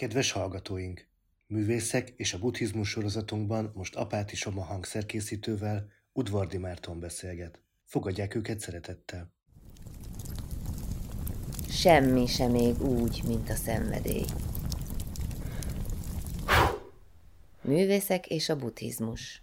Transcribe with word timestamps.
Kedves 0.00 0.32
hallgatóink! 0.32 1.06
Művészek 1.46 2.12
és 2.16 2.32
a 2.34 2.38
buddhizmus 2.38 2.88
sorozatunkban 2.88 3.72
most 3.74 3.96
Apáti 3.96 4.36
Soma 4.36 4.62
hangszerkészítővel 4.62 5.88
Udvardi 6.12 6.56
Márton 6.56 7.00
beszélget. 7.00 7.60
Fogadják 7.84 8.34
őket 8.34 8.60
szeretettel. 8.60 9.32
Semmi 11.68 12.26
sem 12.26 12.50
még 12.50 12.82
úgy, 12.82 13.22
mint 13.26 13.50
a 13.50 13.54
szenvedély. 13.54 14.24
Művészek 17.62 18.26
és 18.26 18.48
a 18.48 18.56
buddhizmus. 18.56 19.42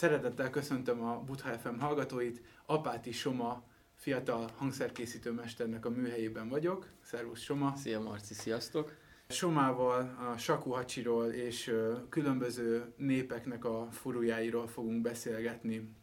Szeretettel 0.00 0.50
köszöntöm 0.50 1.02
a 1.02 1.18
Butha 1.18 1.58
FM 1.58 1.78
hallgatóit. 1.78 2.42
Apáti 2.66 3.12
Soma 3.12 3.62
fiatal 3.94 4.50
hangszerkészítő 4.56 5.32
mesternek 5.32 5.84
a 5.86 5.90
műhelyében 5.90 6.48
vagyok. 6.48 6.86
Szervusz 7.02 7.40
Soma! 7.40 7.76
Szia 7.76 8.00
Marci, 8.00 8.34
sziasztok! 8.34 8.96
Somával 9.28 10.16
a 10.32 10.38
Sakuhacsiról 10.38 11.26
és 11.26 11.74
különböző 12.08 12.92
népeknek 12.96 13.64
a 13.64 13.88
furujáiról 13.90 14.66
fogunk 14.66 15.02
beszélgetni. 15.02 15.94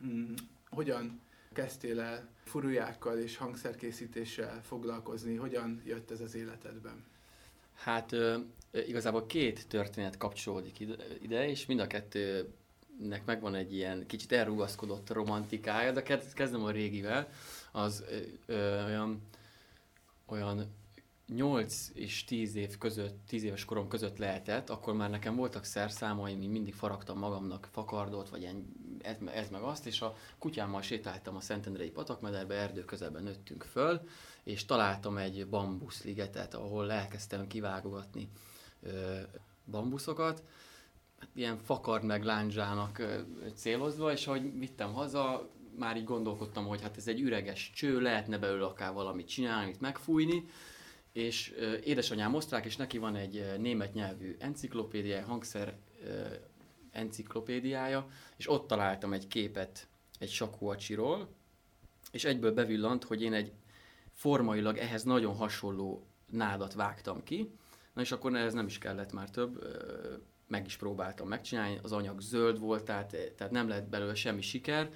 Hmm, 0.00 0.34
hogyan 0.70 1.20
kezdtél 1.52 2.00
el 2.00 2.28
furujákkal 2.44 3.18
és 3.18 3.36
hangszerkészítéssel 3.36 4.60
foglalkozni? 4.62 5.36
Hogyan 5.36 5.82
jött 5.84 6.10
ez 6.10 6.20
az 6.20 6.34
életedben? 6.34 7.04
Hát 7.74 8.14
igazából 8.70 9.26
két 9.26 9.68
történet 9.68 10.16
kapcsolódik 10.16 10.80
ide, 11.20 11.48
és 11.48 11.66
mind 11.66 11.80
a 11.80 11.86
kettő 11.86 12.52
nek 12.98 13.24
megvan 13.24 13.54
egy 13.54 13.74
ilyen 13.74 14.06
kicsit 14.06 14.32
elrugaszkodott 14.32 15.10
romantikája, 15.10 15.92
de 15.92 16.02
kezdem 16.34 16.64
a 16.64 16.70
régivel, 16.70 17.28
az 17.72 18.04
ö, 18.46 18.84
olyan, 18.84 19.22
olyan 20.26 20.70
8 21.26 21.90
és 21.94 22.24
10 22.24 22.54
év 22.54 22.78
között, 22.78 23.18
10 23.26 23.42
éves 23.42 23.64
korom 23.64 23.88
között 23.88 24.18
lehetett, 24.18 24.70
akkor 24.70 24.94
már 24.94 25.10
nekem 25.10 25.36
voltak 25.36 25.64
szerszámaim, 25.64 26.38
mindig 26.38 26.74
faragtam 26.74 27.18
magamnak 27.18 27.68
fakardot, 27.72 28.28
vagy 28.28 28.40
ilyen, 28.40 28.66
ez, 29.02 29.16
ez 29.34 29.48
meg 29.48 29.62
azt, 29.62 29.86
és 29.86 30.00
a 30.00 30.16
kutyámmal 30.38 30.82
sétáltam 30.82 31.36
a 31.36 31.40
Szentendrei 31.40 31.90
patakmederbe, 31.90 32.54
erdő 32.54 32.84
közelben 32.84 33.22
nőttünk 33.22 33.62
föl, 33.62 34.00
és 34.42 34.64
találtam 34.64 35.16
egy 35.16 35.46
bambuszligetet, 35.46 36.54
ahol 36.54 36.92
elkezdtem 36.92 37.46
kivágogatni 37.46 38.28
ö, 38.82 39.20
bambuszokat, 39.70 40.42
ilyen 41.34 41.58
fakard 41.58 42.04
meg 42.04 42.24
lándzsának 42.24 43.02
célozva, 43.54 44.12
és 44.12 44.26
ahogy 44.26 44.58
vittem 44.58 44.92
haza, 44.92 45.50
már 45.78 45.96
így 45.96 46.04
gondolkodtam, 46.04 46.66
hogy 46.66 46.82
hát 46.82 46.96
ez 46.96 47.08
egy 47.08 47.20
üreges 47.20 47.70
cső, 47.74 48.00
lehetne 48.00 48.38
belőle 48.38 48.64
akár 48.64 48.92
valamit 48.92 49.28
csinálni, 49.28 49.64
amit 49.64 49.80
megfújni, 49.80 50.44
és 51.12 51.54
édesanyám 51.84 52.34
osztrák, 52.34 52.64
és 52.64 52.76
neki 52.76 52.98
van 52.98 53.16
egy 53.16 53.54
német 53.58 53.94
nyelvű 53.94 54.36
enciklopédia, 54.38 55.24
hangszer 55.24 55.76
enciklopédiája, 56.90 58.06
és 58.36 58.50
ott 58.50 58.66
találtam 58.66 59.12
egy 59.12 59.26
képet 59.26 59.86
egy 60.18 60.30
sakóacsiról, 60.30 61.28
és 62.10 62.24
egyből 62.24 62.52
bevillant, 62.52 63.04
hogy 63.04 63.22
én 63.22 63.32
egy 63.32 63.52
formailag 64.12 64.76
ehhez 64.76 65.02
nagyon 65.02 65.34
hasonló 65.34 66.06
nádat 66.30 66.74
vágtam 66.74 67.22
ki, 67.22 67.50
na 67.92 68.00
és 68.00 68.12
akkor 68.12 68.36
ez 68.36 68.52
nem 68.52 68.66
is 68.66 68.78
kellett 68.78 69.12
már 69.12 69.30
több, 69.30 69.64
meg 70.52 70.66
is 70.66 70.76
próbáltam 70.76 71.28
megcsinálni, 71.28 71.78
az 71.82 71.92
anyag 71.92 72.20
zöld 72.20 72.58
volt, 72.58 72.84
tehát, 72.84 73.16
tehát 73.36 73.52
nem 73.52 73.68
lett 73.68 73.88
belőle 73.88 74.14
semmi 74.14 74.40
siker. 74.40 74.90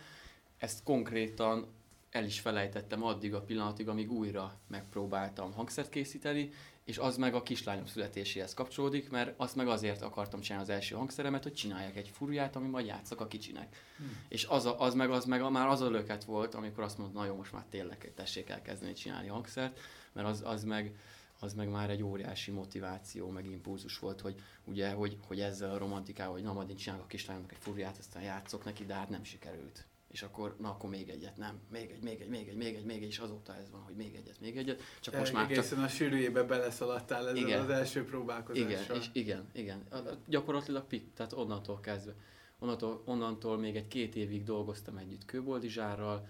Ezt 0.58 0.82
konkrétan 0.82 1.66
el 2.10 2.24
is 2.24 2.40
felejtettem 2.40 3.02
addig 3.02 3.34
a 3.34 3.40
pillanatig, 3.40 3.88
amíg 3.88 4.12
újra 4.12 4.58
megpróbáltam 4.68 5.52
hangszert 5.52 5.88
készíteni, 5.88 6.50
és 6.84 6.98
az 6.98 7.16
meg 7.16 7.34
a 7.34 7.42
kislányom 7.42 7.86
születéséhez 7.86 8.54
kapcsolódik, 8.54 9.10
mert 9.10 9.34
azt 9.36 9.56
meg 9.56 9.68
azért 9.68 10.02
akartam 10.02 10.40
csinálni 10.40 10.68
az 10.68 10.74
első 10.74 10.94
hangszeremet, 10.94 11.42
hogy 11.42 11.52
csináljak 11.52 11.96
egy 11.96 12.08
furuját, 12.08 12.56
ami 12.56 12.68
majd 12.68 12.86
játszak 12.86 13.20
a 13.20 13.26
kicsinek. 13.26 13.76
Hmm. 13.96 14.16
És 14.28 14.44
az, 14.44 14.64
a, 14.64 14.80
az 14.80 14.94
meg, 14.94 15.10
az 15.10 15.24
meg 15.24 15.50
már 15.50 15.68
az 15.68 15.80
a 15.80 15.90
löket 15.90 16.24
volt, 16.24 16.54
amikor 16.54 16.84
azt 16.84 16.98
mondta, 16.98 17.18
na 17.18 17.26
jó, 17.26 17.34
most 17.34 17.52
már 17.52 17.64
tényleg 17.70 18.12
tessék 18.14 18.48
elkezdeni 18.48 18.92
csinálni 18.92 19.28
hangszert, 19.28 19.78
mert 20.12 20.28
az, 20.28 20.42
az 20.44 20.64
meg, 20.64 20.94
az 21.40 21.54
meg 21.54 21.68
már 21.68 21.90
egy 21.90 22.02
óriási 22.02 22.50
motiváció, 22.50 23.30
meg 23.30 23.46
impulzus 23.46 23.98
volt, 23.98 24.20
hogy 24.20 24.40
ugye, 24.64 24.90
hogy, 24.90 25.16
hogy 25.26 25.40
ezzel 25.40 25.70
a 25.70 25.78
romantikával, 25.78 26.32
hogy 26.32 26.42
na 26.42 26.52
majd 26.52 26.70
én 26.70 26.76
csinálok 26.76 27.04
a 27.04 27.08
kislányomnak 27.08 27.52
egy 27.52 27.58
furját, 27.60 27.98
aztán 27.98 28.22
játszok 28.22 28.64
neki, 28.64 28.84
de 28.84 28.94
hát 28.94 29.08
nem 29.08 29.24
sikerült. 29.24 29.86
És 30.08 30.22
akkor, 30.22 30.56
na 30.58 30.68
akkor 30.68 30.90
még 30.90 31.08
egyet, 31.08 31.36
nem, 31.36 31.60
még 31.70 31.90
egy, 31.90 32.02
még 32.02 32.20
egy, 32.20 32.28
még 32.28 32.48
egy, 32.48 32.56
még 32.56 32.74
egy, 32.74 32.84
még 32.84 33.02
egy, 33.02 33.08
és 33.08 33.18
azóta 33.18 33.56
ez 33.56 33.70
van, 33.70 33.80
hogy 33.80 33.94
még 33.94 34.14
egyet, 34.14 34.40
még 34.40 34.56
egyet. 34.56 34.80
Csak 35.00 35.18
most 35.18 35.32
már 35.32 35.44
Egészen 35.50 35.78
csak... 35.78 35.86
a 35.86 35.88
sűrűjébe 35.88 36.42
beleszaladtál 36.42 37.28
ezzel 37.28 37.36
igen. 37.36 37.60
az 37.60 37.70
első 37.70 38.04
próbálkozással. 38.04 38.70
Igen, 38.70 38.96
és 38.96 39.08
igen, 39.12 39.48
igen. 39.52 39.82
A, 39.90 39.96
a, 39.96 40.18
gyakorlatilag 40.26 40.86
pik, 40.86 41.12
tehát 41.14 41.32
onnantól 41.32 41.80
kezdve. 41.80 42.14
Onnantól, 42.58 43.02
onnantól 43.04 43.58
még 43.58 43.76
egy 43.76 43.88
két 43.88 44.16
évig 44.16 44.44
dolgoztam 44.44 44.96
együtt 44.96 45.24
Kőboldizsárral, 45.24 46.28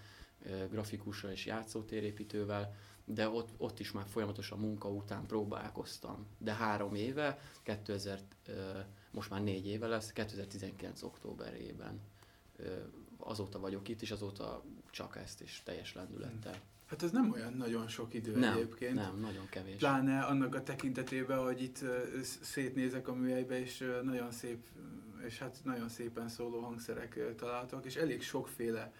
grafikussal 0.70 1.30
és 1.30 1.46
játszótérépítővel, 1.46 2.74
de 3.08 3.28
ott, 3.28 3.48
ott 3.56 3.80
is 3.80 3.92
már 3.92 4.06
folyamatosan 4.06 4.58
munka 4.58 4.88
után 4.88 5.26
próbálkoztam. 5.26 6.26
De 6.38 6.54
három 6.54 6.94
éve, 6.94 7.38
2000, 7.62 8.20
most 9.10 9.30
már 9.30 9.42
négy 9.42 9.66
éve 9.66 9.86
lesz, 9.86 10.12
2019. 10.12 11.02
októberében 11.02 12.00
azóta 13.16 13.58
vagyok 13.58 13.88
itt, 13.88 14.02
és 14.02 14.10
azóta 14.10 14.62
csak 14.90 15.16
ezt 15.16 15.42
is 15.42 15.62
teljes 15.64 15.94
lendülettel. 15.94 16.54
Hát 16.86 17.02
ez 17.02 17.10
nem 17.10 17.32
olyan 17.32 17.52
nagyon 17.52 17.88
sok 17.88 18.14
idő 18.14 18.36
nem, 18.36 18.52
egyébként. 18.52 18.94
Nem, 18.94 19.18
nagyon 19.20 19.48
kevés. 19.50 19.76
Pláne 19.76 20.20
annak 20.20 20.54
a 20.54 20.62
tekintetében, 20.62 21.38
hogy 21.38 21.62
itt 21.62 21.84
szétnézek 22.42 23.08
a 23.08 23.14
műhelybe, 23.14 23.60
és 23.60 23.84
nagyon 24.02 24.30
szép, 24.32 24.64
és 25.26 25.38
hát 25.38 25.60
nagyon 25.64 25.88
szépen 25.88 26.28
szóló 26.28 26.60
hangszerek 26.60 27.34
találtak, 27.36 27.84
és 27.84 27.96
elég 27.96 28.22
sokféle 28.22 28.92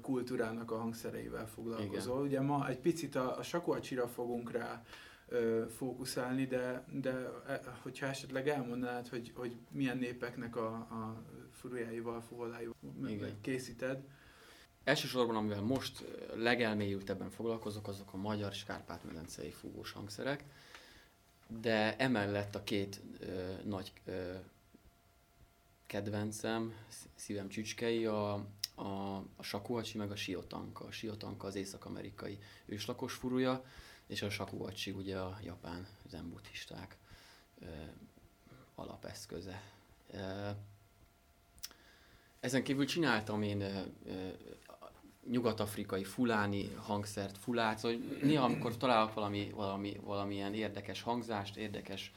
kultúrának 0.00 0.70
a 0.70 0.78
hangszereivel 0.78 1.48
foglalkozol. 1.48 2.26
Igen. 2.26 2.26
Ugye 2.26 2.40
ma 2.40 2.68
egy 2.68 2.78
picit 2.78 3.14
a, 3.14 3.38
a 3.38 3.42
sakoacsira 3.42 4.08
fogunk 4.08 4.50
rá 4.50 4.82
ö, 5.28 5.64
fókuszálni, 5.76 6.46
de, 6.46 6.84
de 6.92 7.10
e, 7.46 7.60
hogyha 7.82 8.06
esetleg 8.06 8.48
elmondanád, 8.48 9.08
hogy, 9.08 9.32
hogy 9.34 9.56
milyen 9.70 9.98
népeknek 9.98 10.56
a, 10.56 10.72
a 10.74 11.22
furujáival, 11.50 12.20
fuvoláival 12.20 12.74
készíted. 13.40 14.02
Elsősorban, 14.84 15.36
amivel 15.36 15.62
most 15.62 16.04
legelmélyültebben 16.34 17.30
foglalkozok, 17.30 17.88
azok 17.88 18.12
a 18.12 18.16
magyar 18.16 18.50
és 18.52 18.64
kárpát-medencei 18.64 19.50
fúvós 19.50 19.92
hangszerek, 19.92 20.44
de 21.60 21.96
emellett 21.96 22.54
a 22.54 22.64
két 22.64 23.00
ö, 23.20 23.52
nagy 23.64 23.92
ö, 24.04 24.32
kedvencem, 25.86 26.74
szívem 27.14 27.48
csücskei, 27.48 28.06
a, 28.06 28.46
a, 28.80 29.16
a 29.36 29.42
sakuhacsi 29.42 29.98
meg 29.98 30.10
a 30.10 30.16
siotanka. 30.16 30.84
A 30.84 30.90
siotanka 30.90 31.46
az 31.46 31.54
észak-amerikai 31.54 32.38
őslakos 32.66 33.14
furuja, 33.14 33.64
és 34.06 34.22
a 34.22 34.30
sakuhacsi 34.30 34.90
ugye 34.90 35.18
a 35.18 35.38
japán 35.44 35.86
zenbuddhisták 36.08 36.96
ö, 37.60 37.66
alapeszköze. 38.74 39.62
Ö, 40.12 40.50
ezen 42.40 42.62
kívül 42.62 42.84
csináltam 42.86 43.42
én 43.42 43.60
ö, 43.60 43.80
ö, 44.06 44.28
nyugat-afrikai 45.30 46.04
fuláni 46.04 46.74
hangszert, 46.74 47.38
fulát, 47.38 47.80
hogy 47.80 48.18
néha 48.22 48.44
amikor 48.44 48.76
találok 48.76 49.14
valami, 49.14 49.50
valami, 49.54 50.00
valamilyen 50.02 50.54
érdekes 50.54 51.02
hangzást, 51.02 51.56
érdekes 51.56 52.12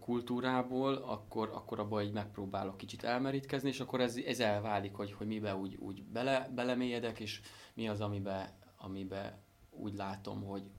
kultúrából, 0.00 0.94
akkor, 0.94 1.50
akkor 1.54 1.78
abban 1.78 2.02
így 2.02 2.12
megpróbálok 2.12 2.76
kicsit 2.76 3.04
elmerítkezni, 3.04 3.68
és 3.68 3.80
akkor 3.80 4.00
ez, 4.00 4.16
ez 4.16 4.40
elválik, 4.40 4.94
hogy, 4.94 5.12
hogy 5.12 5.26
mibe 5.26 5.56
úgy, 5.56 5.76
úgy 5.76 6.02
bele, 6.02 6.50
belemélyedek, 6.54 7.20
és 7.20 7.40
mi 7.74 7.88
az, 7.88 8.00
amibe, 8.00 8.58
amibe 8.76 9.38
úgy 9.70 9.94
látom, 9.94 10.44
hogy, 10.44 10.70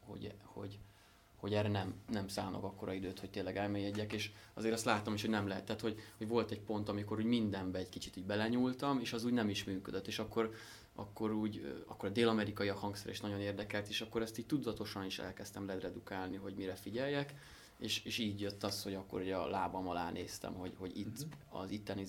hogy, 0.00 0.34
hogy, 0.44 0.78
hogy 1.36 1.54
erre 1.54 1.68
nem, 1.68 1.94
nem 2.08 2.28
szánok 2.28 2.64
akkora 2.64 2.92
időt, 2.92 3.20
hogy 3.20 3.30
tényleg 3.30 3.56
elmélyedjek, 3.56 4.12
és 4.12 4.30
azért 4.54 4.74
azt 4.74 4.84
láttam 4.84 5.14
is, 5.14 5.20
hogy 5.20 5.30
nem 5.30 5.48
lehet. 5.48 5.64
Tehát, 5.64 5.80
hogy, 5.80 5.98
hogy 6.18 6.28
volt 6.28 6.50
egy 6.50 6.60
pont, 6.60 6.88
amikor 6.88 7.18
úgy 7.18 7.24
mindenbe 7.24 7.78
egy 7.78 7.88
kicsit 7.88 8.16
így 8.16 8.26
belenyúltam, 8.26 9.00
és 9.00 9.12
az 9.12 9.24
úgy 9.24 9.32
nem 9.32 9.48
is 9.48 9.64
működött, 9.64 10.06
és 10.06 10.18
akkor, 10.18 10.54
akkor 11.00 11.32
úgy, 11.32 11.82
akkor 11.86 12.08
a 12.08 12.12
dél-amerikai 12.12 12.68
a 12.68 12.74
hangszer 12.74 13.10
is 13.10 13.20
nagyon 13.20 13.40
érdekelt, 13.40 13.88
és 13.88 14.00
akkor 14.00 14.22
ezt 14.22 14.38
így 14.38 14.46
tudatosan 14.46 15.04
is 15.04 15.18
elkezdtem 15.18 15.66
ledredukálni, 15.66 16.36
hogy 16.36 16.54
mire 16.54 16.74
figyeljek, 16.74 17.34
és, 17.78 18.04
és 18.04 18.18
így 18.18 18.40
jött 18.40 18.64
az, 18.64 18.82
hogy 18.82 18.94
akkor 18.94 19.20
ugye 19.20 19.36
a 19.36 19.48
lábam 19.48 19.88
alá 19.88 20.10
néztem, 20.10 20.54
hogy, 20.54 20.72
hogy 20.78 20.98
itt 20.98 21.18
uh-huh. 21.18 21.62
az 21.62 21.70
itteni 21.70 22.06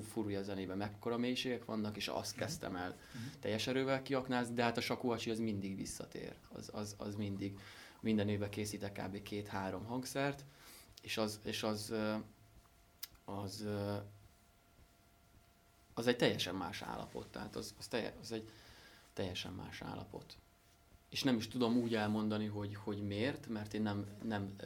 furúja 0.00 0.42
zenében 0.42 0.76
mekkora 0.76 1.16
mélységek 1.16 1.64
vannak, 1.64 1.96
és 1.96 2.08
azt 2.08 2.32
uh-huh. 2.32 2.46
kezdtem 2.46 2.76
el 2.76 2.88
uh-huh. 2.90 3.40
teljes 3.40 3.66
erővel 3.66 4.02
kiaknázni, 4.02 4.54
de 4.54 4.62
hát 4.62 4.76
a 4.76 4.80
sakuhacsi 4.80 5.30
az 5.30 5.38
mindig 5.38 5.76
visszatér, 5.76 6.34
az, 6.52 6.70
az, 6.72 6.94
az 6.98 7.14
mindig 7.14 7.58
minden 8.00 8.28
évben 8.28 8.50
készítek 8.50 8.92
kb. 8.92 9.22
két-három 9.22 9.84
hangszert, 9.84 10.44
és 11.02 11.16
az, 11.16 11.40
és 11.44 11.62
az, 11.62 11.94
az, 13.24 13.64
az 13.64 13.66
egy 15.94 16.16
teljesen 16.16 16.54
más 16.54 16.82
állapot, 16.82 17.26
tehát 17.26 17.56
az, 17.56 17.74
az, 17.78 17.86
telje, 17.86 18.14
az 18.20 18.32
egy 18.32 18.50
teljesen 19.12 19.52
más 19.52 19.82
állapot. 19.82 20.36
És 21.08 21.22
nem 21.22 21.36
is 21.36 21.48
tudom 21.48 21.76
úgy 21.76 21.94
elmondani, 21.94 22.46
hogy, 22.46 22.74
hogy 22.74 23.02
miért, 23.06 23.48
mert 23.48 23.74
én 23.74 23.82
nem, 23.82 24.06
nem 24.22 24.56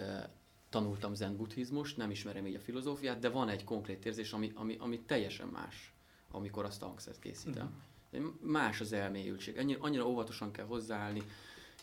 tanultam 0.68 1.14
zen 1.14 1.36
buddhizmus, 1.36 1.94
nem 1.94 2.10
ismerem 2.10 2.46
így 2.46 2.54
a 2.54 2.60
filozófiát, 2.60 3.18
de 3.18 3.28
van 3.28 3.48
egy 3.48 3.64
konkrét 3.64 4.04
érzés, 4.04 4.32
ami, 4.32 4.52
ami, 4.54 4.76
ami 4.78 5.00
teljesen 5.00 5.48
más, 5.48 5.92
amikor 6.30 6.64
azt 6.64 6.82
a 6.82 6.86
hangszert 6.86 7.18
készítem. 7.18 7.82
Uh-huh. 8.12 8.32
Más 8.40 8.80
az 8.80 8.92
elmélyültség. 8.92 9.58
Annyira, 9.58 9.80
annyira 9.82 10.08
óvatosan 10.08 10.52
kell 10.52 10.66
hozzáállni, 10.66 11.22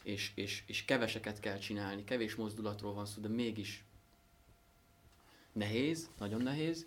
és, 0.04 0.32
és, 0.36 0.64
és 0.68 0.86
keveseket 0.86 1.40
kell 1.40 1.58
csinálni, 1.58 2.04
kevés 2.04 2.36
mozdulatról 2.36 2.94
van 2.94 3.06
szó, 3.06 3.22
de 3.22 3.28
mégis 3.28 3.84
nehéz, 5.52 6.10
nagyon 6.18 6.42
nehéz, 6.42 6.86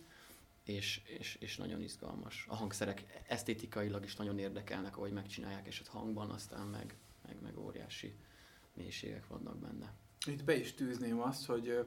és, 0.67 1.01
és, 1.19 1.37
és 1.41 1.57
nagyon 1.57 1.83
izgalmas. 1.83 2.47
A 2.49 2.57
hangszerek 2.57 3.23
esztétikailag 3.29 4.05
is 4.05 4.17
nagyon 4.17 4.39
érdekelnek, 4.39 4.97
ahogy 4.97 5.13
megcsinálják, 5.13 5.67
és 5.67 5.83
a 5.87 5.91
hangban 5.91 6.31
aztán 6.31 6.67
meg, 6.67 6.97
meg, 7.27 7.37
meg 7.43 7.59
óriási 7.59 8.15
mélységek 8.75 9.27
vannak 9.27 9.59
benne. 9.59 9.93
Itt 10.27 10.45
be 10.45 10.57
is 10.57 10.75
tűzném 10.75 11.21
azt, 11.21 11.47
hogy 11.47 11.85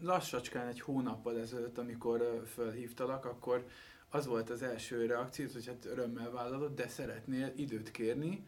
lassacskán 0.00 0.66
egy 0.66 0.80
hónappal 0.80 1.38
ezelőtt, 1.38 1.78
amikor 1.78 2.44
fölhívtalak, 2.46 3.24
akkor 3.24 3.68
az 4.08 4.26
volt 4.26 4.50
az 4.50 4.62
első 4.62 5.06
reakció, 5.06 5.46
hogy 5.52 5.66
hát 5.66 5.84
örömmel 5.84 6.30
vállalod, 6.30 6.74
de 6.74 6.88
szeretnél 6.88 7.52
időt 7.56 7.90
kérni, 7.90 8.46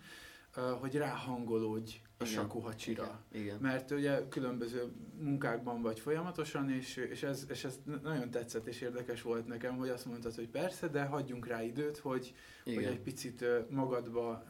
hogy 0.80 0.94
ráhangolódj 0.94 2.00
a 2.19 2.24
sakuhacsira. 2.24 3.20
Igen, 3.32 3.42
igen. 3.44 3.58
Mert 3.60 3.90
ugye 3.90 4.28
különböző 4.28 4.92
munkákban 5.19 5.82
vagy 5.82 6.00
folyamatosan, 6.00 6.70
és, 6.70 6.96
és, 6.96 7.22
ez, 7.22 7.46
és 7.48 7.64
ez 7.64 7.78
nagyon 8.02 8.30
tetszett 8.30 8.66
és 8.66 8.80
érdekes 8.80 9.22
volt 9.22 9.46
nekem, 9.46 9.76
hogy 9.76 9.88
azt 9.88 10.04
mondtad, 10.04 10.34
hogy 10.34 10.48
persze, 10.48 10.88
de 10.88 11.02
hagyjunk 11.04 11.46
rá 11.46 11.62
időt, 11.62 11.98
hogy, 11.98 12.34
hogy 12.64 12.82
egy 12.82 13.00
picit 13.00 13.44
magadba 13.70 14.44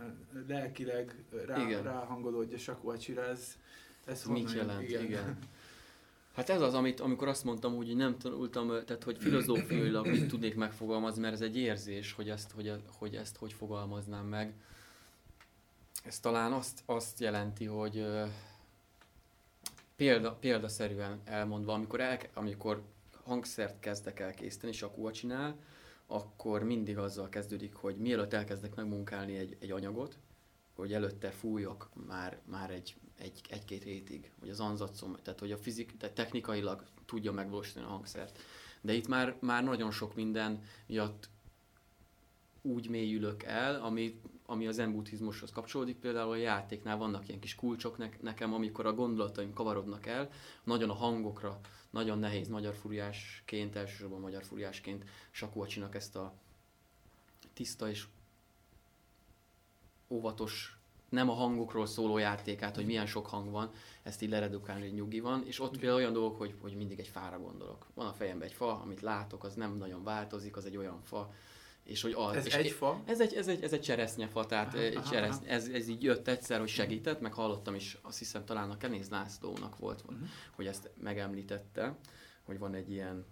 lelkileg 0.49 1.25
rá, 1.47 1.63
igen. 1.63 1.83
ráhangolódj 1.83 2.55
a 2.55 2.59
sakuhacsira. 2.59 3.25
Ez, 3.25 3.57
ez 4.05 4.25
mit 4.25 4.53
jelent? 4.53 4.83
Igen. 4.83 5.05
igen. 5.05 5.39
Hát 6.35 6.49
ez 6.49 6.61
az, 6.61 6.75
amit, 6.75 7.01
amikor 7.01 7.29
azt 7.29 7.45
mondtam, 7.45 7.77
hogy 7.77 7.97
nem 7.97 8.19
tanultam, 8.19 8.69
tehát 8.69 9.05
hogy 9.05 9.17
filozófiailag 9.19 10.07
mit 10.07 10.29
tudnék 10.29 10.55
megfogalmazni, 10.55 11.21
mert 11.21 11.35
ez 11.35 11.41
egy 11.41 11.57
érzés, 11.57 12.13
hogy 12.13 12.29
ezt 12.29 12.51
hogy, 12.51 12.73
hogy, 12.99 13.15
ezt 13.15 13.37
hogy 13.37 13.53
fogalmaznám 13.53 14.27
meg 14.27 14.55
ez 16.05 16.21
talán 16.21 16.53
azt, 16.53 16.83
azt 16.87 17.21
jelenti, 17.21 17.65
hogy 17.65 18.07
példa, 19.97 20.35
példaszerűen 20.35 21.21
elmondva, 21.25 21.73
amikor, 21.73 22.01
el, 22.01 22.19
amikor 22.35 22.83
hangszert 23.25 23.81
kezdek 23.81 24.21
el 24.21 24.35
készíteni, 24.35 24.73
és 24.73 24.83
a 24.83 25.11
csinál, 25.13 25.57
akkor 26.07 26.63
mindig 26.63 26.99
azzal 26.99 27.29
kezdődik, 27.29 27.75
hogy 27.75 27.97
mielőtt 27.97 28.33
elkezdek 28.33 28.75
megmunkálni 28.75 29.37
egy, 29.37 29.57
egy 29.61 29.71
anyagot, 29.71 30.19
hogy 30.75 30.93
előtte 30.93 31.31
fújok 31.31 31.91
már, 32.07 32.39
már 32.45 32.71
egy, 32.71 32.95
egy, 33.19 33.41
egy-két 33.49 33.83
hétig, 33.83 34.31
hogy 34.41 34.49
az 34.49 34.61
anzacom, 34.61 35.17
tehát 35.23 35.41
hogy 35.41 35.53
a 35.53 35.57
fizik, 35.57 35.97
tehát 35.97 36.15
technikailag 36.15 36.85
tudja 37.07 37.33
megvalósítani 37.33 37.87
a 37.87 37.89
hangszert. 37.89 38.39
De 38.81 38.93
itt 38.93 39.09
már, 39.09 39.37
már 39.41 39.65
nagyon 39.65 39.91
sok 39.91 40.15
minden 40.15 40.63
miatt 40.87 41.29
úgy 42.63 42.89
mélyülök 42.89 43.43
el, 43.43 43.83
ami 43.83 44.21
ami 44.51 44.67
a 44.67 44.73
zen 44.73 45.05
kapcsolódik, 45.53 45.97
például 45.97 46.31
a 46.31 46.37
játéknál 46.37 46.97
vannak 46.97 47.29
ilyen 47.29 47.41
kis 47.41 47.55
kulcsok 47.55 47.99
ne- 47.99 48.09
nekem, 48.21 48.55
amikor 48.55 48.87
a 48.87 48.95
gondolataim 48.95 49.53
kavarodnak 49.53 50.07
el, 50.07 50.31
nagyon 50.65 50.91
a 50.91 50.95
hangokra, 50.95 51.61
nagyon 51.91 52.19
nehéz 52.19 52.49
magyar 52.49 52.75
furiásként, 52.75 53.77
elsősorban 53.77 54.21
magyar 54.21 54.45
furiásként 54.45 55.05
Sakócsinak 55.31 55.95
ezt 55.95 56.17
a 56.17 56.35
tiszta 57.53 57.89
és 57.89 58.07
óvatos 60.09 60.79
nem 61.09 61.29
a 61.29 61.33
hangokról 61.33 61.87
szóló 61.87 62.19
játékát, 62.19 62.75
hogy 62.75 62.87
milyen 62.87 63.07
sok 63.07 63.27
hang 63.27 63.51
van, 63.51 63.71
ezt 64.03 64.23
így 64.23 64.31
leredukálni, 64.31 64.83
hogy 64.83 64.95
nyugi 64.95 65.21
van, 65.21 65.47
és 65.47 65.61
ott 65.61 65.79
például 65.79 66.01
olyan 66.01 66.13
dolgok, 66.13 66.39
hogy, 66.39 66.55
hogy 66.61 66.77
mindig 66.77 66.99
egy 66.99 67.09
fára 67.09 67.39
gondolok. 67.39 67.87
Van 67.95 68.07
a 68.07 68.13
fejemben 68.13 68.49
egy 68.49 68.55
fa, 68.55 68.81
amit 68.81 69.01
látok, 69.01 69.45
az 69.45 69.55
nem 69.55 69.77
nagyon 69.77 70.05
változik, 70.05 70.57
az 70.57 70.65
egy 70.65 70.77
olyan 70.77 71.01
fa, 71.03 71.33
és 71.85 72.03
hogy 72.03 72.13
az, 72.17 72.37
Ez 72.37 72.47
és 72.47 72.55
egy 72.55 72.71
fa? 72.71 73.03
Ez 73.07 73.21
egy, 73.21 73.35
ez 73.35 73.49
egy, 73.49 73.63
ez 73.63 73.73
egy 73.73 73.81
cseresznyefa, 73.81 74.47
tehát 74.47 74.75
Aha, 74.75 74.83
egy 74.83 74.97
aha, 74.97 75.11
cseresznye, 75.11 75.49
ez, 75.49 75.69
ez 75.69 75.89
így 75.89 76.03
jött 76.03 76.29
egyszer, 76.29 76.59
hogy 76.59 76.69
segített, 76.69 77.21
meg 77.21 77.33
hallottam 77.33 77.75
is, 77.75 77.99
azt 78.03 78.19
hiszem 78.19 78.45
talán 78.45 78.71
a 78.71 78.77
Kenéz 78.77 79.09
Lászlónak 79.09 79.79
volt, 79.79 80.11
Mhm. 80.11 80.23
hogy 80.55 80.67
ezt 80.67 80.91
megemlítette, 81.01 81.97
hogy 82.43 82.59
van 82.59 82.75
egy 82.75 82.91
ilyen, 82.91 83.27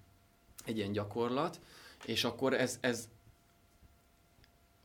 egy 0.64 0.76
ilyen 0.76 0.92
gyakorlat, 0.92 1.60
és 2.04 2.24
akkor 2.24 2.54
ez, 2.54 2.78
ez 2.80 3.08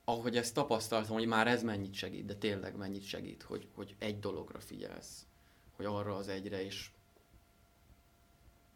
ahogy 0.05 0.37
ezt 0.37 0.53
tapasztaltam, 0.53 1.13
hogy 1.15 1.25
már 1.25 1.47
ez 1.47 1.63
mennyit 1.63 1.93
segít, 1.93 2.25
de 2.25 2.35
tényleg 2.35 2.75
mennyit 2.75 3.03
segít, 3.05 3.43
hogy, 3.43 3.67
hogy 3.75 3.95
egy 3.99 4.19
dologra 4.19 4.59
figyelsz, 4.59 5.25
hogy 5.75 5.85
arra 5.85 6.15
az 6.15 6.27
egyre, 6.27 6.65
és 6.65 6.89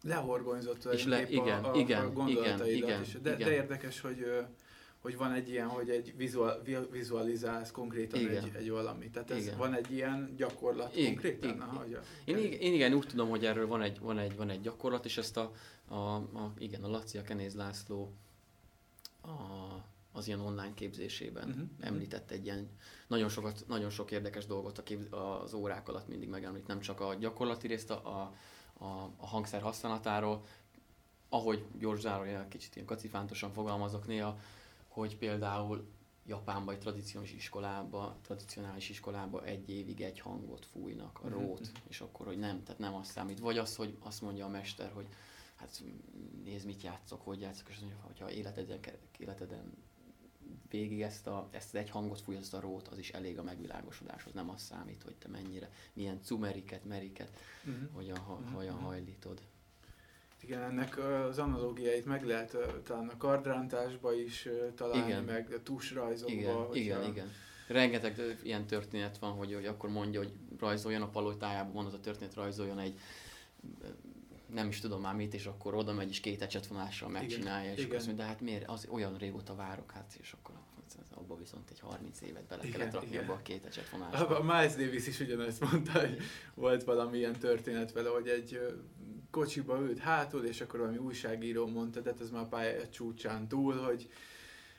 lehorgonyzott 0.03 0.85
És 0.85 1.05
le- 1.05 1.29
igen, 1.29 1.63
a, 1.63 1.71
a, 1.73 1.75
igen, 1.75 2.05
a 2.05 2.11
gondolataidat 2.11 2.67
igen, 2.67 3.01
is. 3.01 3.09
igen, 3.09 3.21
De, 3.21 3.33
igen. 3.33 3.47
de 3.47 3.53
érdekes, 3.53 3.99
hogy 4.01 4.25
hogy 5.07 5.17
van 5.17 5.31
egy 5.33 5.49
ilyen, 5.49 5.67
hogy 5.67 5.89
egy 5.89 6.13
vizual, 6.17 6.61
vi- 6.63 6.91
vizualizálsz 6.91 7.71
konkrétan 7.71 8.19
Igen. 8.19 8.43
egy, 8.43 8.55
egy 8.55 8.69
valamit. 8.69 9.11
Tehát 9.11 9.31
ez 9.31 9.37
Igen. 9.45 9.57
van 9.57 9.73
egy 9.73 9.91
ilyen 9.91 10.33
gyakorlat 10.37 10.95
Igen, 10.95 11.11
konkrétan? 11.11 11.49
igen. 11.49 11.61
Aha, 11.61 11.77
hogy 11.77 11.93
a, 11.93 11.99
Én, 12.25 12.37
ig- 12.37 12.61
én 12.61 12.73
igen, 12.73 12.93
úgy 12.93 13.07
tudom, 13.07 13.29
hogy 13.29 13.45
erről 13.45 13.67
van 13.67 13.81
egy, 13.81 13.99
van 13.99 14.17
egy, 14.17 14.35
van 14.35 14.49
egy 14.49 14.61
gyakorlat, 14.61 15.05
és 15.05 15.17
ezt 15.17 15.37
a, 15.37 15.51
a, 15.87 16.15
a 16.15 16.53
igen, 16.57 16.83
a 16.83 16.87
Laci, 16.87 17.17
a 17.17 17.21
Kenéz 17.21 17.55
László 17.55 18.13
a, 19.21 19.29
az 20.11 20.27
ilyen 20.27 20.39
online 20.39 20.73
képzésében 20.73 21.49
uh-huh. 21.49 21.67
említett 21.79 22.31
egy 22.31 22.45
ilyen, 22.45 22.69
nagyon, 23.07 23.29
sokat, 23.29 23.63
nagyon 23.67 23.89
sok 23.89 24.11
érdekes 24.11 24.45
dolgot 24.45 24.77
a 24.77 24.83
kép, 24.83 25.13
az 25.13 25.53
órák 25.53 25.89
alatt 25.89 26.07
mindig 26.07 26.29
megemlít, 26.29 26.67
nem 26.67 26.79
csak 26.79 26.99
a 26.99 27.13
gyakorlati 27.13 27.67
részt, 27.67 27.89
a, 27.91 28.31
a, 28.73 28.83
a 29.17 29.27
hangszer 29.27 29.61
használatáról, 29.61 30.43
ahogy 31.29 31.65
gyors 31.79 31.99
zárójel, 31.99 32.47
kicsit 32.47 32.75
ilyen 32.75 32.87
kacifántosan 32.87 33.51
fogalmazok 33.51 34.07
néha, 34.07 34.37
hogy 34.97 35.17
például 35.17 35.87
Japánban 36.25 36.73
egy 36.73 36.79
tradicionális 36.79 37.33
iskolába, 37.33 38.17
tradicionális 38.21 38.89
iskolába 38.89 39.45
egy 39.45 39.69
évig 39.69 40.01
egy 40.01 40.19
hangot 40.19 40.65
fújnak, 40.65 41.19
a 41.23 41.27
Mhm. 41.27 41.33
rót, 41.33 41.71
és 41.87 42.01
akkor, 42.01 42.25
hogy 42.25 42.37
nem, 42.37 42.63
tehát 42.63 42.79
nem 42.79 42.95
azt 42.95 43.11
számít. 43.11 43.39
Vagy 43.39 43.57
az, 43.57 43.75
hogy 43.75 43.97
azt 43.99 44.21
mondja 44.21 44.45
a 44.45 44.49
mester, 44.49 44.91
hogy 44.91 45.07
hát 45.55 45.83
nézd, 46.43 46.65
mit 46.65 46.81
játszok, 46.81 47.21
hogy 47.21 47.39
játszok, 47.41 47.67
és 47.69 47.73
azt 47.73 47.83
mondja, 47.83 48.01
hogyha 48.05 48.31
életeden, 48.31 48.79
életeden 49.17 49.73
végig 50.69 51.01
ezt, 51.01 51.27
a, 51.27 51.47
ezt 51.51 51.73
az 51.73 51.79
egy 51.79 51.89
hangot 51.89 52.21
fúj, 52.21 52.35
azt 52.35 52.53
a 52.53 52.59
rót, 52.59 52.87
az 52.87 52.97
is 52.97 53.09
elég 53.11 53.37
a 53.39 53.43
megvilágosodáshoz, 53.43 54.33
nem 54.33 54.49
az 54.49 54.61
számít, 54.61 55.03
hogy 55.03 55.15
te 55.15 55.27
mennyire, 55.27 55.69
milyen 55.93 56.21
cumeriket, 56.21 56.85
meriket, 56.85 57.31
Mhm. 57.63 57.93
hogyan, 57.93 58.17
ha, 58.17 58.33
Mhm, 58.35 58.53
hogyan 58.53 58.75
hajlítod. 58.79 59.41
Igen, 60.43 60.61
ennek 60.61 60.97
az 60.97 61.39
analógiáit 61.39 62.05
meg 62.05 62.25
lehet 62.25 62.57
talán 62.83 63.07
a 63.07 63.17
kardrántásba 63.17 64.13
is 64.13 64.47
találni, 64.75 65.07
Igen. 65.07 65.23
meg 65.23 65.53
a 65.53 65.63
tusrajzokba. 65.63 66.33
Igen, 66.33 66.67
igen, 66.73 67.03
igen. 67.03 67.31
Rengeteg 67.67 68.39
ilyen 68.43 68.65
történet 68.65 69.17
van, 69.17 69.31
hogy, 69.31 69.53
hogy 69.53 69.65
akkor 69.65 69.89
mondja, 69.89 70.19
hogy 70.19 70.33
rajzoljon 70.59 71.01
a 71.01 71.09
palotájában, 71.09 71.73
van 71.73 71.85
az 71.85 71.93
a 71.93 71.99
történet, 71.99 72.33
rajzoljon 72.33 72.79
egy 72.79 72.99
nem 74.53 74.67
is 74.67 74.79
tudom 74.79 75.01
már 75.01 75.15
mit, 75.15 75.33
és 75.33 75.45
akkor 75.45 75.75
oda 75.75 75.93
megy, 75.93 76.09
és 76.09 76.19
két 76.19 76.41
ecsetvonással 76.41 77.09
megcsinálja, 77.09 77.71
és 77.71 77.83
igen. 77.83 77.95
azt 77.95 78.05
mondja, 78.05 78.23
de 78.23 78.29
hát 78.29 78.41
miért, 78.41 78.69
az 78.69 78.87
olyan 78.89 79.17
régóta 79.17 79.55
várok, 79.55 79.91
hát, 79.91 80.17
és 80.19 80.31
akkor 80.31 80.55
abba 81.17 81.37
viszont 81.37 81.69
egy 81.69 81.79
30 81.79 82.21
évet 82.21 82.43
bele 82.43 82.63
Igen, 82.63 82.77
kellett 82.77 82.93
rakni 82.93 83.09
igen. 83.09 83.23
abba 83.23 83.33
a 83.33 83.41
két 83.41 83.65
ecsetfonásba. 83.65 84.39
A 84.39 84.43
Miles 84.43 84.75
Davis 84.75 85.07
is 85.07 85.19
ugyanezt 85.19 85.71
mondta, 85.71 85.99
hogy 85.99 86.17
volt 86.53 86.83
valami 86.83 87.17
ilyen 87.17 87.39
történet 87.39 87.91
vele, 87.91 88.09
hogy 88.09 88.27
egy 88.27 88.59
kocsiba 89.31 89.79
ült 89.79 89.99
hátul, 89.99 90.45
és 90.45 90.61
akkor 90.61 90.79
valami 90.79 90.97
újságíró 90.97 91.67
mondta, 91.67 91.99
de 91.99 92.09
hát 92.09 92.21
ez 92.21 92.29
már 92.29 92.41
a 92.41 92.47
pálya 92.47 92.89
csúcsán 92.89 93.47
túl, 93.47 93.75
hogy 93.75 94.09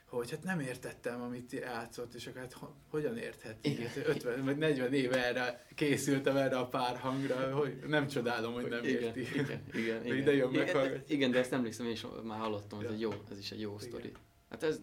hogy 0.09 0.31
hát 0.31 0.43
nem 0.43 0.61
értettem, 0.61 1.23
amit 1.23 1.53
játszott, 1.53 2.15
és 2.15 2.27
akkor 2.27 2.41
hát 2.41 2.53
ho- 2.53 2.75
hogyan 2.89 3.17
értheti? 3.17 3.71
Igen. 3.71 3.87
Hát 3.87 3.97
50 3.97 4.45
vagy 4.45 4.57
40 4.57 4.93
éve 4.93 5.27
erre 5.27 5.67
készültem 5.75 6.37
erre 6.37 6.59
a 6.59 6.67
pár 6.67 6.97
hangra, 6.99 7.57
hogy 7.57 7.79
nem 7.87 8.07
csodálom, 8.07 8.53
hogy 8.53 8.69
nem 8.69 8.85
igen, 8.85 9.03
érti. 9.03 9.21
Igen, 9.21 9.63
igen, 9.73 9.97
Hogy 9.99 10.07
igen. 10.07 10.17
ide 10.17 10.35
jön 10.35 10.53
igen, 10.53 11.03
igen, 11.07 11.31
de 11.31 11.39
ezt 11.39 11.53
emlékszem, 11.53 11.87
én 11.87 11.93
is 11.93 12.07
már 12.23 12.39
hallottam, 12.39 12.81
ez, 12.81 12.91
egy 12.91 13.01
jó, 13.01 13.11
ez 13.31 13.39
is 13.39 13.51
egy 13.51 13.61
jó 13.61 13.75
Igen. 13.75 13.89
sztori. 13.89 14.13
Hát 14.51 14.63
ez, 14.63 14.81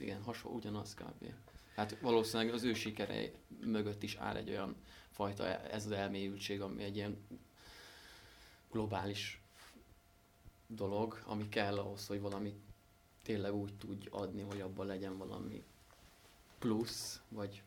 igen, 0.00 0.22
hasonló, 0.22 0.56
ugyanaz 0.56 0.94
kb. 0.94 1.26
Hát 1.76 1.96
valószínűleg 2.00 2.54
az 2.54 2.64
ő 2.64 2.74
sikere 2.74 3.30
mögött 3.64 4.02
is 4.02 4.16
áll 4.16 4.36
egy 4.36 4.50
olyan 4.50 4.76
fajta, 5.10 5.46
ez 5.46 5.84
az 5.84 5.90
elmélyültség, 5.92 6.60
ami 6.60 6.82
egy 6.82 6.96
ilyen 6.96 7.16
globális 8.70 9.40
dolog, 10.66 11.22
ami 11.24 11.48
kell 11.48 11.78
ahhoz, 11.78 12.06
hogy 12.06 12.20
valami 12.20 12.54
tényleg 13.22 13.54
úgy 13.54 13.76
tudj 13.76 14.06
adni, 14.10 14.42
hogy 14.42 14.60
abban 14.60 14.86
legyen 14.86 15.18
valami 15.18 15.64
plusz, 16.58 17.20
vagy 17.28 17.62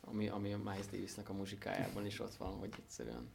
ami, 0.00 0.28
ami 0.28 0.52
a 0.52 0.58
Miles 0.58 0.86
Davisnek 0.86 1.28
a 1.28 1.32
muzsikájában 1.32 2.06
is 2.06 2.20
ott 2.20 2.34
van, 2.34 2.58
hogy 2.58 2.74
egyszerűen 2.78 3.30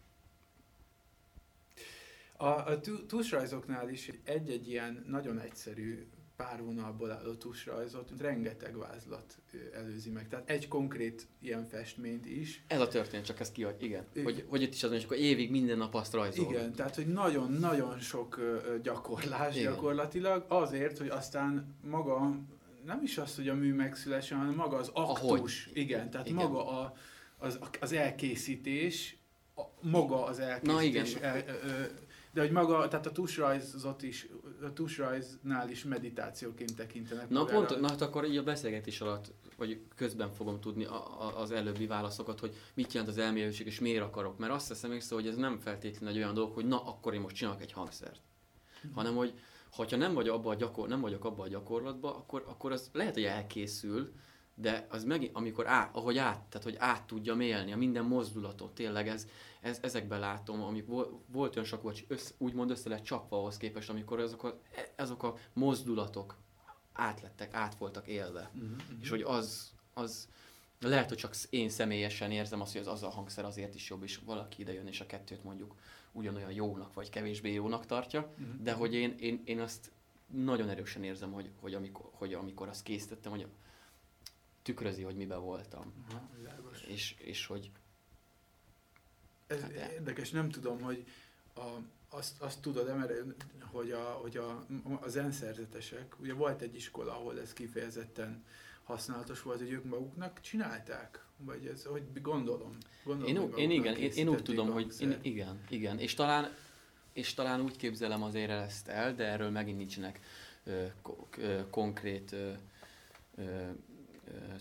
A, 2.37 2.45
a 2.45 2.79
tusrajzoknál 3.07 3.89
is 3.89 4.11
egy-egy 4.23 4.67
ilyen 4.69 5.05
nagyon 5.07 5.39
egyszerű 5.39 6.07
pár 6.37 6.63
vonalból 6.63 7.11
álló 7.11 7.33
tusrajzot 7.33 8.11
rengeteg 8.17 8.77
vázlat 8.77 9.37
előzi 9.73 10.09
meg. 10.09 10.27
Tehát 10.27 10.49
egy 10.49 10.67
konkrét 10.67 11.27
ilyen 11.39 11.65
festményt 11.65 12.25
is. 12.25 12.63
Ez 12.67 12.79
a 12.79 12.87
történet, 12.87 13.25
csak 13.25 13.39
ez 13.39 13.51
kiadj, 13.51 13.85
igen. 13.85 14.05
Igen. 14.11 14.23
Hogy, 14.23 14.45
hogy 14.47 14.61
itt 14.61 14.73
is 14.73 14.83
az, 14.83 14.89
hogy 14.89 15.03
akkor 15.03 15.17
évig 15.17 15.51
minden 15.51 15.77
nap 15.77 15.95
azt 15.95 16.13
rajzol. 16.13 16.53
Igen, 16.53 16.73
tehát 16.73 16.95
hogy 16.95 17.07
nagyon-nagyon 17.07 17.99
sok 17.99 18.39
gyakorlás 18.83 19.55
Igen. 19.55 19.73
gyakorlatilag 19.73 20.45
azért, 20.47 20.97
hogy 20.97 21.07
aztán 21.07 21.75
maga 21.81 22.39
nem 22.85 23.01
is 23.03 23.17
az, 23.17 23.35
hogy 23.35 23.49
a 23.49 23.53
mű 23.53 23.73
megszülessen, 23.73 24.37
hanem 24.37 24.53
maga 24.53 24.77
az 24.77 24.89
aktus. 24.93 25.65
Ahogy. 25.65 25.71
Igen, 25.73 26.09
tehát 26.09 26.27
Igen. 26.27 26.43
maga 26.43 26.67
a, 26.81 26.93
az, 27.37 27.59
az 27.79 27.91
elkészítés, 27.91 29.17
a, 29.55 29.61
maga 29.81 30.25
az 30.25 30.39
elkészítés. 30.39 31.13
igen. 31.13 31.23
El, 31.23 31.43
ö, 31.47 31.83
de 32.37 32.43
hogy 32.43 32.51
maga, 32.51 32.87
tehát 32.87 33.05
a 33.05 33.11
tusrajzot 33.11 34.03
is, 34.03 34.27
a 34.61 34.73
tusrajznál 34.73 35.69
is 35.69 35.83
meditációként 35.83 36.75
tekintenek. 36.75 37.29
Na 37.29 37.39
magára. 37.39 37.65
pont, 37.65 37.79
na 37.79 37.87
hát 37.87 38.01
akkor 38.01 38.25
így 38.25 38.37
a 38.37 38.43
beszélgetés 38.43 39.01
alatt, 39.01 39.33
vagy 39.55 39.81
közben 39.95 40.31
fogom 40.31 40.59
tudni 40.59 40.85
a, 40.85 41.21
a, 41.21 41.41
az 41.41 41.51
előbbi 41.51 41.87
válaszokat, 41.87 42.39
hogy 42.39 42.55
mit 42.73 42.93
jelent 42.93 43.11
az 43.11 43.17
elmélyültség, 43.17 43.67
és 43.67 43.79
miért 43.79 44.03
akarok. 44.03 44.37
Mert 44.37 44.53
azt 44.53 44.67
hiszem 44.67 44.91
észre, 44.91 45.15
hogy 45.15 45.27
ez 45.27 45.35
nem 45.35 45.59
feltétlenül 45.59 46.15
egy 46.15 46.21
olyan 46.21 46.33
dolog, 46.33 46.53
hogy 46.53 46.65
na, 46.65 46.83
akkor 46.83 47.13
én 47.13 47.21
most 47.21 47.35
csinálok 47.35 47.61
egy 47.61 47.71
hangszert. 47.71 48.21
Mhm. 48.81 48.93
Hanem, 48.93 49.15
hogy 49.15 49.33
ha 49.71 49.97
nem, 49.97 50.13
vagy 50.13 50.27
abba 50.27 50.49
a 50.49 50.55
gyakor, 50.55 50.87
nem 50.87 51.01
vagyok 51.01 51.25
abban 51.25 51.45
a 51.45 51.49
gyakorlatban, 51.49 52.15
akkor, 52.15 52.43
akkor 52.47 52.71
az 52.71 52.89
lehet, 52.93 53.13
hogy 53.13 53.23
elkészül, 53.23 54.11
de 54.59 54.87
az 54.89 55.03
megint, 55.03 55.35
amikor 55.35 55.67
át, 55.67 55.95
ahogy 55.95 56.17
át, 56.17 56.41
tehát 56.41 56.63
hogy 56.63 56.75
át 56.77 57.03
tudja 57.03 57.41
élni 57.41 57.71
a 57.71 57.77
minden 57.77 58.05
mozdulatot, 58.05 58.73
tényleg 58.73 59.07
ez, 59.07 59.27
ez 59.61 59.79
ezekben 59.81 60.19
látom, 60.19 60.61
amik 60.61 60.85
volt, 61.27 61.55
olyan 61.55 61.67
sok, 61.67 61.81
hogy 61.81 62.05
össz, 62.07 62.33
úgymond 62.37 62.69
össze 62.69 62.89
lett 62.89 63.03
csapva 63.03 63.37
ahhoz 63.37 63.57
képest, 63.57 63.89
amikor 63.89 64.19
azok 64.19 64.43
a, 64.43 64.59
azok 64.95 65.23
a 65.23 65.35
mozdulatok 65.53 66.35
átlettek, 66.93 67.53
át 67.53 67.75
voltak 67.77 68.07
élve. 68.07 68.49
Mhm. 68.53 68.73
És 69.01 69.09
hogy 69.09 69.21
az, 69.21 69.71
az 69.93 70.27
lehet, 70.79 71.09
hogy 71.09 71.17
csak 71.17 71.35
én 71.49 71.69
személyesen 71.69 72.31
érzem 72.31 72.61
azt, 72.61 72.71
hogy 72.71 72.81
az, 72.81 72.87
az 72.87 73.03
a 73.03 73.09
hangszer 73.09 73.45
azért 73.45 73.75
is 73.75 73.89
jobb, 73.89 74.03
és 74.03 74.19
valaki 74.25 74.61
ide 74.61 74.73
jön, 74.73 74.87
és 74.87 75.01
a 75.01 75.05
kettőt 75.05 75.43
mondjuk 75.43 75.75
ugyanolyan 76.11 76.51
jónak, 76.51 76.93
vagy 76.93 77.09
kevésbé 77.09 77.53
jónak 77.53 77.85
tartja, 77.85 78.33
Mhm. 78.37 78.63
de 78.63 78.73
hogy 78.73 78.93
én, 78.93 79.15
én, 79.19 79.41
én 79.45 79.59
azt 79.59 79.91
nagyon 80.27 80.69
erősen 80.69 81.03
érzem, 81.03 81.31
hogy, 81.31 81.49
hogy, 81.59 81.73
amikor, 81.73 82.09
hogy 82.11 82.33
amikor 82.33 82.67
azt 82.67 82.83
készítettem, 82.83 83.31
hogy 83.31 83.47
tükrözi, 84.67 85.01
hogy 85.03 85.15
miben 85.15 85.41
voltam. 85.41 85.93
Aha, 86.09 86.29
világos. 86.37 86.81
És, 86.81 87.15
és 87.17 87.45
hogy 87.45 87.71
Ez 89.47 89.61
Hát 89.61 89.73
de- 89.73 89.93
érdekes, 89.93 90.29
nem 90.29 90.49
tudom, 90.49 90.81
hogy 90.81 91.05
a, 91.55 91.67
azt, 92.09 92.41
azt 92.41 92.61
tudod, 92.61 92.95
mert 92.97 93.11
hogy, 93.71 93.91
a, 93.91 94.03
hogy 94.03 94.37
a, 94.37 94.65
a 95.01 95.07
zenszerzetesek, 95.07 96.19
ugye 96.19 96.33
volt 96.33 96.61
egy 96.61 96.75
iskola, 96.75 97.11
ahol 97.11 97.39
ez 97.39 97.53
kifejezetten 97.53 98.43
használatos 98.83 99.41
volt, 99.41 99.59
hogy 99.59 99.71
ők 99.71 99.83
maguknak 99.83 100.41
csinálták? 100.41 101.25
Vagy 101.37 101.65
ez, 101.67 101.83
hogy 101.83 102.21
gondolom? 102.21 102.77
gondolom 103.03 103.35
én, 103.35 103.51
hogy 103.51 103.59
én 103.59 103.71
igen, 103.71 103.95
én, 103.95 104.11
én 104.11 104.27
úgy 104.29 104.43
tudom, 104.43 104.71
hogy 104.71 104.93
én, 104.99 105.17
igen, 105.21 105.59
igen, 105.69 105.99
és 105.99 106.13
talán, 106.13 106.55
és 107.13 107.33
talán 107.33 107.61
úgy 107.61 107.77
képzelem 107.77 108.23
azért 108.23 108.49
ezt 108.49 108.87
el, 108.87 109.15
de 109.15 109.25
erről 109.25 109.49
megint 109.49 109.77
nincsenek 109.77 110.19
ö, 110.63 110.85
ko- 111.01 111.37
ö, 111.37 111.69
konkrét 111.69 112.31
ö, 112.31 112.51
ö, 113.35 113.69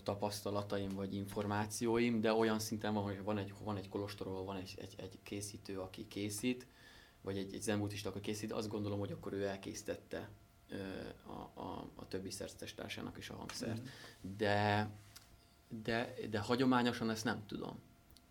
tapasztalataim 0.03 0.89
vagy 0.89 1.15
információim, 1.15 2.21
de 2.21 2.33
olyan 2.33 2.59
szinten 2.59 2.93
van, 2.93 3.03
hogy 3.03 3.23
van 3.23 3.37
egy, 3.37 3.53
van 3.63 3.77
egy 3.77 3.89
kolostor, 3.89 4.27
ahol 4.27 4.43
van 4.43 4.55
egy, 4.55 4.75
egy, 4.81 4.93
egy 4.97 5.19
készítő, 5.23 5.79
aki 5.79 6.07
készít, 6.07 6.65
vagy 7.21 7.37
egy, 7.37 7.53
egy 7.53 7.61
zenbudista, 7.61 8.09
aki 8.09 8.19
készít, 8.19 8.51
azt 8.51 8.69
gondolom, 8.69 8.99
hogy 8.99 9.11
akkor 9.11 9.33
ő 9.33 9.45
elkészítette 9.45 10.29
a, 11.25 11.61
a, 11.61 11.89
a 11.95 12.07
többi 12.07 12.29
szerzetes 12.29 12.73
társának 12.73 13.17
is 13.17 13.29
a 13.29 13.35
hangszert. 13.35 13.77
Mhm. 13.77 13.87
De 14.37 14.89
de, 15.67 16.13
de 16.29 16.39
hagyományosan 16.39 17.09
ezt 17.09 17.23
nem 17.23 17.45
tudom. 17.45 17.79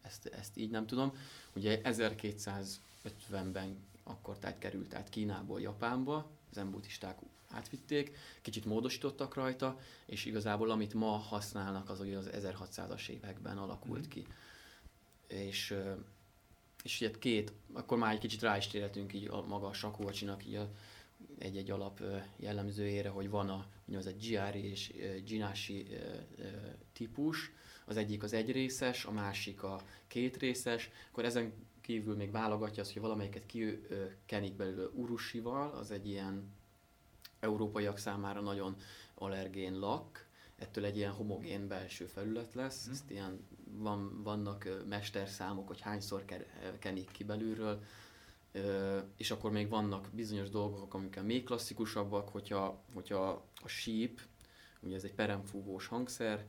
Ezt, 0.02 0.26
ezt 0.26 0.56
így 0.56 0.70
nem 0.70 0.86
tudom. 0.86 1.12
Ugye 1.54 1.80
1250-ben 1.84 3.84
akkor 4.02 4.38
tehát 4.38 4.58
került 4.58 4.94
át 4.94 5.08
Kínából 5.08 5.60
Japánba, 5.60 6.30
zen 6.52 6.70
buddhisták 6.70 7.18
átvitték, 7.50 8.16
kicsit 8.42 8.64
módosítottak 8.64 9.34
rajta, 9.34 9.78
és 10.06 10.24
igazából 10.24 10.70
amit 10.70 10.94
ma 10.94 11.10
használnak, 11.10 11.90
az 11.90 12.00
ugye 12.00 12.16
az 12.16 12.30
1600-as 12.32 13.08
években 13.08 13.58
alakult 13.58 14.06
mm. 14.06 14.08
ki. 14.08 14.26
És, 15.26 15.74
és 16.82 17.00
ugye 17.00 17.10
két, 17.18 17.52
akkor 17.72 17.98
már 17.98 18.12
egy 18.12 18.18
kicsit 18.18 18.42
rá 18.42 18.56
is 18.56 18.66
térhetünk 18.66 19.12
így 19.12 19.28
a 19.28 19.46
maga 19.46 19.66
a 19.66 19.72
sakócsinak 19.72 20.46
így 20.46 20.54
a, 20.54 20.70
egy-egy 21.38 21.70
alap 21.70 22.02
jellemzőjére, 22.36 23.08
hogy 23.08 23.30
van 23.30 23.48
a 23.48 23.66
úgynevezett 23.84 24.20
Giari 24.20 24.64
és 24.64 24.92
Ginashi 25.24 25.86
típus, 26.92 27.52
az 27.84 27.96
egyik 27.96 28.22
az 28.22 28.32
egyrészes, 28.32 29.04
a 29.04 29.10
másik 29.10 29.62
a 29.62 29.82
kétrészes, 30.06 30.90
akkor 31.10 31.24
ezen 31.24 31.52
kívül 31.80 32.16
még 32.16 32.30
válogatja 32.30 32.82
azt, 32.82 32.92
hogy 32.92 33.02
valamelyiket 33.02 33.46
kikenik 33.46 34.54
belőle 34.56 34.86
urusival, 34.94 35.70
az 35.70 35.90
egy 35.90 36.08
ilyen 36.08 36.54
európaiak 37.46 37.98
számára 37.98 38.40
nagyon 38.40 38.76
allergén 39.14 39.78
lak, 39.78 40.26
ettől 40.56 40.84
egy 40.84 40.96
ilyen 40.96 41.12
homogén 41.12 41.68
belső 41.68 42.06
felület 42.06 42.54
lesz, 42.54 42.88
mm. 42.88 42.92
ezt 42.92 43.10
ilyen, 43.10 43.46
van, 43.64 44.22
vannak 44.22 44.68
mesterszámok, 44.88 45.66
hogy 45.66 45.80
hányszor 45.80 46.24
kenik 46.78 47.10
ki 47.10 47.24
belülről, 47.24 47.82
és 49.16 49.30
akkor 49.30 49.50
még 49.50 49.68
vannak 49.68 50.08
bizonyos 50.12 50.48
dolgok, 50.50 50.94
amik 50.94 51.22
még 51.22 51.44
klasszikusabbak, 51.44 52.28
hogyha, 52.28 52.82
hogyha 52.94 53.48
a 53.54 53.68
síp, 53.68 54.20
ugye 54.80 54.94
ez 54.94 55.04
egy 55.04 55.14
peremfúvós 55.14 55.86
hangszer, 55.86 56.46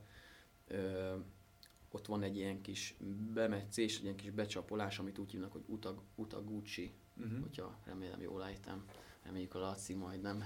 ott 1.90 2.06
van 2.06 2.22
egy 2.22 2.36
ilyen 2.36 2.60
kis 2.60 2.96
bemetszés, 3.34 3.96
egy 3.96 4.02
ilyen 4.02 4.16
kis 4.16 4.30
becsapolás, 4.30 4.98
amit 4.98 5.18
úgy 5.18 5.30
hívnak, 5.30 5.52
hogy 5.52 5.64
utag, 5.66 6.02
utaguchi, 6.14 6.92
uh-huh. 7.16 7.40
hogyha 7.40 7.78
remélem 7.84 8.20
jól 8.20 8.44
ejtem. 8.44 8.84
Reméljük 9.28 9.54
a 9.54 9.58
Laci 9.58 9.94
majd 9.94 10.20
nem. 10.20 10.44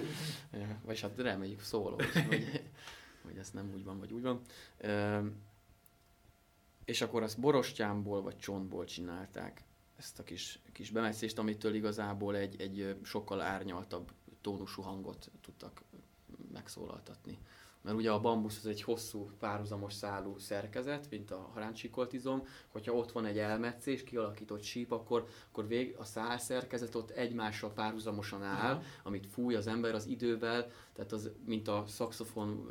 vagy 0.84 1.00
hát 1.00 1.16
reméljük 1.16 1.60
szóló, 1.60 1.96
hogy, 2.28 2.62
hogy 3.24 3.36
ez 3.38 3.50
nem 3.50 3.70
úgy 3.74 3.84
van, 3.84 3.98
vagy 3.98 4.12
úgy 4.12 4.22
van. 4.22 4.40
és 6.84 7.00
akkor 7.00 7.22
azt 7.22 7.40
borostyámból 7.40 8.22
vagy 8.22 8.38
csontból 8.38 8.84
csinálták 8.84 9.64
ezt 9.96 10.18
a 10.18 10.22
kis, 10.22 10.60
kis 10.72 10.90
bemetszést, 10.90 11.38
amitől 11.38 11.74
igazából 11.74 12.36
egy, 12.36 12.60
egy 12.60 12.96
sokkal 13.02 13.40
árnyaltabb 13.40 14.12
tónusú 14.40 14.82
hangot 14.82 15.30
tudtak 15.40 15.82
megszólaltatni 16.52 17.38
mert 17.82 17.96
ugye 17.96 18.10
a 18.10 18.20
bambusz 18.20 18.58
az 18.58 18.66
egy 18.66 18.82
hosszú 18.82 19.30
párhuzamos 19.38 19.92
szálú 19.92 20.38
szerkezet, 20.38 21.06
mint 21.10 21.30
a 21.30 21.50
haráncsikoltizom, 21.52 22.46
hogyha 22.68 22.92
ott 22.92 23.12
van 23.12 23.26
egy 23.26 23.38
elmetszés, 23.38 24.04
kialakított 24.04 24.62
síp, 24.62 24.92
akkor, 24.92 25.26
akkor 25.48 25.66
vég, 25.66 25.94
a 25.98 26.04
szál 26.04 26.38
szerkezet 26.38 26.94
ott 26.94 27.10
egymással 27.10 27.72
párhuzamosan 27.72 28.42
áll, 28.42 28.74
uh-huh. 28.74 28.86
amit 29.02 29.26
fúj 29.26 29.54
az 29.54 29.66
ember 29.66 29.94
az 29.94 30.06
idővel, 30.06 30.70
tehát 30.92 31.12
az, 31.12 31.30
mint 31.44 31.68
a 31.68 31.84
szakszofon 31.86 32.68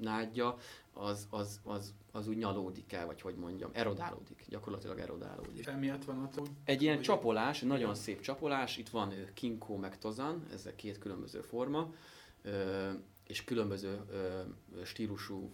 nádja, 0.00 0.56
az, 0.92 1.26
az, 1.30 1.60
az, 1.64 1.94
az 2.12 2.28
úgy 2.28 2.36
nyalódik 2.36 2.92
el, 2.92 3.06
vagy 3.06 3.20
hogy 3.20 3.34
mondjam, 3.34 3.70
erodálódik, 3.72 4.44
gyakorlatilag 4.48 4.98
erodálódik. 4.98 5.66
Emiatt 5.66 6.04
van 6.04 6.22
ott? 6.22 6.48
Egy 6.64 6.82
ilyen 6.82 7.00
csapolás, 7.00 7.62
egy 7.62 7.68
nagyon 7.68 7.94
szép 7.94 8.20
csapolás, 8.20 8.76
itt 8.76 8.88
van 8.88 9.12
kinkó 9.34 9.76
meg 9.76 9.98
tozan, 9.98 10.46
ez 10.52 10.66
a 10.66 10.74
két 10.74 10.98
különböző 10.98 11.40
forma, 11.40 11.92
és 13.30 13.44
különböző 13.44 14.00
ö, 14.10 14.40
stílusú, 14.84 15.50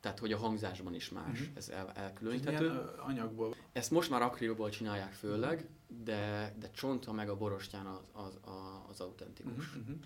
tehát 0.00 0.18
hogy 0.18 0.32
a 0.32 0.36
hangzásban 0.38 0.94
is 0.94 1.10
más, 1.10 1.40
uh-huh. 1.40 1.56
ez 1.56 1.68
el, 1.68 1.92
elkülöníthető. 1.92 2.68
Milyen 2.68 2.86
anyagból? 2.98 3.54
Ezt 3.72 3.90
most 3.90 4.10
már 4.10 4.22
akrilból 4.22 4.70
csinálják 4.70 5.12
főleg, 5.12 5.68
de, 6.04 6.54
de 6.58 6.70
csonta 6.70 7.12
meg 7.12 7.28
a 7.28 7.36
borostyán 7.36 7.86
az, 7.86 8.00
az, 8.12 8.38
az 8.88 9.00
autentikus. 9.00 9.76
Uh-huh. 9.76 9.96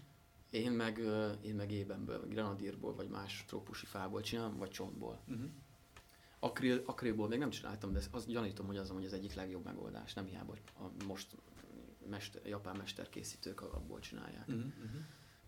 Én 0.50 0.72
meg, 0.72 0.99
én 1.40 1.54
meg 1.54 1.72
ébenből, 1.72 2.28
granadírból, 2.28 2.94
vagy 2.94 3.08
más 3.08 3.44
trópusi 3.46 3.87
fából 3.87 4.20
csinálom, 4.20 4.56
vagy 4.56 4.70
csontból. 4.70 5.20
Uh-huh. 5.28 5.50
Akril, 6.38 6.82
akrilból 6.87 7.28
még 7.28 7.38
nem 7.38 7.50
csináltam, 7.50 7.92
de 7.92 8.00
azt 8.11 8.26
gyanítom, 8.26 8.66
hogy 8.66 8.76
az, 8.76 8.88
hogy 8.88 9.05
az 9.05 9.12
egyik 9.12 9.35
legjobb 9.35 9.64
megoldás. 9.64 10.14
Nem 10.14 10.26
hiába, 10.26 10.50
hogy 10.50 10.62
a 10.74 11.05
most 11.07 11.37
mester, 12.09 12.46
japán 12.46 12.76
mesterkészítők 12.76 13.61
abból 13.61 14.00
csinálják. 14.00 14.48
Uh-huh 14.48 14.72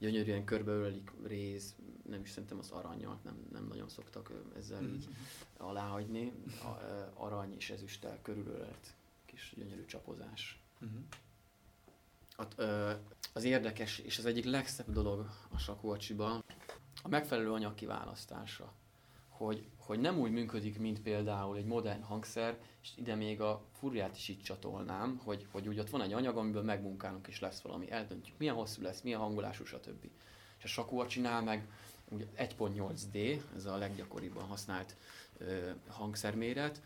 gyönyörűen 0.02 0.44
körbeölelik 0.44 1.10
réz, 1.24 1.74
nem 2.08 2.20
is 2.20 2.30
szerintem 2.30 2.58
az 2.58 2.70
aranyjal, 2.70 3.20
nem, 3.24 3.46
nem 3.52 3.66
nagyon 3.66 3.88
szoktak 3.88 4.32
ezzel 4.56 4.82
így 4.82 5.08
mm-hmm. 5.08 5.68
aláhagyni. 5.68 6.32
A, 6.62 6.68
arany 7.14 7.54
és 7.56 7.70
ezüsttel 7.70 8.18
körülölelt 8.22 8.94
kis 9.26 9.54
gyönyörű 9.56 9.84
csapozás. 9.84 10.62
Mm-hmm. 10.84 11.02
A, 12.36 12.62
az 13.32 13.44
érdekes 13.44 13.98
és 13.98 14.18
az 14.18 14.26
egyik 14.26 14.44
legszebb 14.44 14.92
dolog 14.92 15.30
a 15.48 15.58
sakócsiban 15.58 16.44
a 17.02 17.08
megfelelő 17.08 17.52
anyag 17.52 17.74
kiválasztása 17.74 18.72
hogy, 19.28 19.66
hogy 19.92 20.00
nem 20.00 20.18
úgy 20.18 20.30
működik, 20.30 20.78
mint 20.78 21.00
például 21.00 21.56
egy 21.56 21.64
modern 21.64 22.02
hangszer, 22.02 22.58
és 22.82 22.88
ide 22.96 23.14
még 23.14 23.40
a 23.40 23.62
furját 23.72 24.16
is 24.16 24.28
itt 24.28 24.42
csatolnám, 24.42 25.20
hogy, 25.24 25.46
hogy 25.50 25.68
úgy 25.68 25.78
ott 25.78 25.90
van 25.90 26.02
egy 26.02 26.12
anyag, 26.12 26.36
amiből 26.36 26.62
megmunkálunk, 26.62 27.26
és 27.26 27.40
lesz 27.40 27.60
valami, 27.60 27.90
eldöntjük, 27.90 28.38
milyen 28.38 28.54
hosszú 28.54 28.82
lesz, 28.82 29.00
milyen 29.00 29.20
hangolású, 29.20 29.64
stb. 29.64 30.04
És 30.58 30.64
a 30.64 30.68
sakua 30.68 31.06
csinál 31.06 31.42
meg 31.42 31.68
ugye 32.08 32.24
1.8D, 32.36 33.40
ez 33.56 33.64
a 33.64 33.76
leggyakoribban 33.76 34.44
használt 34.44 34.96
ö, 35.38 35.70
hangszerméret. 35.88 36.82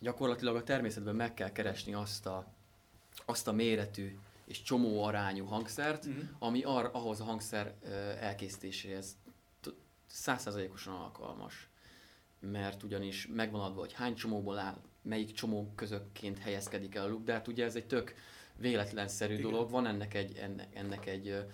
Gyakorlatilag 0.00 0.56
a 0.56 0.62
természetben 0.62 1.14
meg 1.14 1.34
kell 1.34 1.52
keresni 1.52 1.94
azt 1.94 2.26
a, 2.26 2.46
azt 3.24 3.48
a 3.48 3.52
méretű 3.52 4.18
és 4.44 4.62
csomó 4.62 5.04
arányú 5.04 5.44
hangszert, 5.44 6.06
mm-hmm. 6.06 6.20
ami 6.38 6.62
ar, 6.62 6.90
ahhoz 6.92 7.20
a 7.20 7.24
hangszer 7.24 7.74
ö, 7.82 7.88
elkészítéséhez 8.20 9.16
százszerzalékosan 10.06 10.94
alkalmas. 10.94 11.68
Mert 12.40 12.82
ugyanis 12.82 13.26
megvan 13.26 13.60
adva, 13.60 13.80
hogy 13.80 13.92
hány 13.92 14.14
csomóból 14.14 14.58
áll, 14.58 14.80
melyik 15.02 15.32
csomó 15.32 15.72
közökként 15.74 16.38
helyezkedik 16.38 16.94
el 16.94 17.04
a 17.04 17.08
luk, 17.08 17.24
de 17.24 17.32
hát 17.32 17.48
ugye 17.48 17.64
ez 17.64 17.76
egy 17.76 17.86
tök 17.86 18.14
véletlenszerű 18.56 19.32
Igen. 19.32 19.50
dolog, 19.50 19.70
van 19.70 19.86
ennek 19.86 20.14
egy, 20.14 20.36
ennek, 20.36 20.74
ennek 20.74 21.06
egy, 21.06 21.44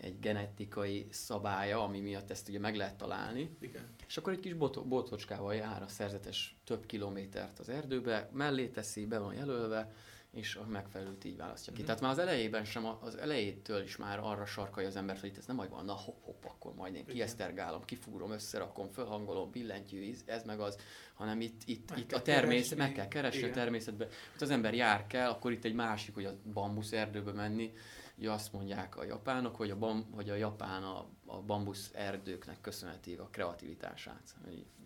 egy 0.00 0.18
genetikai 0.20 1.06
szabálya, 1.10 1.82
ami 1.82 2.00
miatt 2.00 2.30
ezt 2.30 2.48
ugye 2.48 2.58
meg 2.58 2.76
lehet 2.76 2.96
találni. 2.96 3.56
Igen. 3.60 3.88
És 4.06 4.16
akkor 4.16 4.32
egy 4.32 4.40
kis 4.40 4.54
bot- 4.54 4.86
botocskával 4.86 5.54
jár 5.54 5.82
a 5.82 5.88
szerzetes 5.88 6.56
több 6.64 6.86
kilométert 6.86 7.58
az 7.58 7.68
erdőbe, 7.68 8.28
mellé 8.32 8.66
teszi, 8.66 9.06
be 9.06 9.18
van 9.18 9.34
jelölve, 9.34 9.92
és 10.32 10.54
a 10.54 10.66
megfelelőt 10.66 11.24
így 11.24 11.36
választja 11.36 11.72
ki. 11.72 11.82
Mm. 11.82 11.84
Tehát 11.84 12.00
már 12.00 12.10
az 12.10 12.18
elejében 12.18 12.64
sem, 12.64 12.86
az 13.00 13.16
elejétől 13.16 13.82
is 13.82 13.96
már 13.96 14.18
arra 14.18 14.46
sarkalja 14.46 14.88
az 14.88 14.96
ember, 14.96 15.18
hogy 15.18 15.28
itt 15.28 15.36
ez 15.36 15.46
nem 15.46 15.56
majd 15.56 15.70
van, 15.70 15.84
na 15.84 15.92
hopp, 15.92 16.24
hopp, 16.24 16.44
akkor 16.44 16.74
majd 16.74 16.94
én 16.94 17.06
kiesztergálom, 17.06 17.84
kifúrom, 17.84 18.30
összerakom, 18.30 18.88
fölhangolom, 18.88 19.50
billentyű, 19.50 20.14
ez 20.26 20.44
meg 20.44 20.60
az, 20.60 20.78
hanem 21.14 21.40
itt, 21.40 21.62
itt, 21.64 21.90
meg 21.90 21.98
itt 21.98 22.12
a 22.12 22.22
természet, 22.22 22.78
meg 22.78 22.92
kell 22.92 23.08
keresni 23.08 23.38
Igen. 23.38 23.50
a 23.50 23.54
természetbe. 23.54 24.04
Ott 24.34 24.40
az 24.40 24.50
ember 24.50 24.74
jár 24.74 25.06
kell, 25.06 25.28
akkor 25.30 25.52
itt 25.52 25.64
egy 25.64 25.74
másik, 25.74 26.14
hogy 26.14 26.24
a 26.24 26.36
bambusz 26.52 26.92
erdőbe 26.92 27.32
menni, 27.32 27.72
ugye 28.16 28.30
azt 28.30 28.52
mondják 28.52 28.96
a 28.96 29.04
japánok, 29.04 29.56
hogy 29.56 29.70
a, 29.70 29.78
bam, 29.78 30.06
hogy 30.14 30.30
a 30.30 30.34
japán 30.34 30.82
a, 30.82 31.06
a 31.32 31.42
bambusz 31.46 31.90
erdőknek 31.94 32.60
köszönheti 32.60 33.14
a 33.14 33.28
kreativitását, 33.30 34.34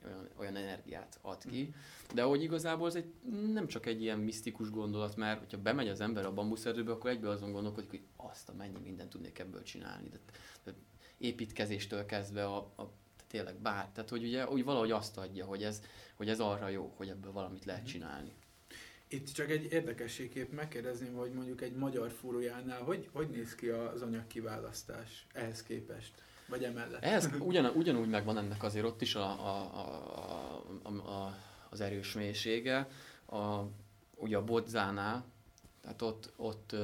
olyan, 0.07 0.29
olyan 0.37 0.57
energiát 0.57 1.19
ad 1.23 1.45
ki. 1.45 1.75
De 2.15 2.23
hogy 2.23 2.43
igazából 2.43 2.89
ez 2.89 2.95
egy, 2.95 3.13
nem 3.53 3.67
csak 3.67 3.87
egy 3.87 4.03
ilyen 4.03 4.19
misztikus 4.19 4.71
gondolat, 4.71 5.17
mert 5.17 5.39
hogyha 5.39 5.59
bemegy 5.59 5.89
az 5.89 6.01
ember 6.01 6.27
a 6.27 6.35
bambusz 6.35 6.65
erdőbe, 6.65 6.93
akkor 6.93 7.11
egyből 7.11 7.31
azon 7.31 7.53
gondolkodik, 7.53 7.91
hogy 7.91 8.03
azt 8.17 8.49
a 8.49 8.53
mennyi 8.55 8.79
mindent 8.83 9.11
tudnék 9.11 9.39
ebből 9.39 9.63
csinálni. 9.63 10.09
De, 10.09 10.19
de 10.65 10.73
építkezéstől 11.19 12.07
kezdve 12.07 12.45
a, 12.45 12.57
a 12.57 12.93
tényleg 13.27 13.57
bár, 13.57 13.89
tehát 13.89 14.11
hogy 14.11 14.25
ugye 14.25 14.49
úgy 14.49 14.65
valahogy 14.65 14.91
azt 14.91 15.19
adja, 15.19 15.45
hogy 15.45 15.63
ez, 15.63 15.83
hogy 16.15 16.29
ez 16.29 16.41
arra 16.41 16.69
jó, 16.69 16.93
hogy 16.97 17.09
ebből 17.09 17.33
valamit 17.33 17.65
lehet 17.65 17.83
mhm. 17.83 17.91
csinálni. 17.91 18.33
Itt 19.09 19.33
csak 19.33 19.51
egy 19.51 19.73
érdekességképp 19.73 20.53
megkérdezném, 20.53 21.15
hogy 21.15 21.33
mondjuk 21.33 21.61
egy 21.61 21.73
magyar 21.73 22.11
fúrójánál 22.11 22.83
hogy, 22.83 23.09
hogy 23.13 23.29
néz 23.29 23.55
ki 23.55 23.69
az 23.69 24.03
anyagkiválasztás 24.03 25.27
ehhez 25.33 25.63
képest? 25.63 26.23
Vagy 26.49 26.65
emellett? 26.65 27.03
Ehhez 27.05 27.31
ugyan, 27.41 27.65
ugyanúgy 27.65 28.09
megvan 28.09 28.39
ennek 28.39 28.63
azért 28.63 28.85
ott 28.85 29.03
is 29.03 29.15
a, 29.15 29.25
a, 29.25 29.71
a, 29.75 30.63
a, 30.83 30.89
a, 30.89 31.37
az 31.71 31.81
erős 31.81 32.13
mélysége. 32.13 32.89
A, 33.27 33.61
ugye 34.15 34.37
a 34.37 34.45
bodzánál, 34.45 35.25
tehát 35.83 36.03
ott, 36.03 36.33
ott, 36.37 36.77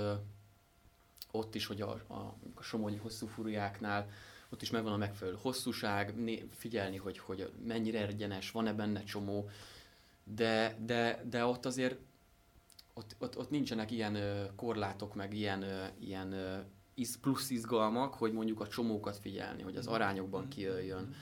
ott 1.31 1.55
is, 1.55 1.67
hogy 1.67 1.81
a, 1.81 1.91
a, 2.07 2.35
a 2.55 2.63
somogyi 2.63 2.97
hosszú 2.97 3.27
fúrójáknál 3.27 4.11
ott 4.49 4.63
is 4.63 4.71
megvan 4.71 4.93
a 4.93 4.97
megfelelő 4.97 5.39
hosszúság, 5.41 6.15
figyelni, 6.51 6.97
hogy, 6.97 7.19
hogy 7.19 7.53
mennyire 7.65 8.07
egyenes, 8.07 8.51
van-e 8.51 8.73
benne 8.73 9.05
csomó, 9.05 9.49
de, 10.25 10.77
de, 10.85 11.23
de 11.29 11.45
ott 11.45 11.67
azért 11.67 11.97
ott, 12.95 13.17
ott, 13.19 13.39
ott 13.39 13.51
nincsenek 13.51 13.91
ilyen 13.91 14.19
korlátok, 14.57 15.15
meg 15.15 15.35
ilyen, 15.35 15.65
ilyen 15.99 16.35
ö, 16.97 17.03
plusz 17.21 17.51
izgalmak, 17.51 18.15
hogy 18.15 18.33
mondjuk 18.33 18.61
a 18.61 18.69
csomókat 18.69 19.17
figyelni, 19.17 19.63
hogy 19.63 19.77
az 19.77 19.85
mhm. 19.85 19.95
arányokban 19.95 20.41
mhm. 20.41 20.51
kijöjjön. 20.51 21.15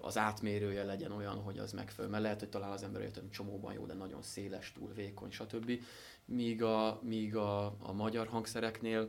az 0.00 0.18
átmérője 0.18 0.84
legyen 0.84 1.12
olyan, 1.12 1.42
hogy 1.42 1.58
az 1.58 1.72
megfelelő, 1.72 2.10
mert 2.10 2.22
lehet, 2.22 2.38
hogy 2.38 2.48
talán 2.48 2.70
az 2.70 2.82
ember 2.82 3.02
hogy 3.02 3.30
csomóban 3.30 3.72
jó, 3.72 3.86
de 3.86 3.94
nagyon 3.94 4.22
széles, 4.22 4.72
túl 4.72 4.92
vékony, 4.94 5.30
stb. 5.30 5.72
Míg 6.24 6.62
a, 6.62 7.00
míg 7.02 7.36
a, 7.36 7.64
a 7.64 7.92
magyar 7.92 8.26
hangszereknél 8.26 9.08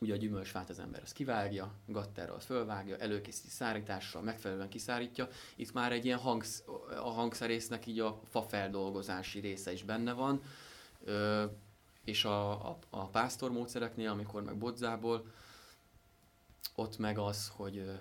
ugye 0.00 0.14
a 0.14 0.16
gyümölcsfát 0.16 0.70
az 0.70 0.78
ember 0.78 1.02
ezt 1.02 1.12
kivágja, 1.12 1.72
gatterral 1.86 2.38
fölvágja, 2.38 2.96
előkészíti 2.96 3.48
szárítással, 3.48 4.22
megfelelően 4.22 4.68
kiszárítja. 4.68 5.28
Itt 5.56 5.72
már 5.72 5.92
egy 5.92 6.04
ilyen 6.04 6.18
hangsz, 6.18 6.64
a 7.02 7.10
hangszerésznek 7.10 7.86
így 7.86 8.00
a 8.00 8.20
fafeldolgozási 8.24 9.40
része 9.40 9.72
is 9.72 9.82
benne 9.82 10.12
van, 10.12 10.42
Ö, 11.04 11.44
és 12.04 12.24
a, 12.24 12.68
a, 12.68 12.78
a 12.90 13.06
pásztor 13.06 13.50
módszereknél, 13.50 14.10
amikor 14.10 14.42
meg 14.42 14.56
bodzából, 14.56 15.26
ott 16.74 16.98
meg 16.98 17.18
az, 17.18 17.52
hogy 17.56 18.00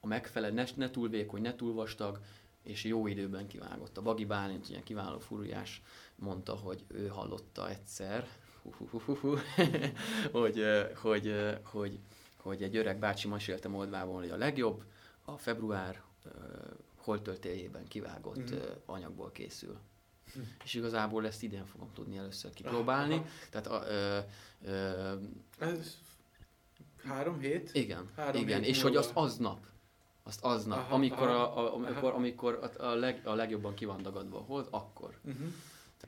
a 0.00 0.06
megfelelő, 0.06 0.54
ne, 0.54 0.64
ne 0.76 0.90
túl 0.90 1.08
vékony, 1.08 1.42
ne 1.42 1.54
túl 1.54 1.72
vastag, 1.72 2.20
és 2.62 2.84
jó 2.84 3.06
időben 3.06 3.46
kivágott. 3.46 3.96
A 3.96 4.02
Bagi 4.02 4.24
Bálint, 4.24 4.68
ilyen 4.68 4.82
kiváló 4.82 5.18
furujás, 5.18 5.82
mondta, 6.14 6.54
hogy 6.54 6.84
ő 6.88 7.06
hallotta 7.06 7.68
egyszer, 7.68 8.28
hogy, 10.32 10.62
hogy, 10.94 11.58
hogy, 11.62 11.98
hogy 12.36 12.62
egy 12.62 12.76
öreg 12.76 12.98
bácsi 12.98 13.28
mesélte 13.28 13.68
Moldvában, 13.68 14.14
hogy 14.14 14.30
a 14.30 14.36
legjobb 14.36 14.84
a 15.24 15.36
február 15.36 16.02
holtöltéjében 16.96 17.88
kivágott 17.88 18.54
mm. 18.54 18.58
anyagból 18.86 19.32
készül. 19.32 19.78
Hm. 20.34 20.40
És 20.64 20.74
igazából 20.74 21.26
ezt 21.26 21.42
idén 21.42 21.66
fogom 21.66 21.90
tudni 21.94 22.16
először 22.16 22.52
kipróbálni. 22.52 23.14
Aha. 23.14 23.24
Tehát 23.50 23.66
a, 23.66 23.84
ö, 23.88 24.18
ö, 24.64 25.12
Ez 25.58 25.98
három 27.04 27.38
hét? 27.38 27.70
Igen, 27.72 28.10
három 28.16 28.42
igen. 28.42 28.60
Hét 28.60 28.68
és 28.68 28.82
múlva. 28.82 28.88
hogy 28.88 28.98
azt 28.98 29.16
aznap, 29.16 29.66
azt 30.22 30.44
aznap, 30.44 30.78
aha, 30.78 30.94
amikor, 30.94 31.28
aha, 31.28 31.42
a, 31.42 31.66
a, 31.66 31.74
amikor, 31.74 32.12
amikor 32.12 32.70
a, 32.78 32.84
a, 32.84 32.94
leg, 32.94 33.20
a 33.24 33.34
legjobban 33.34 33.74
ki 33.74 33.84
van 33.84 34.02
dagadva 34.02 34.38
a 34.38 34.42
hold, 34.42 34.66
akkor. 34.70 35.18
Uh-huh. 35.24 35.46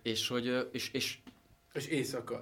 És 0.03 0.29
hogy, 0.29 0.69
és, 0.73 0.91
és 0.93 1.19
és 1.75 1.87
éjszaka. 1.87 2.41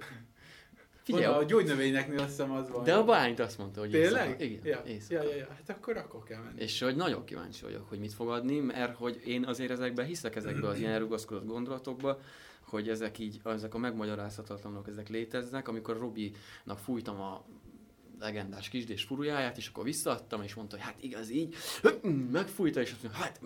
Figyelj, 1.03 1.27
Van, 1.27 1.35
a 1.35 1.43
gyógynövényeknél 1.45 2.19
azt 2.19 2.29
hiszem 2.29 2.53
az 2.53 2.71
van. 2.71 2.85
De 2.85 2.95
a 2.95 3.05
bányt 3.05 3.41
azt 3.41 3.59
mondta, 3.59 3.81
hogy 3.81 3.91
Tényleg? 3.91 4.27
éjszaka. 4.27 4.45
Igen, 4.45 4.67
ja. 4.67 4.83
éjszaka. 4.87 5.23
Ja, 5.23 5.29
ja, 5.31 5.37
ja, 5.37 5.47
hát 5.49 5.77
akkor 5.77 5.97
akkor 5.97 6.23
kell 6.23 6.43
menni. 6.43 6.61
És 6.61 6.81
hogy 6.81 6.97
nagyon 6.97 7.25
kíváncsi 7.25 7.65
vagyok, 7.65 7.89
hogy 7.89 7.99
mit 7.99 8.13
fog 8.13 8.29
adni, 8.29 8.59
mert 8.61 8.97
hogy 8.97 9.23
én 9.27 9.45
azért 9.45 9.71
ezekben 9.71 10.07
hiszek 10.07 10.37
ezekbe 10.37 10.69
az 10.69 10.79
ilyen 10.79 10.93
elrugaszkodott 10.93 11.47
gondolatokba, 11.47 12.21
hogy 12.61 12.89
ezek 12.89 13.19
így, 13.19 13.41
ezek 13.45 13.75
a 13.75 13.79
megmagyarázhatatlanok, 13.79 14.89
ezek 14.89 15.09
léteznek. 15.09 15.69
Amikor 15.69 15.99
Robinak 15.99 16.79
fújtam 16.85 17.21
a 17.21 17.45
legendás 18.23 18.69
kisdés 18.69 19.03
furujáját, 19.03 19.57
és 19.57 19.69
akkor 19.69 19.85
visszaadtam, 19.85 20.43
és 20.43 20.55
mondta, 20.55 20.77
hogy 20.77 20.85
hát 20.85 20.97
igaz 21.01 21.31
így, 21.31 21.55
megfújta, 22.31 22.81
és 22.81 22.91
azt 22.91 23.03
mondja, 23.03 23.21
hát 23.21 23.41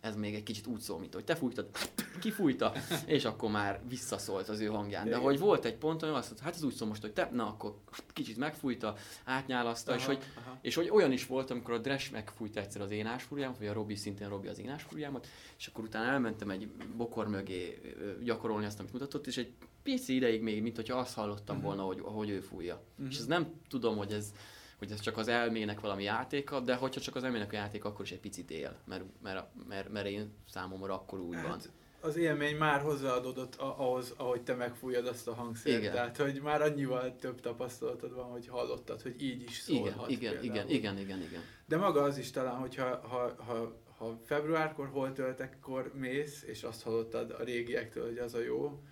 ez 0.00 0.16
még 0.16 0.34
egy 0.34 0.42
kicsit 0.42 0.66
úgy 0.66 0.80
szól, 0.80 0.98
mint 0.98 1.14
hogy 1.14 1.24
te 1.24 1.34
fújtad, 1.34 1.68
kifújta, 2.20 2.72
és 3.06 3.24
akkor 3.24 3.50
már 3.50 3.80
visszaszólt 3.88 4.48
az 4.48 4.60
ő 4.60 4.66
hangján. 4.66 5.08
De 5.08 5.16
hogy 5.16 5.38
volt 5.38 5.64
egy 5.64 5.76
pont, 5.76 6.00
hogy 6.00 6.08
azt 6.08 6.26
mondta, 6.26 6.44
hát 6.44 6.54
ez 6.54 6.62
úgy 6.62 6.74
szól 6.74 6.88
most, 6.88 7.00
hogy 7.00 7.12
te, 7.12 7.28
na 7.32 7.46
akkor 7.46 7.74
kicsit 8.12 8.36
megfújta, 8.36 8.96
átnyálaszta, 9.24 9.92
aha, 9.92 10.00
és, 10.00 10.06
hogy, 10.06 10.18
aha. 10.36 10.58
és 10.60 10.74
hogy 10.74 10.88
olyan 10.90 11.12
is 11.12 11.26
volt, 11.26 11.50
amikor 11.50 11.74
a 11.74 11.78
Dresh 11.78 12.12
megfújta 12.12 12.60
egyszer 12.60 12.82
az 12.82 12.90
énás 12.90 13.22
furjámat, 13.22 13.58
vagy 13.58 13.66
a 13.66 13.72
Robi 13.72 13.94
szintén 13.94 14.28
Robi 14.28 14.48
az 14.48 14.58
énás 14.58 14.82
furjámat, 14.82 15.26
és 15.58 15.66
akkor 15.66 15.84
utána 15.84 16.10
elmentem 16.10 16.50
egy 16.50 16.68
bokor 16.96 17.28
mögé 17.28 17.80
gyakorolni 18.22 18.66
azt, 18.66 18.78
amit 18.78 18.92
mutatott, 18.92 19.26
és 19.26 19.36
egy 19.36 19.52
pici 19.88 20.14
ideig 20.14 20.42
még, 20.42 20.62
mint 20.62 20.76
hogyha 20.76 20.98
azt 20.98 21.14
hallottam 21.14 21.56
uh-huh. 21.56 21.74
volna, 21.74 21.82
hogy, 21.82 22.00
hogy 22.00 22.30
ő 22.30 22.40
fújja. 22.40 22.82
Uh-huh. 22.92 23.06
És 23.10 23.18
ez 23.18 23.26
nem 23.26 23.52
tudom, 23.68 23.96
hogy 23.96 24.12
ez, 24.12 24.32
hogy 24.78 24.90
ez 24.90 25.00
csak 25.00 25.16
az 25.16 25.28
elmének 25.28 25.80
valami 25.80 26.02
játéka, 26.02 26.60
de 26.60 26.74
hogyha 26.74 27.00
csak 27.00 27.16
az 27.16 27.24
elmének 27.24 27.52
a 27.52 27.56
játék, 27.56 27.84
akkor 27.84 28.04
is 28.04 28.12
egy 28.12 28.20
picit 28.20 28.50
él, 28.50 28.76
mert, 28.84 29.04
mert, 29.22 29.46
mert, 29.68 29.92
mert 29.92 30.06
én 30.06 30.32
számomra 30.50 30.94
akkor 30.94 31.20
úgy 31.20 31.34
hát, 31.34 31.46
van. 31.46 31.60
Az 32.00 32.16
élmény 32.16 32.56
már 32.56 32.80
hozzáadódott 32.80 33.54
ahhoz, 33.54 34.14
ahogy 34.16 34.42
te 34.42 34.54
megfújjad 34.54 35.06
azt 35.06 35.28
a 35.28 35.34
hangszert. 35.34 35.78
Igen. 35.78 35.92
Tehát, 35.92 36.16
hogy 36.16 36.40
már 36.42 36.62
annyival 36.62 37.16
több 37.16 37.40
tapasztalatod 37.40 38.14
van, 38.14 38.30
hogy 38.30 38.46
hallottad, 38.48 39.02
hogy 39.02 39.22
így 39.22 39.42
is 39.42 39.56
szólhat. 39.56 40.10
Igen, 40.10 40.32
igen, 40.32 40.44
igen, 40.44 40.68
igen, 40.68 40.98
igen, 40.98 41.20
igen. 41.20 41.42
De 41.66 41.76
maga 41.76 42.02
az 42.02 42.18
is 42.18 42.30
talán, 42.30 42.56
hogyha 42.56 43.00
ha, 43.08 43.34
ha, 43.44 43.76
ha 43.98 44.20
februárkor, 44.24 44.88
hol 44.88 45.12
töltekkor 45.12 45.92
mész, 45.94 46.42
és 46.42 46.62
azt 46.62 46.82
hallottad 46.82 47.30
a 47.30 47.42
régiektől, 47.42 48.06
hogy 48.06 48.18
az 48.18 48.34
a 48.34 48.40
jó, 48.40 48.82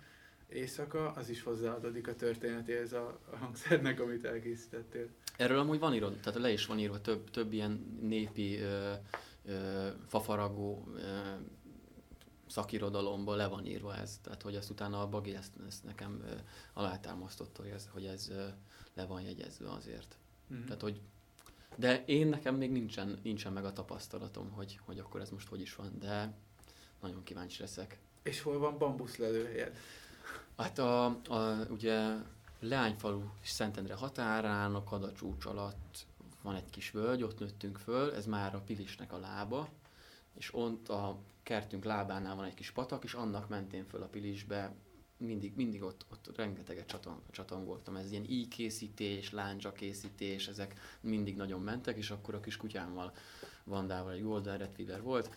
éjszaka, 0.49 1.11
az 1.11 1.29
is 1.29 1.43
hozzáadódik 1.43 2.07
a 2.07 2.15
történetéhez 2.15 2.93
a, 2.93 3.19
a 3.31 3.35
hangszernek, 3.35 3.99
amit 3.99 4.25
elkészítettél. 4.25 5.07
Erről 5.37 5.59
amúgy 5.59 5.79
van 5.79 5.93
írva, 5.93 6.19
tehát 6.19 6.39
le 6.39 6.51
is 6.51 6.65
van 6.65 6.79
írva 6.79 7.01
több, 7.01 7.29
több 7.29 7.53
ilyen 7.53 7.97
népi 8.01 8.57
ö, 8.57 8.93
ö, 9.45 9.87
fafaragó 10.07 10.87
ö, 10.95 11.01
szakirodalomban 12.47 13.37
le 13.37 13.47
van 13.47 13.65
írva 13.65 13.95
ez, 13.95 14.19
tehát 14.23 14.41
hogy 14.41 14.55
azt 14.55 14.69
utána 14.69 15.01
a 15.01 15.09
Bagi 15.09 15.35
ezt, 15.35 15.53
ezt 15.67 15.83
nekem 15.83 16.21
ö, 16.25 16.33
alátámasztotta, 16.73 17.61
hogy 17.61 17.71
ez, 17.71 17.89
hogy 17.93 18.05
ez 18.05 18.29
ö, 18.29 18.45
le 18.93 19.05
van 19.05 19.21
jegyezve 19.21 19.71
azért. 19.71 20.17
Mm-hmm. 20.53 20.65
Tehát, 20.65 20.81
hogy 20.81 21.01
de 21.75 22.03
én 22.05 22.27
nekem 22.27 22.55
még 22.55 22.71
nincsen, 22.71 23.19
nincsen 23.23 23.53
meg 23.53 23.65
a 23.65 23.73
tapasztalatom, 23.73 24.51
hogy, 24.51 24.79
hogy 24.85 24.99
akkor 24.99 25.21
ez 25.21 25.29
most 25.29 25.47
hogy 25.47 25.61
is 25.61 25.75
van, 25.75 25.99
de 25.99 26.33
nagyon 27.01 27.23
kíváncsi 27.23 27.61
leszek. 27.61 27.99
És 28.23 28.41
hol 28.41 28.59
van 28.59 28.77
bambuszlelőhelyed? 28.77 29.77
Hát 30.57 30.79
a, 30.79 31.05
a 31.05 31.65
ugye 31.69 32.13
Leányfalu 32.59 33.21
és 33.41 33.49
Szentendre 33.49 33.93
határán, 33.93 34.75
a 34.75 34.83
Kadacsúcs 34.83 35.45
alatt 35.45 36.05
van 36.41 36.55
egy 36.55 36.69
kis 36.69 36.91
völgy, 36.91 37.23
ott 37.23 37.39
nőttünk 37.39 37.77
föl, 37.77 38.13
ez 38.13 38.25
már 38.25 38.55
a 38.55 38.61
Pilisnek 38.65 39.13
a 39.13 39.19
lába, 39.19 39.69
és 40.37 40.53
ott 40.53 40.89
a 40.89 41.17
kertünk 41.43 41.83
lábánál 41.83 42.35
van 42.35 42.45
egy 42.45 42.53
kis 42.53 42.71
patak, 42.71 43.03
és 43.03 43.13
annak 43.13 43.49
mentén 43.49 43.85
föl 43.85 44.01
a 44.01 44.07
Pilisbe, 44.07 44.73
mindig, 45.17 45.55
mindig 45.55 45.83
ott, 45.83 46.05
ott 46.11 46.37
rengeteget 46.37 46.87
csatong, 46.87 47.21
csatongoltam. 47.31 47.95
Ez 47.95 48.11
ilyen 48.11 48.29
íjkészítés, 48.29 49.31
láncsa 49.31 49.71
készítés, 49.71 50.47
ezek 50.47 50.79
mindig 51.01 51.35
nagyon 51.35 51.61
mentek, 51.61 51.97
és 51.97 52.11
akkor 52.11 52.35
a 52.35 52.39
kis 52.39 52.57
kutyámmal, 52.57 53.13
Vandával 53.63 54.11
egy 54.11 54.23
Golden 54.23 54.57
Retriever 54.57 55.01
volt, 55.01 55.29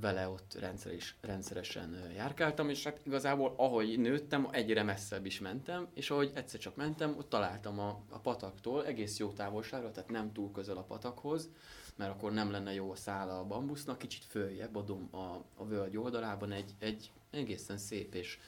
vele 0.00 0.28
ott 0.28 0.56
rendszer 0.58 0.92
is, 0.92 1.16
rendszeresen 1.20 2.10
járkáltam, 2.14 2.68
és 2.68 2.84
hát 2.84 3.00
igazából 3.06 3.54
ahogy 3.56 3.98
nőttem, 3.98 4.48
egyre 4.50 4.82
messzebb 4.82 5.26
is 5.26 5.40
mentem, 5.40 5.88
és 5.94 6.10
ahogy 6.10 6.32
egyszer 6.34 6.60
csak 6.60 6.76
mentem, 6.76 7.14
ott 7.18 7.28
találtam 7.28 7.78
a, 7.78 8.00
a 8.08 8.18
pataktól 8.18 8.86
egész 8.86 9.18
jó 9.18 9.32
távolságra, 9.32 9.90
tehát 9.90 10.10
nem 10.10 10.32
túl 10.32 10.52
közel 10.52 10.76
a 10.76 10.82
patakhoz, 10.82 11.48
mert 11.96 12.10
akkor 12.10 12.32
nem 12.32 12.50
lenne 12.50 12.72
jó 12.72 12.90
a 12.90 12.96
szála 12.96 13.38
a 13.38 13.44
bambusznak, 13.44 13.98
kicsit 13.98 14.24
följebb 14.24 14.76
a, 14.76 14.82
dom, 14.82 15.08
a, 15.10 15.44
a 15.54 15.66
völgy 15.66 15.96
oldalában 15.96 16.52
egy, 16.52 16.74
egy 16.78 17.10
egészen 17.30 17.78
szép 17.78 18.14
és 18.14 18.38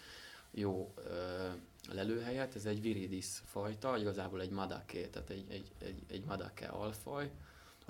jó 0.50 0.92
ö, 0.96 1.48
lelőhelyet, 1.92 2.54
ez 2.54 2.64
egy 2.64 2.80
viridis 2.80 3.26
fajta, 3.44 3.98
igazából 3.98 4.40
egy 4.40 4.50
madaké, 4.50 5.06
tehát 5.06 5.30
egy, 5.30 5.44
egy, 5.48 5.72
egy, 5.78 6.02
egy 6.08 6.24
madake 6.24 6.66
alfaj, 6.66 7.30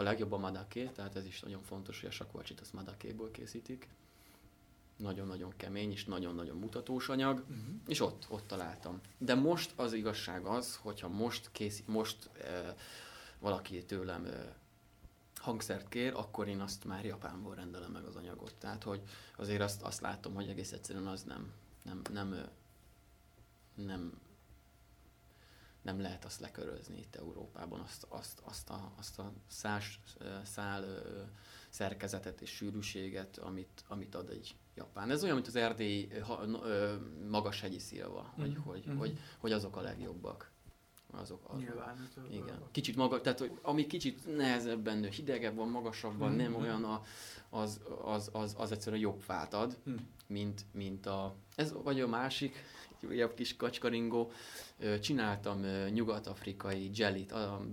a 0.03 0.05
legjobb 0.05 0.33
a 0.33 0.39
madaké, 0.39 0.87
tehát 0.87 1.17
ez 1.17 1.27
is 1.27 1.41
nagyon 1.41 1.63
fontos, 1.63 2.01
hogy 2.01 2.09
a 2.09 2.13
sakvacsit 2.13 2.61
azt 2.61 2.73
madakéból 2.73 3.31
készítik. 3.31 3.89
Nagyon-nagyon 4.97 5.53
kemény 5.57 5.91
és 5.91 6.05
nagyon-nagyon 6.05 6.57
mutatós 6.57 7.09
anyag, 7.09 7.39
uh-huh. 7.39 7.75
és 7.87 8.01
ott, 8.01 8.27
ott 8.29 8.47
találtam. 8.47 9.01
De 9.19 9.35
most 9.35 9.73
az 9.77 9.93
igazság 9.93 10.45
az, 10.45 10.77
hogyha 10.77 11.09
most, 11.09 11.49
kész, 11.53 11.83
most 11.87 12.31
e, 12.41 12.77
valaki 13.39 13.85
tőlem 13.85 14.25
e, 14.25 14.57
hangszert 15.37 15.89
kér, 15.89 16.13
akkor 16.15 16.49
én 16.49 16.61
azt 16.61 16.85
már 16.85 17.05
Japánból 17.05 17.55
rendelem 17.55 17.91
meg 17.91 18.05
az 18.05 18.17
anyagot. 18.17 18.55
Tehát, 18.59 18.83
hogy 18.83 19.03
azért 19.37 19.61
azt, 19.61 19.83
azt 19.83 20.01
látom, 20.01 20.35
hogy 20.35 20.49
egész 20.49 20.73
egyszerűen 20.73 21.07
az 21.07 21.23
nem, 21.23 21.53
nem, 21.85 22.03
nem, 22.13 22.29
nem 22.29 22.51
nem 23.75 24.13
lehet 25.83 26.25
azt 26.25 26.41
lekörözni 26.41 26.99
itt 26.99 27.17
Európában, 27.17 27.81
azt, 27.81 28.07
azt, 28.09 28.41
azt 28.45 28.71
a, 28.71 28.93
azt 28.99 29.19
a 29.19 29.33
szás, 29.47 30.01
szál 30.45 30.85
szerkezetet 31.69 32.41
és 32.41 32.51
sűrűséget, 32.51 33.39
amit, 33.39 33.85
amit 33.89 34.15
ad 34.15 34.31
egy 34.31 34.55
Japán. 34.75 35.11
Ez 35.11 35.23
olyan, 35.23 35.35
mint 35.35 35.47
az 35.47 35.57
erdélyi 35.57 36.13
magas 37.31 37.61
hegyi 37.61 37.79
szilva, 37.79 38.35
mm. 38.39 38.43
hogy, 38.43 38.57
hogy, 38.65 38.89
mm. 38.89 38.97
hogy, 38.97 39.19
hogy 39.39 39.53
azok 39.53 39.77
a 39.77 39.81
legjobbak. 39.81 40.51
Azok, 41.11 41.41
azok. 41.49 41.61
Nyilván. 41.61 42.09
Igen. 42.31 42.63
Kicsit 42.71 42.97
maga, 42.97 43.21
tehát 43.21 43.39
hogy 43.39 43.59
ami 43.63 43.87
kicsit 43.87 44.37
nehezebben 44.37 45.05
hidegebb 45.05 45.55
van, 45.55 45.69
magasabb 45.69 46.19
van, 46.19 46.33
mm. 46.33 46.37
nem 46.37 46.55
olyan 46.55 46.85
a, 46.85 47.03
az, 47.51 47.81
az, 48.05 48.31
az, 48.33 48.55
az 48.59 48.73
egyszerűen 48.73 49.03
jobb 49.03 49.21
fát 49.21 49.55
ad, 49.55 49.79
mm. 49.91 49.95
mint, 50.27 50.65
mint 50.73 51.07
a, 51.07 51.35
ez 51.55 51.73
vagy 51.83 52.01
a 52.01 52.09
másik, 52.09 52.65
újabb 53.07 53.35
kis 53.35 53.57
kacskaringó. 53.57 54.33
Csináltam 55.01 55.65
nyugat-afrikai 55.93 56.91
jellit, 56.95 57.33
a 57.33 57.67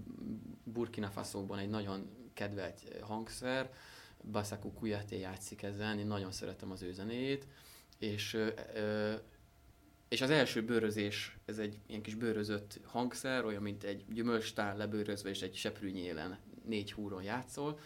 Burkina 0.64 1.10
Faso-ban 1.10 1.60
egy 1.60 1.70
nagyon 1.70 2.10
kedvelt 2.34 2.82
hangszer, 3.02 3.72
Basaku 4.32 4.74
Kuyate 4.74 5.16
játszik 5.18 5.64
ezen, 5.64 6.00
én 6.00 6.08
nagyon 6.08 6.32
szeretem 6.32 6.72
az 6.72 6.82
ő 6.82 6.92
zenéjét, 6.92 7.48
és 7.98 8.38
és 10.10 10.22
az 10.22 10.30
első 10.30 10.64
bőrözés, 10.64 11.38
ez 11.46 11.58
egy 11.58 11.80
ilyen 11.88 12.02
kis 12.02 12.16
bőrözött 12.16 12.80
hangszer, 12.84 13.46
olyan, 13.46 13.62
mint 13.62 13.84
egy 13.84 14.06
gyümölcstál 14.14 14.78
lebőrözve, 14.78 15.30
és 15.30 15.42
egy 15.42 15.56
seprűnyélen 15.56 16.38
négy 16.66 16.92
húron 16.92 17.24
játszol. 17.24 17.80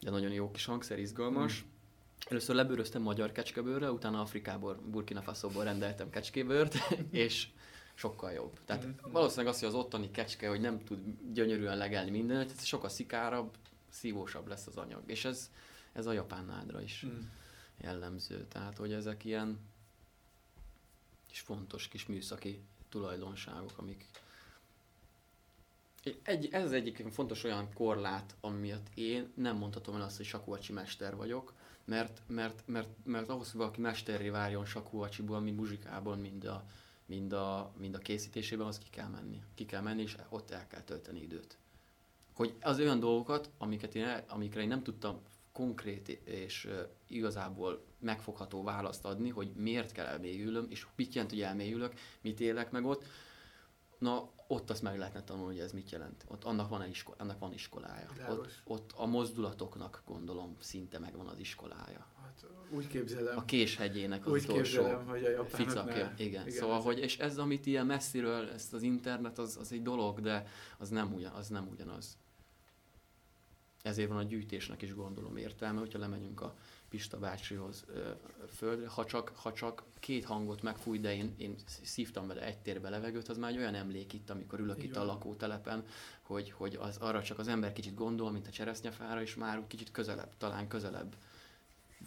de 0.00 0.10
nagyon 0.10 0.32
jó 0.32 0.50
kis 0.50 0.64
hangszer, 0.64 0.98
izgalmas. 0.98 1.64
Mm. 1.64 1.73
Először 2.24 2.54
lebőröztem 2.54 3.02
magyar 3.02 3.32
kecskebőrre, 3.32 3.90
utána 3.90 4.20
Afrikából, 4.20 4.74
Burkina 4.74 5.22
Faso-ból 5.22 5.64
rendeltem 5.64 6.10
kecskébőrt, 6.10 6.74
és 7.10 7.48
sokkal 7.94 8.32
jobb. 8.32 8.60
Tehát 8.64 8.86
mm. 8.86 8.90
valószínűleg 9.02 9.52
az, 9.52 9.58
hogy 9.58 9.68
az 9.68 9.74
ottani 9.74 10.10
kecske, 10.10 10.48
hogy 10.48 10.60
nem 10.60 10.84
tud 10.84 10.98
gyönyörűen 11.32 11.76
legelni 11.76 12.10
mindent, 12.10 12.50
ez 12.50 12.64
sokkal 12.64 12.88
szikárabb, 12.88 13.56
szívósabb 13.88 14.46
lesz 14.46 14.66
az 14.66 14.76
anyag. 14.76 15.02
És 15.06 15.24
ez, 15.24 15.50
ez 15.92 16.06
a 16.06 16.12
japán 16.12 16.44
nádra 16.44 16.82
is 16.82 17.04
mm. 17.06 17.20
jellemző. 17.80 18.46
Tehát, 18.48 18.76
hogy 18.76 18.92
ezek 18.92 19.24
ilyen 19.24 19.58
kis 21.28 21.40
fontos 21.40 21.88
kis 21.88 22.06
műszaki 22.06 22.62
tulajdonságok, 22.88 23.72
amik, 23.76 24.06
egy, 26.22 26.48
ez 26.50 26.64
az 26.64 26.72
egyik 26.72 27.04
fontos 27.10 27.44
olyan 27.44 27.72
korlát, 27.72 28.36
amiatt 28.40 28.86
én 28.94 29.32
nem 29.34 29.56
mondhatom 29.56 29.94
el 29.94 30.02
azt, 30.02 30.16
hogy 30.16 30.26
sakuacsi 30.26 30.72
mester 30.72 31.16
vagyok, 31.16 31.52
mert, 31.84 32.22
mert, 32.26 32.62
mert, 32.66 32.88
mert 33.04 33.28
ahhoz, 33.28 33.50
hogy 33.50 33.60
valaki 33.60 33.80
mesterré 33.80 34.28
várjon 34.28 34.64
sakuacsiból, 34.64 35.40
mind 35.40 35.56
muzsikából, 35.56 36.16
mind 36.16 36.44
a, 36.44 36.64
mind, 37.06 37.32
a, 37.32 37.72
mind 37.76 37.94
a 37.94 37.98
készítésében, 37.98 38.66
az 38.66 38.78
ki 38.78 38.90
kell 38.90 39.08
menni. 39.08 39.42
Ki 39.54 39.66
kell 39.66 39.80
menni, 39.80 40.02
és 40.02 40.16
ott 40.28 40.50
el 40.50 40.66
kell 40.66 40.82
tölteni 40.82 41.20
időt. 41.20 41.58
Hogy 42.34 42.54
az 42.60 42.78
olyan 42.78 43.00
dolgokat, 43.00 43.50
amiket 43.58 43.94
én, 43.94 44.22
amikre 44.28 44.60
én 44.60 44.68
nem 44.68 44.82
tudtam 44.82 45.20
konkrét 45.52 46.08
és 46.08 46.68
igazából 47.08 47.84
megfogható 47.98 48.62
választ 48.62 49.04
adni, 49.04 49.28
hogy 49.28 49.50
miért 49.56 49.92
kell 49.92 50.06
elmélyülöm, 50.06 50.66
és 50.68 50.86
mit 50.96 51.14
jelent, 51.14 51.32
hogy 51.32 51.42
elmélyülök, 51.42 51.92
mit 52.20 52.40
élek 52.40 52.70
meg 52.70 52.84
ott, 52.84 53.04
na 54.04 54.32
ott 54.46 54.70
azt 54.70 54.82
meg 54.82 54.98
lehetne 54.98 55.22
tanulni, 55.22 55.54
hogy 55.54 55.64
ez 55.64 55.72
mit 55.72 55.90
jelent. 55.90 56.24
Ott 56.28 56.44
annak 56.44 56.68
van, 56.68 56.88
iskola, 56.88 57.16
annak 57.18 57.38
van 57.38 57.52
iskolája. 57.52 58.08
Ott, 58.28 58.48
ott 58.64 58.92
a 58.96 59.06
mozdulatoknak 59.06 60.02
gondolom 60.06 60.56
szinte 60.60 60.98
megvan 60.98 61.26
az 61.26 61.38
iskolája. 61.38 62.06
Hát 62.22 62.46
úgy 62.70 62.86
képzelem. 62.86 63.38
A 63.38 63.44
késhegyének 63.44 64.26
az 64.26 64.32
úgy 64.32 64.42
utolsó 64.42 64.82
képzelem, 64.82 65.06
hogy 65.06 65.24
a 65.24 65.44
ficakja. 65.44 66.12
Igen. 66.16 66.16
igen. 66.16 66.50
Szóval, 66.50 66.80
hogy, 66.80 66.98
és 66.98 67.18
ez, 67.18 67.38
amit 67.38 67.66
ilyen 67.66 67.86
messziről, 67.86 68.48
ezt 68.48 68.74
az 68.74 68.82
internet, 68.82 69.38
az, 69.38 69.56
az 69.56 69.72
egy 69.72 69.82
dolog, 69.82 70.20
de 70.20 70.46
az 70.78 70.88
nem, 70.88 71.12
ugyan, 71.14 71.32
az 71.32 71.48
nem 71.48 71.68
ugyanaz. 71.70 72.18
Ezért 73.82 74.08
van 74.08 74.18
a 74.18 74.22
gyűjtésnek 74.22 74.82
is 74.82 74.94
gondolom 74.94 75.36
értelme, 75.36 75.78
hogyha 75.78 75.98
lemegyünk 75.98 76.40
a 76.40 76.54
Pista 76.94 77.18
bácsihoz 77.18 77.84
földre, 78.56 78.88
ha 78.88 79.04
csak, 79.04 79.32
ha 79.36 79.52
csak 79.52 79.82
két 80.00 80.24
hangot 80.24 80.62
megfúj, 80.62 80.98
de 80.98 81.14
én, 81.14 81.34
én 81.36 81.54
szívtam 81.82 82.26
vele 82.26 82.42
egy 82.46 82.58
térbe 82.58 82.88
levegőt, 82.88 83.28
az 83.28 83.38
már 83.38 83.50
egy 83.50 83.56
olyan 83.56 83.74
emlék 83.74 84.12
itt, 84.12 84.30
amikor 84.30 84.60
ülök 84.60 84.76
Igen. 84.76 84.90
itt 84.90 84.96
a 84.96 85.04
lakótelepen, 85.04 85.86
hogy, 86.22 86.50
hogy 86.50 86.74
az, 86.74 86.96
arra 86.96 87.22
csak 87.22 87.38
az 87.38 87.48
ember 87.48 87.72
kicsit 87.72 87.94
gondol, 87.94 88.30
mint 88.30 88.46
a 88.46 88.50
cseresznyefára, 88.50 89.22
és 89.22 89.34
már 89.34 89.66
kicsit 89.66 89.90
közelebb, 89.90 90.36
talán 90.36 90.68
közelebb 90.68 91.16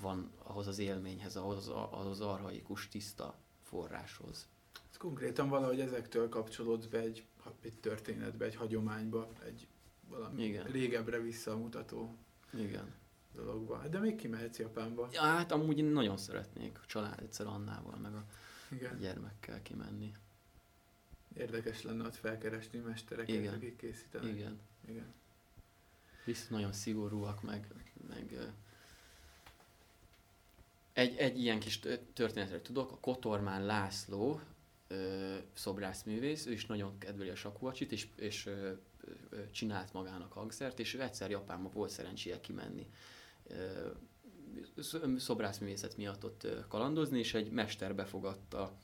van 0.02 0.32
ahhoz 0.44 0.68
az 0.68 0.80
élményhez, 0.80 1.36
ahhoz, 1.36 1.68
ahhoz 1.68 2.08
az 2.08 2.22
arhaikus, 2.22 2.88
tiszta 2.88 3.36
forráshoz. 3.64 4.48
Ez 4.90 4.98
konkrétan 4.98 5.50
valahogy 5.50 5.80
ezektől 5.80 6.30
kapcsolódsz 6.30 6.86
be 6.86 7.00
egy, 7.00 7.26
egy 7.62 7.80
történetbe, 7.80 8.46
egy 8.46 8.56
hagyományba, 8.56 9.30
egy 9.46 9.68
valami 10.10 10.44
Igen. 10.44 10.66
régebbre 10.66 11.20
visszamutató. 11.20 12.16
Igen 12.54 13.06
dologba. 13.38 13.88
De 13.88 14.00
még 14.00 14.16
kimehetsz 14.16 14.60
Japánba. 14.60 15.10
Ja, 15.12 15.22
hát 15.22 15.52
amúgy 15.52 15.78
én 15.78 15.86
nagyon 15.86 16.18
szeretnék 16.18 16.80
a 16.84 16.86
család 16.86 17.22
egyszer 17.22 17.48
Annával, 17.48 17.98
meg 17.98 18.14
a 18.14 18.26
Igen. 18.72 19.00
gyermekkel 19.00 19.62
kimenni. 19.62 20.14
Érdekes 21.38 21.84
lenne 21.84 22.06
ott 22.06 22.16
felkeresni 22.16 22.80
mestereket, 22.80 23.36
Igen. 23.36 23.54
akik 23.54 23.76
készítenek. 23.76 24.30
Igen. 24.30 24.60
Igen. 24.88 25.14
Viszont 26.26 26.50
nagyon 26.50 26.74
szigorúak, 26.74 27.42
meg, 27.42 27.68
meg 28.08 28.54
egy, 30.98 31.16
egy 31.18 31.40
ilyen 31.42 31.60
kis 31.60 31.80
történetre 32.14 32.62
tudok, 32.62 32.92
a 32.92 32.98
Kotormán 33.00 33.66
László, 33.66 34.40
ö, 34.88 35.36
szobrászművész, 35.54 36.46
ő 36.46 36.52
is 36.52 36.66
nagyon 36.66 36.98
kedveli 36.98 37.30
a 37.30 37.36
sakuacsit, 37.36 37.92
és, 37.92 38.08
és 38.16 38.46
ö, 38.46 38.72
ö, 39.30 39.50
csinált 39.52 39.94
magának 39.94 40.34
hangszert, 40.34 40.80
és 40.80 40.94
ő 40.94 41.02
egyszer 41.02 41.30
Japánba 41.30 41.70
volt 41.70 41.90
szerencséje 41.90 42.40
kimenni 42.40 42.90
szobrászművészet 45.18 45.98
miatt 45.98 46.26
ott 46.26 46.48
kalandozni, 46.68 47.20
és 47.20 47.34
egy 47.34 47.52
mester 47.52 47.96
befogadta 47.96 48.78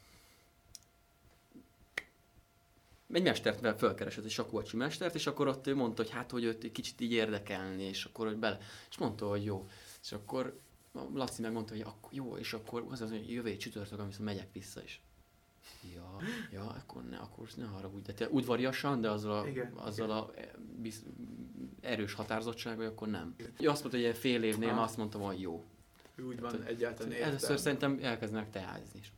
egy 3.11 3.23
mestert 3.23 3.77
fölkeresett, 3.79 4.23
egy 4.23 4.31
sakuacsi 4.31 4.77
mestert, 4.77 5.15
és 5.15 5.27
akkor 5.27 5.47
ott 5.47 5.67
ő 5.67 5.75
mondta, 5.75 6.01
hogy 6.01 6.11
hát, 6.11 6.31
hogy 6.31 6.43
őt 6.43 6.71
kicsit 6.71 7.01
így 7.01 7.11
érdekelni, 7.11 7.83
és 7.83 8.05
akkor 8.05 8.27
hogy 8.27 8.37
bele, 8.37 8.57
és 8.89 8.97
mondta, 8.97 9.27
hogy 9.27 9.43
jó. 9.43 9.67
És 10.03 10.11
akkor 10.11 10.59
Laci 11.13 11.41
megmondta, 11.41 11.73
hogy 11.73 11.81
akkor 11.81 12.13
jó, 12.13 12.37
és 12.37 12.53
akkor 12.53 12.85
az 12.89 13.01
az, 13.01 13.09
hogy 13.09 13.31
jövő 13.31 13.57
csütörtök, 13.57 13.99
amikor 13.99 14.19
megyek 14.19 14.47
vissza 14.53 14.83
is. 14.83 15.01
Ja, 15.93 16.17
ja, 16.51 16.61
akkor 16.61 17.03
ne, 17.03 17.17
akkor 17.17 17.47
ne 17.55 17.65
haragudj. 17.65 18.05
De 18.05 18.13
te 18.13 18.29
udvariasan, 18.29 19.01
de 19.01 19.09
azzal 19.09 19.39
a, 19.39 19.47
igen, 19.47 19.73
azzal 19.75 20.05
igen. 20.05 20.17
a 20.17 20.31
e, 20.35 20.59
biz, 20.81 21.03
erős 21.83 22.13
határozottsággal, 22.13 22.85
akkor 22.85 23.07
nem. 23.07 23.35
Ő 23.59 23.69
azt 23.69 23.81
mondta, 23.81 23.99
hogy 23.99 24.07
egy 24.07 24.17
fél 24.17 24.43
évnél 24.43 24.73
ha. 24.73 24.81
azt 24.81 24.97
mondtam, 24.97 25.21
hogy 25.21 25.41
jó. 25.41 25.63
Úgy 26.27 26.39
van, 26.39 26.51
hát, 26.51 26.67
egyáltalán 26.67 27.11
értem. 27.11 27.27
Először 27.27 27.59
szerintem 27.59 27.99
elkezdenek 28.01 28.49
teázni, 28.49 28.99
és, 28.99 29.11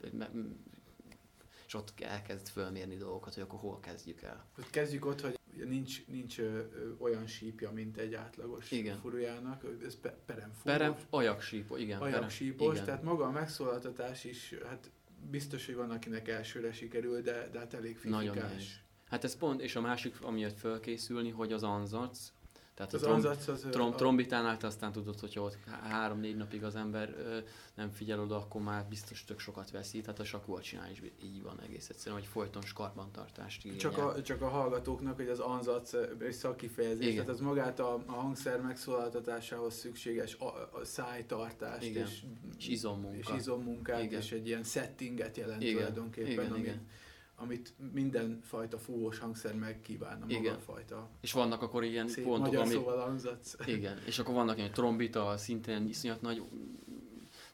és 1.68 1.74
ott 1.74 1.94
elkezd 2.00 2.48
fölmérni 2.48 2.96
dolgokat, 2.96 3.34
hogy 3.34 3.44
akkor 3.44 3.60
hol 3.60 3.80
kezdjük 3.80 4.22
el. 4.22 4.46
Kezdjük 4.70 5.06
ott, 5.06 5.22
hogy 5.22 5.40
nincs, 5.64 6.08
nincs 6.08 6.40
ö, 6.40 6.44
ö, 6.44 6.92
olyan 6.98 7.28
sípja, 7.28 7.72
mint 7.72 7.98
egy 7.98 8.14
átlagos 8.14 8.72
igen. 8.72 8.98
furujának, 8.98 9.64
ez 9.86 10.00
pe, 10.00 10.18
peremfúrós. 10.26 10.64
Perem, 10.64 10.96
ajaksípos, 11.10 11.80
igen. 11.80 12.02
Ajaksípos, 12.02 12.74
igen. 12.74 12.86
tehát 12.86 13.04
maga 13.04 13.26
a 13.26 13.32
megszólaltatás 13.32 14.24
is, 14.24 14.54
hát 14.68 14.90
biztos, 15.30 15.66
hogy 15.66 15.76
van, 15.76 15.92
akinek 15.92 16.28
elsőre 16.28 16.72
sikerül, 16.72 17.22
de, 17.22 17.50
de 17.52 17.60
hát 17.60 17.74
elég 17.74 17.98
fifikás. 17.98 18.24
Nagyon 18.24 18.36
nehéz. 18.36 18.84
Hát 19.10 19.24
ez 19.24 19.38
pont, 19.38 19.62
és 19.62 19.76
a 19.76 19.82
másik, 19.82 20.22
amiért 20.22 20.60
fölkészülni, 20.60 21.30
hogy 21.30 21.54
az 21.54 21.64
anzac, 21.64 22.32
tehát 22.76 22.94
az 22.94 23.04
a 23.04 23.06
trom, 23.06 23.26
az 23.48 23.68
trom, 23.72 23.92
a... 23.92 23.96
trombitánál 23.96 24.58
te 24.58 24.68
aztán 24.68 24.92
tudod, 24.92 25.20
hogyha 25.20 25.42
ott 25.42 25.58
három-négy 25.90 26.36
napig 26.36 26.64
az 26.64 26.76
ember 26.76 27.10
ö, 27.10 27.38
nem 27.76 27.92
figyel 27.92 28.20
oda, 28.20 28.36
akkor 28.36 28.62
már 28.62 28.86
biztos 28.90 29.24
tök 29.24 29.40
sokat 29.40 29.72
veszít. 29.72 30.04
Tehát 30.04 30.20
a 30.20 30.24
sakúacsinál 30.24 30.92
is 30.92 31.02
így 31.24 31.44
van 31.44 31.62
egész 31.62 31.90
egyszerűen, 31.90 32.20
hogy 32.20 32.30
folyton 32.30 32.62
skarbantartást 32.62 33.66
igényel. 33.66 33.80
Csak 33.80 33.98
a, 33.98 34.22
csak 34.22 34.42
a 34.42 34.48
hallgatóknak, 34.48 35.16
hogy 35.16 35.28
az 35.28 35.40
anzac 35.40 35.94
egy 36.20 36.34
szakkifejezés, 36.34 37.06
Igen. 37.06 37.16
tehát 37.16 37.30
az 37.30 37.40
magát 37.40 37.80
a, 37.80 38.04
a 38.06 38.12
hangszer 38.12 38.62
megszólaltatásához 38.62 39.74
szükséges 39.74 40.36
a, 40.36 40.46
a 40.46 40.84
szájtartást 40.84 41.86
Igen. 41.86 42.06
és, 42.06 42.24
és 42.58 42.68
izommunka. 42.68 43.18
és 43.18 43.40
izommunkát, 43.40 44.04
Igen. 44.04 44.20
és 44.20 44.32
egy 44.32 44.48
ilyen 44.48 44.64
settinget 44.64 45.38
jelent 45.38 45.62
Igen. 45.62 45.74
tulajdonképpen, 45.76 46.32
Igen, 46.32 46.52
amit, 46.52 46.64
Igen 46.66 46.88
amit 47.36 47.74
minden 47.94 48.40
fajta 48.44 48.78
fúvós 48.78 49.20
hangszer 49.20 49.56
megkíván 49.56 50.22
a 50.22 50.26
maga 50.26 50.60
fajta. 50.60 51.10
És 51.22 51.32
vannak 51.32 51.62
akkor 51.62 51.84
ilyen 51.84 52.08
szép 52.08 52.24
pontok, 52.24 52.46
magyar 52.46 52.62
ami... 52.62 52.74
szóval 52.74 53.00
hangzat. 53.00 53.56
Igen, 53.66 53.98
és 54.06 54.20
akkor 54.20 54.34
vannak 54.34 54.58
ilyen 54.58 54.72
trombita, 54.72 55.38
szintén 55.38 55.88
iszonyat 55.88 56.22
nagy 56.22 56.44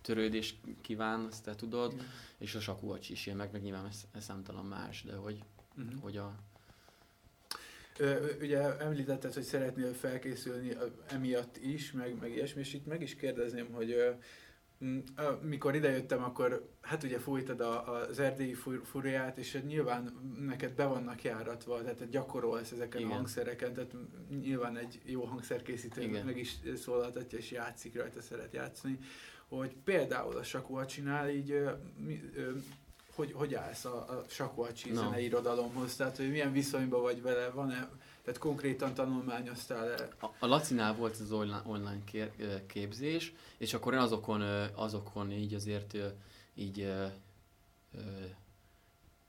törődés 0.02 0.56
kíván, 0.82 1.26
azt 1.26 1.44
te 1.44 1.56
tudod, 1.56 1.94
Igen. 1.94 2.06
és 2.38 2.56
a 2.56 2.60
sakúacs 2.60 3.10
is 3.10 3.26
ilyen, 3.26 3.38
meg, 3.38 3.52
meg 3.52 3.62
nyilván 3.62 3.86
ez, 3.86 4.04
ez 4.12 4.24
számtalan 4.24 4.65
más, 4.65 5.04
de 5.04 5.15
hogy, 5.15 5.44
uh-huh. 5.78 6.02
hogy 6.02 6.17
a... 6.17 6.36
Ö, 7.98 8.36
ugye 8.41 8.78
említetted, 8.78 9.34
hogy 9.34 9.44
szeretnél 9.44 9.94
felkészülni 9.94 10.78
emiatt 11.08 11.58
is, 11.58 11.91
meg, 11.91 12.20
meg 12.20 12.32
ilyesmi, 12.32 12.60
és 12.60 12.74
itt 12.74 12.86
meg 12.86 13.02
is 13.02 13.15
kérdezném, 13.15 13.72
hogy 13.72 14.15
mikor 15.41 15.76
idejöttem, 15.76 16.24
akkor 16.24 16.70
hát 16.82 17.04
ugye 17.04 17.20
fújtad 17.20 17.62
a, 17.62 18.00
az 18.00 18.20
erdélyi 18.20 18.56
furiát, 18.84 19.38
és 19.38 19.62
nyilván 19.65 20.34
neked 20.39 20.74
be 20.74 20.86
vannak 20.86 21.24
járatva, 21.24 21.82
tehát 21.82 22.10
gyakorolsz 22.10 22.72
ezeken 22.72 23.00
Igen. 23.00 23.12
a 23.12 23.15
hangszereken, 23.15 23.74
tehát 23.74 23.96
nyilván 24.41 24.78
egy 24.78 25.02
jó 25.06 25.24
hangszerkészítő 25.24 26.02
Igen. 26.02 26.26
meg 26.26 26.38
is 26.38 26.60
szólaltatja 26.76 27.38
és 27.38 27.52
játszik 27.52 27.96
rajta, 27.96 28.22
szeret 28.22 28.54
játszani, 28.54 28.98
hogy 29.48 29.76
például 29.84 30.38
a 30.38 30.44
Sakua 30.44 30.86
csinál 30.86 31.30
így, 31.30 31.63
hogy, 33.15 33.32
hogy 33.34 33.54
állsz 33.54 33.86
a, 33.86 33.95
a 33.95 34.24
Sakuacsi 34.28 34.89
no. 34.89 35.02
zenei 35.02 35.26
irodalomhoz, 35.26 35.95
tehát 35.95 36.17
hogy 36.17 36.30
milyen 36.30 36.52
viszonyban 36.52 37.02
vagy 37.02 37.21
vele, 37.21 37.50
van-e 37.50 37.89
tehát 38.24 38.39
konkrétan 38.39 38.93
tanulmányoztál 38.93 39.91
el? 39.91 40.10
A, 40.19 40.26
a 40.39 40.45
Lacinál 40.45 40.95
volt 40.95 41.17
az 41.17 41.32
online, 41.32 41.62
online 41.65 42.04
kér, 42.06 42.32
képzés, 42.65 43.34
és 43.58 43.74
akkor 43.74 43.93
én 43.93 44.00
azokon, 44.00 44.41
azokon 44.76 45.32
így 45.32 45.54
azért 45.54 45.97
így 46.56 46.93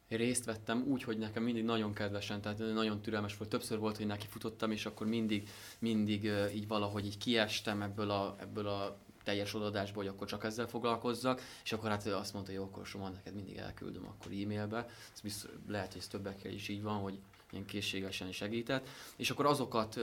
részt 0.08 0.44
vettem 0.44 0.84
úgy, 0.88 1.02
hogy 1.02 1.18
nekem 1.18 1.42
mindig 1.42 1.64
nagyon 1.64 1.92
kedvesen, 1.92 2.40
tehát 2.40 2.58
nagyon 2.58 3.00
türelmes 3.00 3.36
volt. 3.36 3.50
Többször 3.50 3.78
volt, 3.78 3.96
hogy 3.96 4.06
neki 4.06 4.26
futottam, 4.26 4.70
és 4.70 4.86
akkor 4.86 5.06
mindig, 5.06 5.48
mindig 5.78 6.30
így 6.54 6.68
valahogy 6.68 7.06
így 7.06 7.18
kiestem 7.18 7.82
ebből 7.82 8.10
a, 8.10 8.36
ebből 8.40 8.66
a 8.66 8.98
teljes 9.22 9.54
odaadásból, 9.54 10.02
hogy 10.02 10.12
akkor 10.12 10.26
csak 10.26 10.44
ezzel 10.44 10.66
foglalkozzak, 10.66 11.42
és 11.64 11.72
akkor 11.72 11.90
hát 11.90 12.06
azt 12.06 12.32
mondta, 12.32 12.50
hogy 12.52 12.60
jó, 12.60 12.66
akkor 12.66 12.86
Soma, 12.86 13.08
neked 13.08 13.34
mindig 13.34 13.56
elküldöm 13.56 14.06
akkor 14.06 14.32
e-mailbe. 14.32 14.86
Ez 15.12 15.20
biztos, 15.20 15.50
lehet, 15.68 15.92
hogy 15.92 16.00
ez 16.00 16.08
többekkel 16.08 16.52
is 16.52 16.68
így 16.68 16.82
van, 16.82 16.98
hogy 16.98 17.18
ilyen 17.50 17.64
készségesen 17.64 18.32
segített, 18.32 18.88
és 19.16 19.30
akkor 19.30 19.46
azokat, 19.46 19.98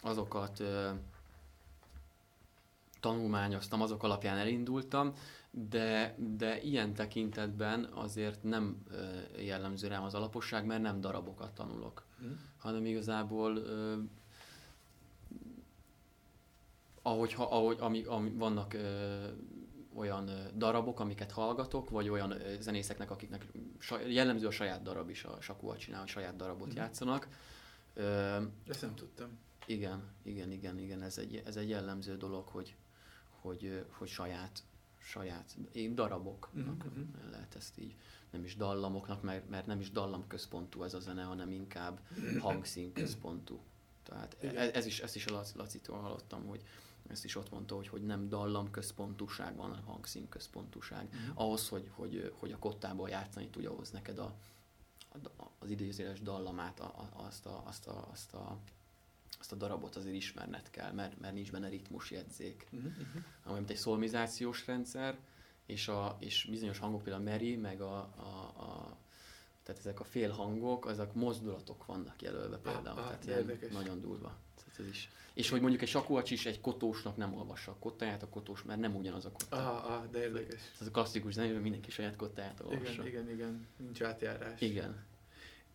azokat 0.00 0.62
tanulmányoztam, 3.00 3.82
azok 3.82 4.02
alapján 4.02 4.38
elindultam, 4.38 5.12
de, 5.50 6.14
de 6.36 6.60
ilyen 6.62 6.94
tekintetben 6.94 7.88
azért 7.94 8.42
nem 8.42 8.86
jellemző 9.38 9.88
rám 9.88 10.02
az 10.02 10.14
alaposság, 10.14 10.64
mert 10.66 10.82
nem 10.82 11.00
darabokat 11.00 11.54
tanulok, 11.54 12.04
hmm. 12.18 12.40
hanem 12.58 12.86
igazából 12.86 13.62
ahogy, 17.08 17.34
ahogy 17.36 17.76
ami, 17.80 18.04
ami 18.04 18.30
vannak 18.30 18.74
ö, 18.74 19.26
olyan 19.94 20.30
darabok, 20.56 21.00
amiket 21.00 21.32
hallgatok, 21.32 21.90
vagy 21.90 22.08
olyan 22.08 22.34
zenészeknek, 22.60 23.10
akiknek 23.10 23.46
jellemző 24.06 24.46
a 24.46 24.50
saját 24.50 24.82
darab 24.82 25.10
is, 25.10 25.24
a 25.24 25.40
sakúval 25.40 25.76
csinál, 25.76 26.02
a 26.02 26.06
saját 26.06 26.36
darabot 26.36 26.72
mm. 26.72 26.76
játszanak. 26.76 27.28
Ezt 28.68 28.82
nem 28.82 28.94
tudtam. 28.94 29.38
Igen, 29.66 30.02
igen, 30.22 30.50
igen, 30.50 30.78
igen, 30.78 31.02
ez 31.02 31.18
egy, 31.18 31.42
ez 31.46 31.56
egy 31.56 31.68
jellemző 31.68 32.16
dolog, 32.16 32.48
hogy, 32.48 32.76
hogy, 33.40 33.84
hogy 33.90 34.08
saját, 34.08 34.62
saját 34.98 35.56
én 35.72 35.94
daraboknak 35.94 36.84
mm-hmm. 36.84 37.30
lehet 37.30 37.54
ezt 37.54 37.78
így, 37.78 37.94
nem 38.30 38.44
is 38.44 38.56
dallamoknak, 38.56 39.22
mert, 39.22 39.48
mert 39.48 39.66
nem 39.66 39.80
is 39.80 39.90
dallam 39.90 40.26
központú 40.26 40.82
ez 40.82 40.94
a 40.94 41.00
zene, 41.00 41.22
hanem 41.22 41.50
inkább 41.50 42.00
hangszín 42.40 42.92
központú. 42.92 43.60
Tehát 44.02 44.36
ez, 44.40 44.70
ez 44.72 44.86
is, 44.86 45.00
ezt 45.00 45.16
is 45.16 45.26
a 45.26 45.42
Lacitól 45.54 45.98
hallottam, 45.98 46.46
hogy, 46.46 46.62
ezt 47.10 47.24
is 47.24 47.36
ott 47.36 47.50
mondta, 47.50 47.74
hogy, 47.74 47.88
hogy 47.88 48.02
nem 48.02 48.28
dallam 48.28 48.70
központúság 48.70 49.56
van, 49.56 49.68
hanem 49.68 49.84
hangszín 49.84 50.28
központúság. 50.28 51.14
Mm. 51.14 51.30
Ahhoz, 51.34 51.68
hogy, 51.68 51.90
hogy, 51.94 52.32
hogy 52.38 52.52
a 52.52 52.58
kottából 52.58 53.08
játszani 53.08 53.48
tudja, 53.48 53.70
ahhoz 53.70 53.90
neked 53.90 54.18
a, 54.18 54.34
a, 55.36 55.50
az 55.58 55.70
idézéles 55.70 56.20
dallamát, 56.20 56.80
a, 56.80 56.84
a, 56.84 57.24
azt, 57.26 57.46
a, 57.46 57.62
azt, 57.66 57.86
a, 57.86 58.08
azt, 58.12 58.34
a, 58.34 58.58
azt 59.38 59.52
a 59.52 59.56
darabot 59.56 59.96
azért 59.96 60.14
ismerned 60.14 60.70
kell, 60.70 60.92
mert, 60.92 61.20
mert 61.20 61.34
nincs 61.34 61.50
benne 61.50 61.68
ritmusjegyzék. 61.68 62.66
Uh-huh. 62.72 62.92
Ami 63.44 63.54
mint 63.54 63.70
egy 63.70 63.76
szolmizációs 63.76 64.66
rendszer, 64.66 65.18
és, 65.66 65.88
a, 65.88 66.16
és 66.20 66.46
bizonyos 66.50 66.78
hangok, 66.78 67.02
például 67.02 67.26
a 67.26 67.30
Meri, 67.30 67.56
meg 67.56 67.80
a, 67.80 67.96
a, 67.96 68.62
a 68.62 68.96
tehát 69.62 69.80
ezek 69.80 70.00
a 70.00 70.04
félhangok, 70.04 70.86
azok 70.86 71.14
mozdulatok 71.14 71.86
vannak 71.86 72.22
jelölve 72.22 72.58
például, 72.58 72.98
ah, 72.98 73.18
tehát 73.18 73.24
ilyen 73.24 73.58
nagyon 73.72 74.00
durva. 74.00 74.36
Ez 74.78 74.86
is. 74.86 75.08
És 75.34 75.48
hogy 75.48 75.60
mondjuk 75.60 75.82
egy 75.82 75.88
sakóacs 75.88 76.30
is 76.30 76.46
egy 76.46 76.60
kotósnak 76.60 77.16
nem 77.16 77.34
olvassa 77.34 77.70
a 77.70 77.76
kottáját, 77.78 78.22
a 78.22 78.28
kotós, 78.28 78.62
mert 78.62 78.80
nem 78.80 78.96
ugyanaz 78.96 79.24
a 79.24 79.30
kottá. 79.30 79.56
Ah, 79.56 79.90
ah, 79.92 80.10
de 80.10 80.18
érdekes. 80.18 80.60
Ez 80.80 80.86
a 80.86 80.90
klasszikus 80.90 81.32
zene, 81.32 81.58
mindenki 81.58 81.90
saját 81.90 82.16
kottáját 82.16 82.60
olvassa. 82.60 82.92
Igen, 82.92 83.06
igen, 83.06 83.30
igen, 83.30 83.66
nincs 83.76 84.02
átjárás. 84.02 84.60
Igen. 84.60 85.06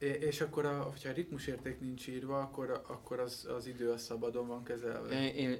És 0.03 0.41
akkor, 0.41 0.65
a, 0.65 0.81
hogyha 0.81 1.09
a 1.09 1.13
ritmusérték 1.13 1.79
nincs 1.79 2.07
írva, 2.07 2.39
akkor, 2.39 2.83
akkor 2.87 3.19
az, 3.19 3.47
az 3.57 3.65
idő 3.65 3.91
a 3.91 3.97
szabadon 3.97 4.47
van 4.47 4.63
kezelve? 4.63 5.33
Én, 5.33 5.35
én, 5.35 5.59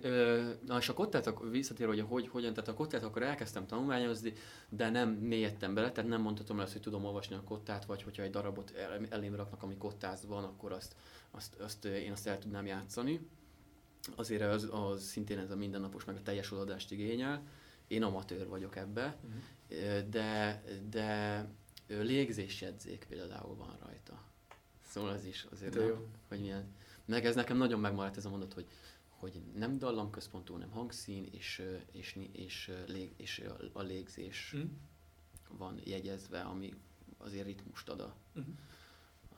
na 0.66 0.78
és 0.78 0.90
a 0.90 0.94
kottát, 0.94 1.28
akkor 1.28 1.50
visszatér, 1.50 1.88
hogy, 1.88 2.00
hogy 2.08 2.28
hogyan, 2.28 2.54
tehát 2.54 2.70
a 2.70 2.74
kottát 2.74 3.04
akkor 3.04 3.24
elkezdtem 3.24 3.66
tanulmányozni, 3.66 4.34
de 4.70 4.90
nem 4.90 5.10
mélyedtem 5.10 5.74
bele, 5.74 5.92
tehát 5.92 6.10
nem 6.10 6.22
mondhatom 6.22 6.58
el 6.58 6.64
azt, 6.64 6.74
hogy 6.74 6.82
tudom 6.82 7.06
olvasni 7.06 7.36
a 7.36 7.44
kottát, 7.44 7.86
vagy 7.86 8.04
hogyha 8.04 8.24
egy 8.24 8.32
darabot 8.32 8.72
el, 8.76 9.06
elém 9.10 9.36
raknak, 9.36 9.64
ami 9.64 9.78
kottáz 9.78 10.26
van, 10.26 10.44
akkor 10.44 10.72
azt, 10.72 10.96
azt, 11.32 11.56
azt, 11.60 11.86
én 11.86 12.12
azt 12.12 12.28
el 12.28 12.40
tudnám 12.40 12.66
játszani 12.66 13.28
azért 14.16 14.42
az, 14.42 14.70
az 14.72 15.04
szintén 15.04 15.38
ez 15.40 15.52
a 15.52 15.56
mindennapos, 15.56 16.06
meg 16.06 16.16
a 16.16 16.22
teljes 16.22 16.52
odadást 16.52 16.92
igényel. 16.92 17.48
Én 17.88 18.04
amatőr 18.04 18.48
vagyok 18.48 18.76
ebbe, 18.76 19.18
uh-huh. 19.24 20.10
de, 20.10 20.64
de 20.90 21.48
légzésjegyzék 21.88 23.06
például 23.10 23.56
van 23.56 23.78
rajta. 23.86 24.33
Szóval 24.94 25.14
ez 25.14 25.26
is 25.26 25.46
azért, 25.52 25.76
nem, 25.76 26.06
hogy 26.28 26.40
milyen... 26.40 26.66
Meg 27.06 27.26
ez 27.26 27.36
nekem 27.36 27.58
nagyon 27.58 27.80
megmaradt 27.80 28.18
ez 28.18 28.26
a 28.26 28.30
mondat, 28.30 28.54
hogy, 28.54 28.68
hogy 29.10 29.42
nem 29.56 29.78
dallamközpontú, 29.78 30.56
nem 30.56 30.70
hangszín, 30.70 31.28
és, 31.32 31.62
és, 31.92 32.18
és, 32.32 32.72
lég, 32.88 33.14
és 33.18 33.44
a 33.74 33.82
légzés 33.82 34.54
uh-huh. 34.54 34.70
van 35.58 35.80
jegyezve, 35.84 36.42
ami 36.42 36.74
azért 37.18 37.46
ritmust 37.46 37.90
ad 37.90 38.00
a, 38.00 38.16
uh-huh. 38.36 38.54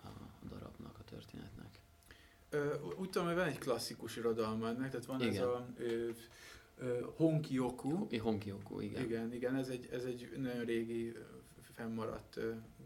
a 0.04 0.08
darabnak, 0.48 1.00
a 1.00 1.04
történetnek 1.04 1.80
úgy 2.98 3.10
tudom, 3.10 3.28
hogy 3.28 3.36
van 3.36 3.48
egy 3.48 3.58
klasszikus 3.58 4.16
irodalma 4.18 4.68
ennek, 4.68 4.90
tehát 4.90 5.06
van 5.06 5.22
igen. 5.22 5.34
ez 5.34 5.42
a 5.42 5.68
ö, 5.78 6.10
ö, 6.78 7.06
Honkioku. 7.16 8.18
Honkioku, 8.20 8.80
igen. 8.80 9.04
Igen, 9.04 9.34
igen, 9.34 9.56
ez 9.56 9.68
egy, 9.68 9.90
ez 9.92 10.04
egy 10.04 10.32
nagyon 10.38 10.66
régi 10.66 11.14
fennmaradt 11.62 12.40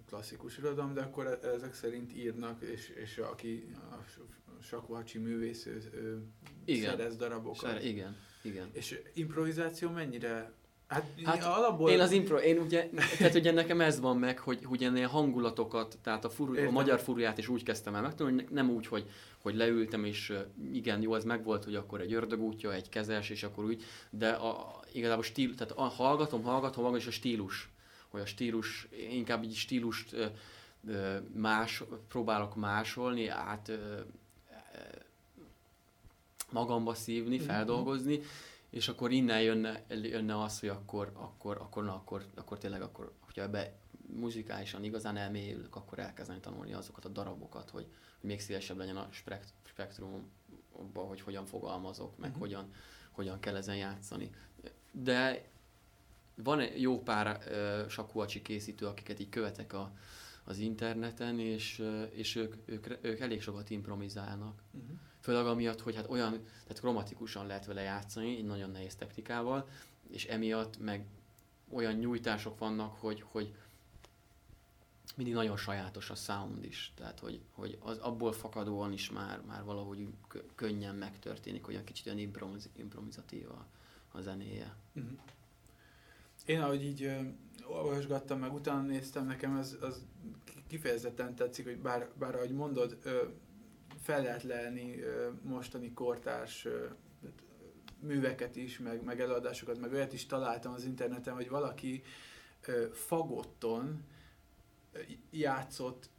klasszikus 0.09 0.57
irodalom, 0.57 0.93
de 0.93 1.01
akkor 1.01 1.39
e, 1.41 1.47
ezek 1.47 1.73
szerint 1.73 2.15
írnak, 2.15 2.61
és, 2.61 2.89
és 2.89 3.17
aki 3.17 3.75
a 3.91 4.61
Sakuhachi 4.61 5.17
művész 5.17 5.65
ő, 5.65 6.23
igen. 6.65 6.89
szerez 6.89 7.15
darabokat. 7.15 7.59
Szer, 7.59 7.85
igen, 7.85 8.15
igen. 8.41 8.69
És 8.73 9.01
improvizáció 9.13 9.89
mennyire 9.89 10.57
Hát, 10.89 11.05
hát 11.23 11.43
alapból... 11.43 11.89
én 11.89 11.99
az 11.99 12.11
impro, 12.11 12.37
én 12.37 12.57
ugye, 12.57 12.89
tehát 13.17 13.35
ugye 13.35 13.51
nekem 13.51 13.81
ez 13.81 13.99
van 13.99 14.17
meg, 14.17 14.39
hogy, 14.39 14.63
hogy 14.63 14.83
ennél 14.83 15.07
hangulatokat, 15.07 15.97
tehát 16.03 16.25
a, 16.25 16.29
furu, 16.29 16.67
a 16.67 16.71
magyar 16.71 16.99
furuját 16.99 17.37
is 17.37 17.47
úgy 17.47 17.63
kezdtem 17.63 17.95
el 17.95 18.01
megtanulni, 18.01 18.45
nem 18.49 18.69
úgy, 18.69 18.87
hogy, 18.87 19.09
hogy 19.41 19.55
leültem, 19.55 20.03
és 20.03 20.33
igen, 20.73 21.01
jó, 21.01 21.15
ez 21.15 21.23
megvolt, 21.23 21.63
hogy 21.63 21.75
akkor 21.75 22.01
egy 22.01 22.13
ördögútja, 22.13 22.73
egy 22.73 22.89
kezes, 22.89 23.29
és 23.29 23.43
akkor 23.43 23.63
úgy, 23.63 23.83
de 24.09 24.29
a, 24.29 24.79
igazából 24.91 25.23
stíl, 25.23 25.55
tehát 25.55 25.73
a, 25.75 25.81
hallgatom, 25.81 26.43
hallgatom 26.43 26.83
magam, 26.83 26.99
és 26.99 27.07
a 27.07 27.11
stílus, 27.11 27.69
hogy 28.09 28.21
a 28.21 28.25
stílus, 28.25 28.87
inkább 28.91 29.43
egy 29.43 29.53
stílust 29.53 30.15
más, 31.33 31.83
próbálok 32.07 32.55
másolni, 32.55 33.27
át 33.27 33.71
magamba 36.51 36.93
szívni, 36.93 37.35
mhm. 37.35 37.45
feldolgozni, 37.45 38.19
és 38.69 38.87
akkor 38.87 39.11
innen 39.11 39.41
jönne, 39.41 39.83
jönne 39.87 40.41
az, 40.41 40.59
hogy 40.59 40.69
akkor, 40.69 41.11
akkor, 41.13 41.57
akkor, 41.57 41.83
na, 41.83 41.93
akkor, 41.93 42.25
akkor 42.35 42.57
tényleg, 42.57 42.81
akkor, 42.81 43.11
hogyha 43.19 43.41
ebbe 43.41 43.73
muzikálisan 44.15 44.83
igazán 44.83 45.17
elmélyülök, 45.17 45.75
akkor 45.75 45.99
elkezdeni 45.99 46.39
tanulni 46.39 46.73
azokat 46.73 47.05
a 47.05 47.09
darabokat, 47.09 47.69
hogy, 47.69 47.87
hogy 48.19 48.29
még 48.29 48.39
szélesebb 48.39 48.77
legyen 48.77 48.97
a 48.97 49.09
spektrumban, 49.63 51.07
hogy 51.07 51.21
hogyan 51.21 51.45
fogalmazok, 51.45 52.17
meg 52.17 52.29
uh-huh. 52.29 52.45
hogyan, 52.45 52.73
hogyan 53.11 53.39
kell 53.39 53.55
ezen 53.55 53.75
játszani. 53.75 54.29
De 54.91 55.47
van 56.43 56.59
egy 56.59 56.81
jó 56.81 57.01
pár 57.01 57.37
uh, 57.47 57.89
sakuacsi 57.89 58.41
készítő, 58.41 58.85
akiket 58.85 59.19
így 59.19 59.29
követek 59.29 59.73
a, 59.73 59.91
az 60.43 60.57
interneten, 60.57 61.39
és, 61.39 61.79
uh, 61.79 62.09
és 62.11 62.35
ők, 62.35 62.55
ők, 62.65 62.87
ők 63.01 63.19
elég 63.19 63.41
sokat 63.41 63.69
improvizálnak. 63.69 64.61
Uh-huh. 64.71 64.97
Főleg 65.19 65.45
amiatt, 65.45 65.81
hogy 65.81 65.95
hát 65.95 66.09
olyan, 66.09 66.31
tehát 66.63 66.79
kromatikusan 66.79 67.47
lehet 67.47 67.65
vele 67.65 67.81
játszani, 67.81 68.37
egy 68.37 68.45
nagyon 68.45 68.69
nehéz 68.69 68.95
technikával, 68.95 69.67
és 70.09 70.25
emiatt 70.25 70.79
meg 70.79 71.05
olyan 71.71 71.93
nyújtások 71.93 72.59
vannak, 72.59 72.95
hogy, 72.95 73.23
hogy 73.27 73.55
mindig 75.15 75.33
nagyon 75.33 75.57
sajátos 75.57 76.09
a 76.09 76.15
sound 76.15 76.63
is, 76.63 76.91
tehát 76.95 77.19
hogy, 77.19 77.41
hogy 77.51 77.77
az 77.81 77.97
abból 77.97 78.31
fakadóan 78.31 78.93
is 78.93 79.09
már, 79.09 79.41
már 79.41 79.63
valahogy 79.63 80.07
könnyen 80.55 80.95
megtörténik, 80.95 81.67
olyan 81.67 81.83
kicsit 81.83 82.05
olyan 82.05 82.17
improviz, 82.17 82.69
improvizatív 82.75 83.49
a, 83.49 83.65
a 84.11 84.21
zenéje. 84.21 84.75
Uh-huh. 84.93 85.17
Én 86.45 86.61
ahogy 86.61 86.83
így 86.83 87.03
uh, 87.03 87.75
olvasgattam, 87.75 88.39
meg 88.39 88.53
utána 88.53 88.81
néztem, 88.81 89.25
nekem 89.25 89.55
ez 89.55 89.77
az 89.81 90.05
kifejezetten 90.67 91.35
tetszik, 91.35 91.65
hogy 91.65 91.77
bár, 91.77 92.09
bár 92.19 92.35
ahogy 92.35 92.51
mondod, 92.51 92.97
uh, 93.05 93.11
fel 94.01 94.21
lehet 94.21 94.43
lelni 94.43 95.01
uh, 95.01 95.33
mostani 95.43 95.93
kortárs 95.93 96.65
uh, 96.65 96.73
műveket 97.99 98.55
is, 98.55 98.79
meg, 98.79 99.03
meg 99.03 99.21
előadásokat, 99.21 99.79
meg 99.79 99.93
olyat 99.93 100.13
is 100.13 100.25
találtam 100.25 100.73
az 100.73 100.83
interneten, 100.83 101.33
hogy 101.33 101.49
valaki 101.49 102.01
uh, 102.67 102.91
fagotton, 102.91 104.03
játszott 105.31 106.09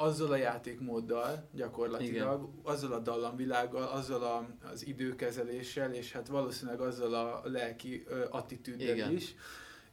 azzal 0.00 0.30
a 0.30 0.36
játékmóddal 0.36 1.48
gyakorlatilag, 1.52 2.40
Igen. 2.42 2.60
azzal 2.62 2.92
a 2.92 2.98
dallamvilággal, 2.98 3.82
azzal 3.88 4.22
a, 4.22 4.46
az 4.72 4.86
időkezeléssel, 4.86 5.94
és 5.94 6.12
hát 6.12 6.28
valószínűleg 6.28 6.80
azzal 6.80 7.14
a 7.14 7.40
lelki 7.44 8.04
ö, 8.06 8.24
attitűddel 8.30 8.94
Igen. 8.94 9.12
is. 9.12 9.34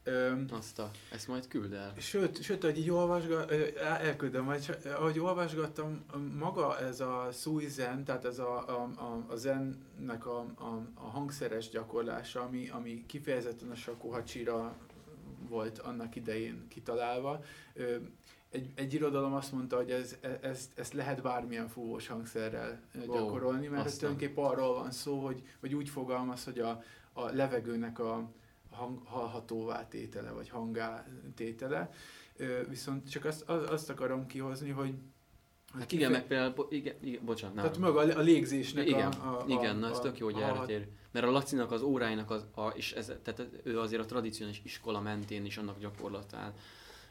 Ö, 0.04 0.32
Azt 0.50 0.80
a, 0.80 0.92
ezt 1.12 1.28
majd 1.28 1.48
küld 1.48 1.74
el. 1.74 1.94
Sőt, 1.98 2.42
sőt 2.42 2.64
ahogy 2.64 2.78
így 2.78 2.90
olvasgattam, 2.90 3.58
elküldöm, 3.82 4.44
majd, 4.44 4.78
ahogy 4.86 5.20
olvasgattam, 5.20 6.06
maga 6.38 6.80
ez 6.80 7.00
a 7.00 7.30
Suizen, 7.32 8.04
tehát 8.04 8.26
ez 8.26 8.40
a, 8.40 8.68
a, 8.68 8.90
a, 8.96 9.26
a 9.28 9.36
zennek 9.36 10.26
a, 10.26 10.40
a, 10.40 10.82
a 10.94 11.10
hangszeres 11.10 11.70
gyakorlása, 11.70 12.42
ami, 12.42 12.70
ami 12.70 13.06
kifejezetten 13.06 13.72
a 13.72 13.76
Shakuhachi-ra 13.76 14.76
volt 15.50 15.80
annak 15.80 16.16
idején 16.16 16.66
kitalálva. 16.68 17.44
Egy, 18.58 18.72
egy 18.76 18.94
irodalom 18.94 19.34
azt 19.34 19.52
mondta, 19.52 19.76
hogy 19.76 19.92
ez, 19.92 20.16
ez, 20.42 20.70
ezt 20.76 20.94
lehet 20.94 21.22
bármilyen 21.22 21.68
fúvós 21.68 22.08
hangszerrel 22.08 22.82
gyakorolni, 23.06 23.68
mert 23.68 23.86
ez 23.86 23.98
tulajdonképpen 23.98 24.44
arról 24.44 24.74
van 24.74 24.92
szó, 24.92 25.26
hogy, 25.26 25.44
hogy 25.60 25.76
úgy 25.76 25.90
fogalmaz, 25.90 26.44
hogy 26.44 26.60
a, 26.60 26.84
a 27.14 27.22
levegőnek 27.22 28.00
a 28.00 28.30
hang, 28.72 29.02
hallhatóvá 29.06 29.88
tétele, 29.88 30.32
vagy 30.32 30.50
hangá 30.50 31.08
tétele. 31.36 31.90
Viszont 32.70 33.10
csak 33.10 33.26
azt, 33.26 33.50
azt 33.50 33.90
akarom 33.90 34.26
kihozni, 34.26 34.70
hogy 34.70 34.94
Hát 35.74 35.92
igen, 35.92 36.12
meg 36.12 36.28
például, 36.28 36.68
igen, 36.70 36.96
igen 37.02 37.26
bocsánat, 37.26 37.56
nem. 37.56 37.64
Tehát 37.64 37.80
maga 37.80 38.00
a 38.00 38.22
légzésnek 38.22 38.88
igen, 38.88 39.12
a, 39.12 39.40
a, 39.40 39.46
igen, 39.48 39.76
a, 39.76 39.80
na 39.80 39.90
ez 39.90 39.98
a, 39.98 40.02
tök 40.02 40.18
jó, 40.18 40.26
hogy 40.26 40.42
erre 40.42 40.66
tér. 40.66 40.88
Mert 41.12 41.26
a 41.26 41.32
Lacinak 41.32 41.72
az 41.72 41.82
óráinak, 41.82 42.32
az, 42.32 42.46
a, 42.56 42.68
és 42.68 42.92
ez, 42.92 43.12
tehát 43.24 43.48
ő 43.64 43.80
azért 43.80 44.02
a 44.02 44.06
tradicionális 44.06 44.62
iskola 44.64 45.02
mentén 45.02 45.46
is 45.46 45.58
annak 45.58 45.80
gyakorlatán 45.80 46.54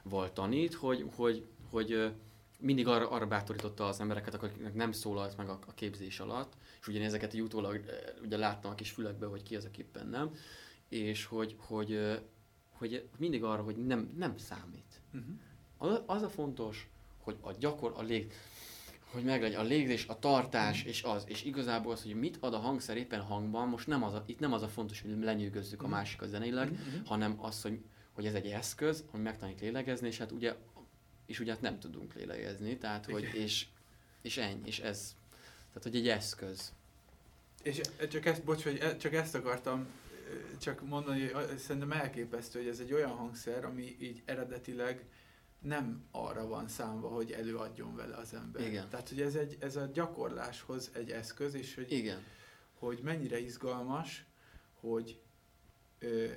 volt 0.09 0.33
tanít, 0.33 0.75
hogy, 0.75 1.05
hogy, 1.17 1.47
hogy 1.71 2.13
mindig 2.61 2.87
arra, 2.87 3.11
arra 3.11 3.27
bátorította 3.27 3.87
az 3.87 4.01
embereket, 4.01 4.35
akiknek 4.35 4.75
nem 4.75 4.93
szólalt 4.93 5.37
meg 5.37 5.49
a, 5.49 5.59
a 5.67 5.75
képzés 5.75 6.21
alatt, 6.21 6.53
és 6.81 6.89
ugye 6.89 7.05
ezeket 7.05 7.35
így 7.35 7.41
utólag 7.41 7.81
ugye 8.25 8.37
láttam 8.37 8.71
a 8.71 8.75
kis 8.75 8.91
fülekbe, 8.91 9.27
hogy 9.27 9.43
ki 9.43 9.57
az, 9.57 9.65
akiben 9.65 10.07
nem, 10.09 10.31
és 10.89 11.25
hogy, 11.25 11.55
hogy, 11.59 12.21
hogy 12.71 13.09
mindig 13.19 13.45
arra, 13.45 13.63
hogy 13.63 13.77
nem, 13.87 14.15
nem 14.17 14.37
számít. 14.37 15.01
Mhm. 15.11 15.23
Az, 15.79 16.01
az 16.07 16.23
a 16.23 16.29
fontos, 16.29 16.89
hogy 17.19 17.37
a 17.41 17.53
gyakor, 17.53 17.93
a 17.97 18.03
lég, 18.03 18.33
hogy 19.13 19.25
meglegyen 19.25 19.61
a 19.61 19.63
légzés, 19.63 20.07
a 20.07 20.19
tartás, 20.19 20.85
és 20.85 21.03
az, 21.03 21.25
és 21.27 21.45
igazából 21.45 21.93
az, 21.93 22.03
hogy 22.03 22.15
mit 22.15 22.37
ad 22.41 22.55
a 22.55 22.59
hangszer 22.59 22.97
éppen 22.97 23.21
hangban, 23.21 23.69
most 23.69 23.87
nem 23.87 24.03
az 24.03 24.15
a, 24.15 24.23
itt 24.27 24.39
nem 24.39 24.53
az 24.53 24.63
a 24.63 24.69
fontos, 24.69 25.01
hogy 25.01 25.19
lenyűgözzük 25.21 25.83
a 25.83 25.89
másikat 25.89 26.29
zeneileg, 26.29 26.71
Mhm. 26.71 27.05
hanem 27.05 27.37
az, 27.41 27.63
hogy, 27.63 27.81
hogy 28.17 28.27
ez 28.27 28.35
egy 28.35 28.47
eszköz, 28.47 29.05
ami 29.13 29.23
megtanít 29.23 29.61
lélegezni, 29.61 30.07
és 30.07 30.19
hát 30.19 30.33
ugye, 30.33 30.55
és 31.27 31.41
ugye 31.41 31.53
hát 31.53 31.61
nem 31.61 31.79
tudunk 31.79 32.15
lélegezni, 32.15 32.79
tehát 32.79 33.05
hogy, 33.05 33.23
Igen. 33.23 33.35
és, 33.35 33.67
és 34.23 34.37
ennyi, 34.37 34.67
és 34.67 34.79
ez, 34.79 35.17
tehát 35.69 35.83
hogy 35.83 35.97
egy 35.97 36.09
eszköz. 36.09 36.73
És 37.63 37.81
csak 38.11 38.27
ezt, 38.27 38.45
bocs, 38.45 38.63
hogy 38.63 38.79
e- 38.79 38.97
csak 38.97 39.15
ezt 39.15 39.35
akartam 39.35 39.87
ö, 40.31 40.57
csak 40.59 40.87
mondani, 40.87 41.29
hogy 41.29 41.59
szerintem 41.59 41.93
elképesztő, 41.93 42.59
hogy 42.59 42.69
ez 42.69 42.79
egy 42.79 42.93
olyan 42.93 43.11
hangszer, 43.11 43.65
ami 43.65 43.97
így 44.01 44.23
eredetileg 44.25 45.05
nem 45.59 46.05
arra 46.11 46.47
van 46.47 46.69
számva, 46.69 47.09
hogy 47.09 47.33
előadjon 47.33 47.97
vele 47.97 48.17
az 48.17 48.35
ember. 48.35 48.67
Igen. 48.67 48.89
Tehát, 48.89 49.09
hogy 49.09 49.21
ez, 49.21 49.35
egy, 49.35 49.57
ez 49.61 49.77
a 49.77 49.91
gyakorláshoz 49.93 50.91
egy 50.95 51.11
eszköz, 51.11 51.55
és 51.55 51.75
hogy, 51.75 51.93
Igen, 51.93 52.23
hogy 52.79 53.01
mennyire 53.03 53.39
izgalmas, 53.39 54.25
hogy, 54.81 55.21
ö, 55.99 56.31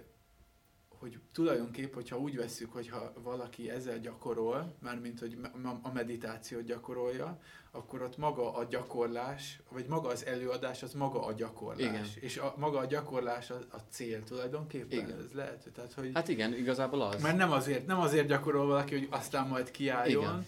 hogy 1.00 1.20
tulajdonképp, 1.34 1.94
hogyha 1.94 2.18
úgy 2.18 2.36
vesszük, 2.36 2.74
hogyha 2.74 3.14
valaki 3.24 3.70
ezzel 3.70 4.00
gyakorol, 4.00 4.76
mármint, 4.80 5.20
hogy 5.20 5.38
a 5.82 5.92
meditációt 5.94 6.64
gyakorolja, 6.64 7.40
akkor 7.72 8.02
ott 8.02 8.18
maga 8.18 8.54
a 8.56 8.64
gyakorlás, 8.64 9.60
vagy 9.70 9.86
maga 9.88 10.10
az 10.10 10.26
előadás, 10.26 10.84
az 10.84 10.94
maga 10.94 11.26
a 11.26 11.34
gyakorlás. 11.34 11.88
Igen. 11.88 12.06
És 12.20 12.38
a, 12.38 12.54
maga 12.58 12.80
a 12.80 12.86
gyakorlás 12.86 13.50
a, 13.50 13.60
a 13.70 13.78
cél 13.90 14.24
tulajdonképpen. 14.24 15.00
Igen. 15.00 15.18
Ez 15.26 15.32
lehet, 15.34 15.70
tehát, 15.76 15.94
hogy... 15.94 16.12
hát 16.14 16.28
igen, 16.28 16.54
igazából 16.54 17.02
az. 17.02 17.22
Mert 17.22 17.38
nem 17.38 17.52
azért, 17.52 17.86
nem 17.86 18.00
azért 18.00 18.28
gyakorol 18.28 18.66
valaki, 18.66 18.98
hogy 18.98 19.08
aztán 19.10 19.48
majd 19.48 19.72
kiálljon. 19.72 20.24
Igen. 20.24 20.46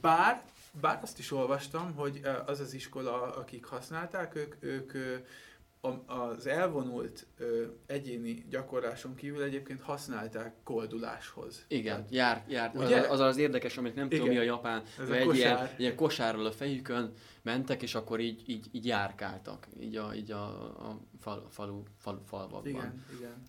Bár, 0.00 0.42
bár 0.80 0.98
azt 1.02 1.18
is 1.18 1.32
olvastam, 1.32 1.94
hogy 1.94 2.20
az 2.46 2.60
az 2.60 2.74
iskola, 2.74 3.34
akik 3.34 3.64
használták, 3.64 4.34
ők, 4.34 4.54
ők 4.60 4.92
a- 5.80 6.12
az 6.14 6.46
elvonult 6.46 7.26
ö, 7.38 7.66
egyéni 7.86 8.44
gyakorláson 8.50 9.14
kívül 9.14 9.42
egyébként 9.42 9.80
használták 9.80 10.54
kolduláshoz. 10.64 11.64
Igen, 11.68 11.94
Tehát 11.96 12.10
jár, 12.10 12.44
jár. 12.48 12.70
Az, 12.76 12.84
Ugye? 12.86 13.00
az, 13.00 13.20
az 13.20 13.36
érdekes, 13.36 13.76
amit 13.78 13.94
nem 13.94 14.08
tudom 14.08 14.28
mi 14.28 14.36
a 14.38 14.42
japán, 14.42 14.82
Ez 15.00 15.08
a 15.10 15.14
egy 15.14 15.26
kosár. 15.26 15.56
ilyen, 15.56 15.68
ilyen 15.76 15.96
kosárral 15.96 16.46
a 16.46 16.52
fejükön 16.52 17.12
mentek, 17.42 17.82
és 17.82 17.94
akkor 17.94 18.20
így, 18.20 18.42
így, 18.48 18.66
így 18.72 18.86
járkáltak, 18.86 19.66
így 19.80 19.96
a, 19.96 20.14
így 20.14 20.30
a, 20.30 20.44
a 20.88 21.00
fal, 21.20 21.46
falu, 21.50 21.82
falu 21.98 22.18
falvakban. 22.26 22.66
Igen, 22.70 23.04
igen. 23.16 23.48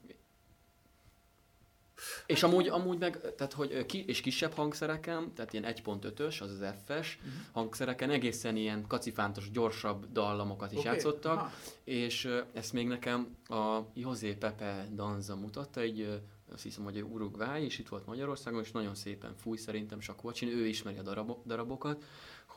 És 2.26 2.44
amúgy, 2.44 2.68
amúgy 2.68 2.98
meg, 2.98 3.36
tehát 3.36 3.54
hogy 3.54 3.86
ki, 3.86 4.04
és 4.08 4.22
kisebb 4.22 4.54
hangszereken, 4.54 5.34
tehát 5.34 5.54
ilyen 5.54 5.66
1.5-ös, 5.66 6.42
az 6.42 6.50
az 6.52 6.66
F-es 6.86 7.20
Mhm. 7.22 7.30
hangszereken 7.52 8.10
egészen 8.10 8.56
ilyen 8.56 8.88
kacifántos, 8.88 9.52
gyorsabb 9.52 10.12
dallamokat 10.12 10.72
is 10.72 10.78
Oké, 10.78 10.88
játszottak, 10.88 11.38
aha. 11.38 11.52
és 11.84 12.30
ezt 12.54 12.74
még 12.74 12.88
nekem 12.88 13.36
a 13.48 13.80
José 13.94 14.34
Pepe 14.34 14.88
Danza 14.92 15.36
mutatta, 15.36 15.80
egy 15.80 16.22
azt 16.54 16.64
hiszem, 16.64 16.84
hogy 16.84 17.02
Uruguay, 17.02 17.64
és 17.64 17.80
itt 17.80 17.88
volt 17.88 18.06
Magyarországon, 18.06 18.62
és 18.62 18.72
nagyon 18.72 18.96
szépen 18.96 19.36
fúj 19.36 19.58
szerintem 19.58 20.00
Sakvacsin, 20.00 20.48
ő 20.50 20.68
ismeri 20.68 20.98
a 20.98 21.02
darabo, 21.02 21.38
darabokat, 21.46 22.04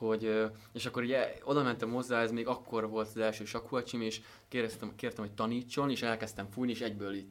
hogy, 0.07 0.51
és 0.73 0.87
akkor 0.87 1.03
ugye 1.03 1.35
oda 1.45 1.63
mentem 1.63 1.93
hozzá, 1.93 2.23
ez 2.23 2.31
még 2.31 2.47
akkor 2.47 2.89
volt 2.89 3.09
az 3.09 3.17
első 3.17 3.45
sakhuacsim, 3.45 4.01
és 4.01 4.21
kértem, 4.49 4.93
kértem, 4.97 5.25
hogy 5.25 5.35
tanítson, 5.35 5.91
és 5.91 6.03
elkezdtem 6.03 6.49
fújni, 6.51 6.73
és 6.73 6.81
egyből 6.81 7.15
így, 7.15 7.27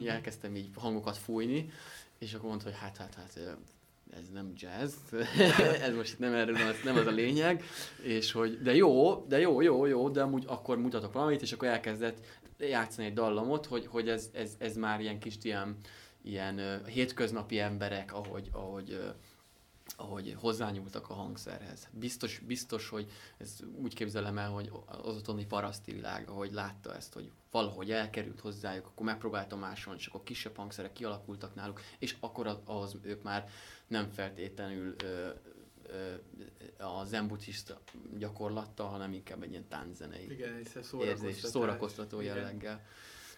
így 0.00 0.06
elkezdtem 0.06 0.56
így 0.56 0.68
hangokat 0.74 1.16
fújni, 1.16 1.70
és 2.18 2.34
akkor 2.34 2.48
mondta, 2.48 2.68
hogy 2.68 2.78
hát, 2.78 2.96
hát, 2.96 3.14
hát, 3.14 3.58
ez 4.10 4.28
nem 4.32 4.52
jazz, 4.56 4.94
ez 5.86 5.94
most 5.94 6.12
itt 6.12 6.18
nem 6.18 6.34
erről 6.34 6.56
van, 6.56 6.72
nem 6.84 6.96
az 6.96 7.06
a 7.06 7.10
lényeg, 7.10 7.62
és 8.02 8.32
hogy, 8.32 8.62
de 8.62 8.74
jó, 8.74 9.24
de 9.28 9.38
jó, 9.38 9.60
jó, 9.60 9.86
jó, 9.86 10.08
de 10.08 10.22
amúgy 10.22 10.44
akkor 10.46 10.78
mutatok 10.78 11.12
valamit, 11.12 11.42
és 11.42 11.52
akkor 11.52 11.68
elkezdett 11.68 12.18
játszani 12.58 13.06
egy 13.06 13.12
dallamot, 13.12 13.66
hogy, 13.66 13.86
hogy 13.86 14.08
ez, 14.08 14.30
ez, 14.32 14.54
ez 14.58 14.76
már 14.76 15.00
ilyen 15.00 15.18
kis 15.18 15.34
ilyen, 15.42 15.76
ilyen 16.22 16.84
hétköznapi 16.86 17.58
emberek, 17.58 18.14
ahogy, 18.14 18.48
ahogy, 18.52 19.00
ahogy 20.00 20.34
hozzányúltak 20.38 21.10
a 21.10 21.14
hangszerhez. 21.14 21.88
Biztos, 21.92 22.38
biztos, 22.38 22.88
hogy 22.88 23.10
ez 23.38 23.58
úgy 23.76 23.94
képzelem 23.94 24.38
el, 24.38 24.50
hogy 24.50 24.70
az 24.86 25.14
otthoni 25.16 25.46
paraszti 25.46 25.92
világ, 25.92 26.28
ahogy 26.28 26.52
látta 26.52 26.94
ezt, 26.94 27.12
hogy 27.14 27.30
valahogy 27.50 27.90
elkerült 27.90 28.40
hozzájuk, 28.40 28.86
akkor 28.86 29.06
megpróbálta 29.06 29.56
másolni, 29.56 29.98
és 29.98 30.06
akkor 30.06 30.22
kisebb 30.22 30.56
hangszerek 30.56 30.92
kialakultak 30.92 31.54
náluk, 31.54 31.80
és 31.98 32.16
akkor 32.20 32.60
az, 32.64 32.96
ők 33.02 33.22
már 33.22 33.48
nem 33.86 34.08
feltétlenül 34.10 34.94
ö, 35.04 35.28
ö, 35.82 36.14
a 36.84 37.04
zen 37.04 37.26
buddhista 37.28 37.80
gyakorlattal, 38.18 38.88
hanem 38.88 39.12
inkább 39.12 39.42
egy 39.42 39.50
ilyen 39.50 39.68
tánczenei 39.68 40.30
Igen, 40.30 40.58
és 40.58 40.74
ez 40.74 40.90
érzés, 41.00 41.36
szórakoztató 41.38 42.20
Igen. 42.20 42.36
jelleggel 42.36 42.84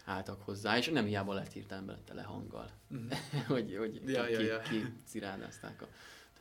álltak 0.05 0.43
hozzá, 0.43 0.77
és 0.77 0.89
nem 0.89 1.05
hiába 1.05 1.33
lett 1.35 1.53
hirtelen 1.53 1.99
tele 2.05 2.23
hanggal, 2.23 2.71
Mhm. 2.89 3.13
hogy, 3.55 3.77
hogy 3.77 4.01
Ja, 4.07 4.25
ki, 4.25 4.33
ja, 4.33 4.39
ki, 4.39 4.45
ja. 4.45 4.59
ki 4.61 4.93
cirádázták 5.07 5.83
a 5.83 5.89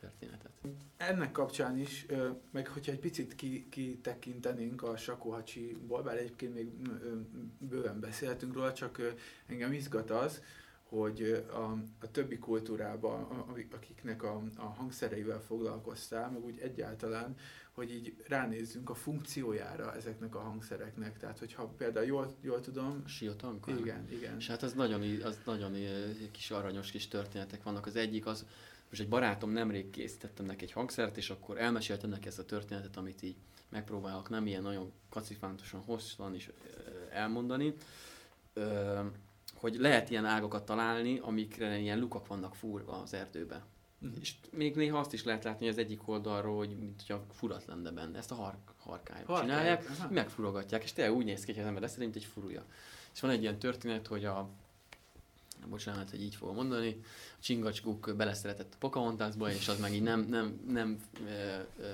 történetet. 0.00 0.50
Ennek 0.96 1.32
kapcsán 1.32 1.78
is, 1.78 2.06
meg 2.50 2.68
hogyha 2.68 2.92
egy 2.92 2.98
picit 2.98 3.34
ki- 3.34 3.66
kitekintenénk 3.68 4.82
a 4.82 4.96
Shakuhachi-ból, 4.96 6.02
bár 6.02 6.16
egyébként 6.16 6.54
még 6.54 6.68
bőven 7.58 8.00
beszéltünk 8.00 8.54
róla, 8.54 8.72
csak 8.72 9.14
engem 9.46 9.72
izgat 9.72 10.10
az, 10.10 10.42
hogy 10.82 11.44
a, 11.52 11.62
a 12.00 12.10
többi 12.10 12.38
kultúrában, 12.38 13.22
akiknek 13.70 14.22
a, 14.22 14.42
a 14.56 14.64
hangszereivel 14.64 15.40
foglalkoztál, 15.40 16.30
meg 16.30 16.44
úgy 16.44 16.58
egyáltalán, 16.58 17.36
hogy 17.72 17.94
így 17.94 18.14
ránézzünk 18.28 18.90
a 18.90 18.94
funkciójára 18.94 19.94
ezeknek 19.94 20.34
a 20.34 20.38
hangszereknek. 20.38 21.18
Tehát, 21.18 21.38
hogyha 21.38 21.66
például 21.66 22.06
jól, 22.06 22.34
jól 22.40 22.60
tudom, 22.60 23.02
A 23.04 23.08
Siotanka? 23.08 23.70
igen, 23.70 24.08
igen. 24.10 24.36
És 24.36 24.46
hát 24.46 24.62
az 24.62 24.72
nagyon, 24.72 25.22
az 25.22 25.38
nagyon 25.44 25.72
kis 26.30 26.50
aranyos 26.50 26.90
kis 26.90 27.08
történetek 27.08 27.62
vannak. 27.62 27.86
Az 27.86 27.96
egyik 27.96 28.26
az, 28.26 28.46
most 28.90 29.02
egy 29.02 29.08
barátom 29.08 29.50
nemrég 29.50 29.90
készítettem 29.90 30.46
neki 30.46 30.64
egy 30.64 30.72
hangszert, 30.72 31.16
és 31.16 31.30
akkor 31.30 31.58
elmeséltem 31.58 32.10
neki 32.10 32.28
ezt 32.28 32.38
a 32.38 32.44
történetet, 32.44 32.96
amit 32.96 33.22
így 33.22 33.36
megpróbálok 33.68 34.28
nem 34.28 34.46
ilyen 34.46 34.62
nagyon 34.62 34.92
kacifántosan 35.08 35.80
hosszan 35.80 36.34
is 36.34 36.50
elmondani. 37.10 37.74
Hogy 39.54 39.74
lehet 39.74 40.10
ilyen 40.10 40.24
ágakat 40.24 40.64
találni, 40.64 41.18
amikre 41.18 41.78
ilyen 41.78 41.98
lukak 41.98 42.26
vannak 42.26 42.54
fúrva 42.54 43.00
az 43.00 43.14
erdőbe. 43.14 43.64
Mhm. 43.98 44.12
És 44.20 44.34
még 44.50 44.76
néha 44.76 44.98
azt 44.98 45.12
is 45.12 45.24
lehet 45.24 45.44
látni 45.44 45.64
hogy 45.64 45.74
az 45.74 45.78
egyik 45.84 46.08
oldalról, 46.08 46.56
hogy 46.56 46.78
mint 46.78 47.02
hogyha 47.06 47.24
furat 47.32 47.64
lenne 47.66 47.90
benne. 47.90 48.18
Ezt 48.18 48.30
a 48.30 48.34
har- 48.34 48.56
harkályok 48.78 49.26
Harkályok, 49.26 49.50
csinálják, 49.50 49.90
aha. 49.98 50.10
megfurogatják, 50.10 50.82
és 50.82 50.92
tényleg 50.92 51.14
úgy 51.14 51.24
néz 51.24 51.44
ki, 51.44 51.52
hogy 51.52 51.60
az 51.60 51.66
ember 51.66 51.82
lesz, 51.82 51.96
mint 51.96 52.16
egy 52.16 52.24
furúja. 52.24 52.64
És 53.14 53.20
van 53.20 53.30
egy 53.30 53.42
ilyen 53.42 53.58
történet, 53.58 54.06
hogy 54.06 54.24
a 54.24 54.48
bocsánat, 55.68 56.10
hogy 56.10 56.22
így 56.22 56.34
fogom 56.34 56.54
mondani, 56.54 57.00
a 57.38 57.42
csingacskuk 57.42 58.14
beleszeretett 58.16 58.74
a 58.74 58.76
Pocahontasba, 58.78 59.50
és 59.50 59.68
az 59.68 59.80
meg 59.80 59.94
így 59.94 60.02
nem, 60.02 60.20
nem, 60.20 60.60
nem 60.66 61.00
ö, 61.26 61.58
ö, 61.82 61.88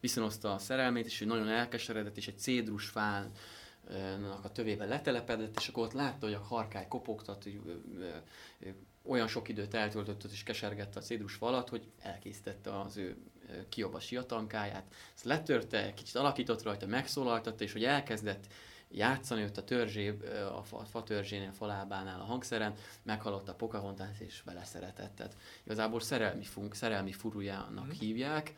viszonozta 0.00 0.52
a 0.52 0.58
szerelmét, 0.58 1.06
és 1.06 1.20
ő 1.20 1.24
nagyon 1.24 1.48
elkeseredett, 1.48 2.16
és 2.16 2.28
egy 2.28 2.38
cédrus 2.38 2.86
fán 2.86 3.30
a 4.42 4.52
tövébe 4.52 4.84
letelepedett, 4.84 5.56
és 5.58 5.68
akkor 5.68 5.84
ott 5.84 5.92
látta, 5.92 6.26
hogy 6.26 6.34
a 6.34 6.38
harkály 6.40 6.88
kopogtat, 6.88 7.42
hogy, 7.42 7.60
olyan 9.04 9.28
sok 9.28 9.48
időt 9.48 9.74
eltöltött, 9.74 10.24
és 10.32 10.42
kesergette 10.42 10.98
a 10.98 11.02
cédrus 11.02 11.34
falat, 11.34 11.68
hogy 11.68 11.90
elkészítette 11.98 12.80
az 12.80 12.96
ő 12.96 13.16
kioba 13.68 14.00
siatankáját. 14.00 14.94
Ezt 15.14 15.24
letörte, 15.24 15.94
kicsit 15.94 16.16
alakított 16.16 16.62
rajta, 16.62 16.86
megszólaltatta, 16.86 17.64
és 17.64 17.72
hogy 17.72 17.84
elkezdett 17.84 18.46
játszani 18.92 19.44
ott 19.44 19.56
a 19.56 19.64
törzsé, 19.64 20.18
a 20.54 20.62
fa, 20.62 20.84
fa 20.84 21.02
törzsénél, 21.02 21.52
falábánál 21.52 22.20
a 22.20 22.24
hangszeren, 22.24 22.74
meghallott 23.02 23.48
a 23.48 23.54
Pocahontas 23.54 24.18
és 24.20 24.42
beleszeretett. 24.44 25.14
Tehát 25.14 25.36
igazából 25.64 26.00
szerelmi, 26.00 26.44
funk, 26.44 26.74
szerelmi 26.74 27.12
furujának 27.12 27.86
Mhm. 27.86 27.94
hívják, 27.98 28.54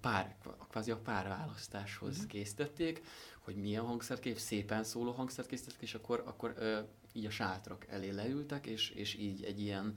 pár, 0.00 0.36
kvázi 0.70 0.90
a 0.90 0.96
párválasztáshoz 0.96 2.18
Mhm. 2.18 2.26
készítették, 2.26 3.02
hogy 3.38 3.56
milyen 3.56 3.84
hangszerkép, 3.84 4.38
szépen 4.38 4.84
szóló 4.84 5.10
hangszert 5.12 5.48
készítettek, 5.48 5.82
és 5.82 5.94
akkor, 5.94 6.22
akkor 6.26 6.54
ö, 6.58 6.78
így 7.12 7.26
a 7.26 7.30
sátrak 7.30 7.86
elé 7.88 8.10
leültek, 8.10 8.66
és, 8.66 8.90
és 8.90 9.14
így 9.14 9.44
egy 9.44 9.60
ilyen, 9.60 9.94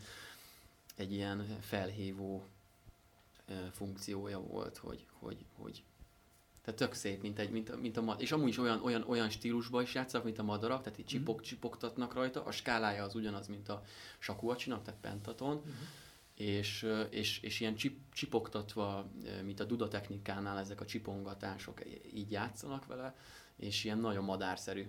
egy 0.96 1.14
ilyen 1.14 1.58
felhívó 1.62 2.46
funkciója 3.72 4.40
volt, 4.40 4.78
hogy, 4.78 5.06
hogy, 5.20 5.46
hogy 5.58 5.84
tehát 6.66 6.80
tök 6.80 6.94
szép, 6.94 7.22
mint, 7.22 7.40
egy, 7.40 7.50
mint, 7.50 7.82
mint 7.82 7.98
a 7.98 8.02
mad- 8.02 8.22
És 8.22 8.32
amúgy 8.32 8.48
is 8.48 8.58
olyan, 8.58 8.82
olyan, 8.84 9.04
olyan 9.08 9.30
stílusban 9.30 9.82
is 9.84 9.94
játszanak, 9.94 10.26
mint 10.26 10.40
a 10.40 10.44
madarak, 10.44 10.84
tehát 10.84 11.00
így 11.00 11.06
csipok, 11.06 11.40
mm. 11.40 11.44
csipogtatnak 11.44 12.14
rajta. 12.14 12.44
A 12.44 12.52
skálája 12.52 13.04
az 13.04 13.16
ugyanaz, 13.16 13.48
mint 13.48 13.70
a 13.70 13.84
sakuacsinak, 14.20 14.84
tehát 14.84 15.00
pentaton. 15.00 15.56
Mm. 15.56 15.72
És, 16.36 16.88
és, 17.10 17.40
és 17.40 17.60
ilyen 17.60 17.76
csip, 17.76 18.00
csipogtatva, 18.14 19.12
mint 19.44 19.60
a 19.60 19.64
duda 19.64 19.88
technikánál 19.88 20.60
ezek 20.60 20.82
a 20.82 20.86
csipongatások 20.86 21.82
így 22.14 22.32
játszanak 22.32 22.86
vele, 22.86 23.16
és 23.58 23.84
ilyen 23.84 24.00
nagyon 24.00 24.24
madárszerű. 24.24 24.88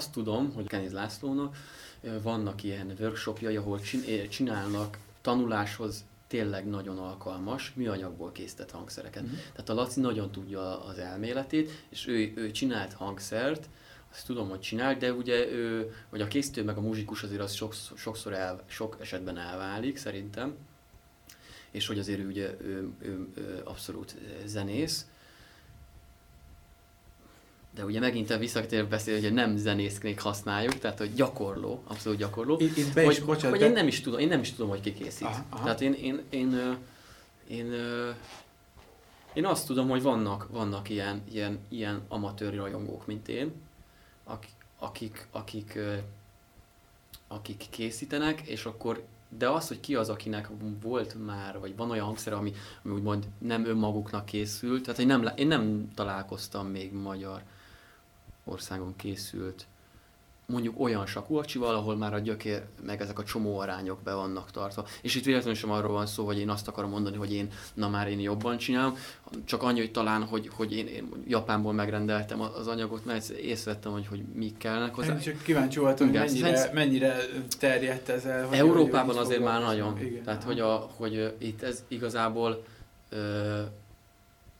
Azt 0.00 0.12
tudom, 0.12 0.52
hogy 0.54 0.66
Keniz 0.66 0.92
Lászlónak 0.92 1.56
vannak 2.22 2.62
ilyen 2.62 2.96
workshopjai, 3.00 3.56
ahol 3.56 3.80
csinálnak 4.28 4.98
tanuláshoz 5.20 6.04
tényleg 6.26 6.68
nagyon 6.68 6.98
alkalmas 6.98 7.72
műanyagból 7.74 8.32
készített 8.32 8.70
hangszereket. 8.70 9.22
Mm-hmm. 9.22 9.34
Tehát 9.52 9.68
a 9.68 9.74
Laci 9.74 10.00
nagyon 10.00 10.30
tudja 10.30 10.84
az 10.84 10.98
elméletét, 10.98 11.70
és 11.88 12.06
ő, 12.06 12.32
ő 12.36 12.50
csinált 12.50 12.92
hangszert, 12.92 13.68
azt 14.12 14.26
tudom, 14.26 14.48
hogy 14.48 14.60
csinál, 14.60 14.96
de 14.96 15.12
ugye 15.12 15.50
ő, 15.50 15.94
vagy 16.10 16.20
a 16.20 16.28
készítő 16.28 16.64
meg 16.64 16.76
a 16.76 16.80
muzsikus 16.80 17.22
azért 17.22 17.40
az 17.40 17.52
sokszor, 17.52 17.98
sokszor 17.98 18.32
el, 18.32 18.62
sok 18.66 18.96
esetben 19.00 19.38
elválik 19.38 19.96
szerintem, 19.96 20.54
és 21.70 21.86
hogy 21.86 21.98
azért 21.98 22.24
ugye 22.24 22.56
ő, 22.60 22.88
ő, 22.98 23.26
ő 23.34 23.60
abszolút 23.64 24.16
zenész, 24.44 25.06
de 27.74 27.84
ugye 27.84 28.00
megint 28.00 28.30
a 28.30 28.38
visszatér 28.38 28.86
beszél, 28.86 29.20
hogy 29.20 29.32
nem 29.32 29.56
zenészknék 29.56 30.20
használjuk, 30.20 30.78
tehát 30.78 30.98
hogy 30.98 31.14
gyakorló, 31.14 31.82
abszolút 31.86 32.18
gyakorló. 32.18 32.56
Itt, 32.58 32.76
itt 32.76 32.94
be 32.94 33.04
hogy, 33.04 33.12
is, 33.12 33.20
bocsánat, 33.20 33.50
hogy 33.50 33.60
be... 33.60 33.66
én 33.66 33.72
nem 33.72 33.86
is 33.86 34.00
tudom, 34.00 34.20
én 34.20 34.28
nem 34.28 34.40
is 34.40 34.52
tudom, 34.52 34.68
hogy 34.68 34.80
ki 34.80 34.92
készít. 34.92 35.26
Aha, 35.26 35.44
aha. 35.50 35.62
Tehát 35.62 35.80
én, 35.80 35.92
én, 35.92 36.22
én, 36.30 36.52
én, 37.48 37.72
én, 37.72 37.72
én 39.32 39.46
azt 39.46 39.66
tudom, 39.66 39.88
hogy 39.88 40.02
vannak, 40.02 40.48
vannak 40.50 40.88
ilyen, 40.88 41.22
ilyen, 41.32 41.58
ilyen 41.68 42.02
amatőr 42.08 42.54
rajongók, 42.54 43.06
mint 43.06 43.28
én, 43.28 43.52
akik, 44.24 45.26
akik, 45.30 45.78
akik 47.28 47.66
készítenek, 47.70 48.40
és 48.40 48.64
akkor 48.64 49.04
de 49.38 49.48
az, 49.48 49.68
hogy 49.68 49.80
ki 49.80 49.94
az, 49.94 50.08
akinek 50.08 50.48
volt 50.82 51.24
már, 51.26 51.58
vagy 51.58 51.76
van 51.76 51.90
olyan 51.90 52.04
hangszer, 52.04 52.32
ami, 52.32 52.52
ami 52.84 52.94
úgymond 52.94 53.26
nem 53.38 53.64
önmaguknak 53.64 54.24
készült, 54.24 54.82
tehát 54.82 55.00
én 55.00 55.06
nem, 55.06 55.28
én 55.36 55.46
nem 55.46 55.88
találkoztam 55.94 56.66
még 56.66 56.92
magyar 56.92 57.42
országon 58.44 58.96
készült 58.96 59.66
mondjuk 60.50 60.80
olyan 60.80 61.06
sakúacsival, 61.06 61.74
ahol 61.74 61.96
már 61.96 62.14
a 62.14 62.18
gyökér, 62.18 62.62
meg 62.82 63.00
ezek 63.00 63.18
a 63.18 63.24
csomó 63.24 63.58
arányok 63.58 64.02
be 64.02 64.14
vannak 64.14 64.50
tartva. 64.50 64.86
És 65.02 65.14
itt 65.14 65.24
véletlenül 65.24 65.54
sem 65.54 65.70
arról 65.70 65.92
van 65.92 66.06
szó, 66.06 66.24
hogy 66.24 66.38
én 66.38 66.48
azt 66.48 66.68
akarom 66.68 66.90
mondani, 66.90 67.16
hogy 67.16 67.32
én, 67.32 67.48
na 67.74 67.88
már 67.88 68.08
én 68.08 68.20
jobban 68.20 68.56
csinálom, 68.56 68.96
csak 69.44 69.62
annyi, 69.62 69.78
hogy 69.78 69.90
talán, 69.90 70.24
hogy, 70.24 70.50
hogy 70.54 70.76
én, 70.76 70.86
én 70.86 71.08
Japánból 71.26 71.72
megrendeltem 71.72 72.40
az 72.40 72.66
anyagot, 72.66 73.04
mert 73.04 73.28
észrevettem, 73.28 73.92
hogy, 73.92 74.06
hogy 74.06 74.22
mi 74.34 74.52
kellene 74.58 74.90
hozzá. 74.92 75.12
Én 75.12 75.20
csak 75.20 75.42
kíváncsi 75.42 75.78
voltam, 75.78 76.06
hogy 76.06 76.18
mennyire, 76.18 76.56
Szensz... 76.56 76.72
mennyire 76.72 77.16
terjedt 77.58 78.08
ez 78.08 78.24
el. 78.24 78.46
Hogy 78.46 78.58
Európában 78.58 79.14
hogy 79.14 79.24
azért 79.24 79.42
már 79.42 79.60
nagyon. 79.60 80.00
Igen. 80.00 80.22
Tehát, 80.22 80.42
hogy, 80.42 80.60
a, 80.60 80.90
hogy 80.96 81.34
itt 81.38 81.62
ez 81.62 81.84
igazából 81.88 82.64
uh, 83.12 83.18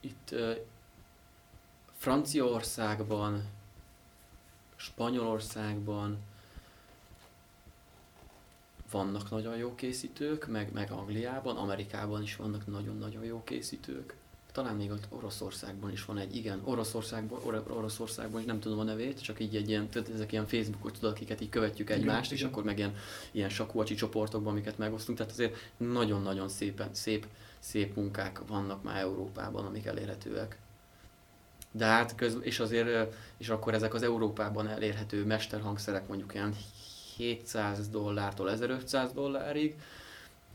itt 0.01 0.29
uh, 0.33 0.51
Franciaországban, 1.99 3.43
Spanyolországban 4.81 6.19
vannak 8.91 9.31
nagyon 9.31 9.57
jó 9.57 9.75
készítők, 9.75 10.47
meg, 10.47 10.73
meg 10.73 10.91
Angliában, 10.91 11.57
Amerikában 11.57 12.23
is 12.23 12.37
vannak 12.37 12.67
nagyon-nagyon 12.67 13.25
jó 13.25 13.43
készítők. 13.45 14.15
Talán 14.53 14.77
még 14.77 14.91
ott 14.91 15.07
Oroszországban 15.09 15.93
is 15.93 16.05
van 16.05 16.19
egy, 16.19 16.37
igen, 16.37 16.61
Oroszországban, 16.65 17.41
Or- 17.43 17.71
Oroszországban 17.71 18.41
is 18.41 18.47
nem 18.47 18.61
tudom 18.61 18.79
a 18.79 18.83
nevét, 18.83 19.23
csak 19.23 19.41
így 19.41 19.57
egy 19.57 19.69
ilyen, 19.69 19.89
tudod, 19.89 20.11
ezek 20.15 20.33
ilyen 20.33 20.47
Facebookot 20.47 20.93
tudod, 20.93 21.11
akiket 21.11 21.41
így 21.41 21.49
követjük 21.49 21.91
egymást, 21.91 22.25
igen, 22.25 22.35
és 22.35 22.41
igen. 22.41 22.53
akkor 22.53 22.65
meg 22.65 22.79
ilyen, 22.79 22.95
ilyen 23.31 23.49
sakuacsi 23.49 23.95
csoportokban, 23.95 24.53
amiket 24.53 24.79
megosztunk, 24.79 25.19
tehát 25.19 25.33
azért 25.33 25.57
nagyon-nagyon 25.77 26.49
szépen, 26.49 26.95
szép, 26.95 27.27
szép 27.59 27.95
munkák 27.95 28.41
vannak 28.47 28.83
már 28.83 29.01
Európában, 29.01 29.67
amik 29.67 29.87
elérhetőek 29.87 30.59
de 31.71 31.85
hát 31.85 32.15
köz, 32.15 32.37
és 32.41 32.61
azért, 32.61 33.15
és 33.37 33.49
akkor 33.49 33.75
ezek 33.75 33.95
az 33.95 34.03
Európában 34.03 34.69
elérhető 34.69 35.25
mesterhangszerek 35.25 36.09
mondjuk 36.09 36.35
ilyen 36.35 36.55
700 37.17 37.89
dollártól 37.89 38.51
1500 38.51 39.13
dollárig, 39.13 39.75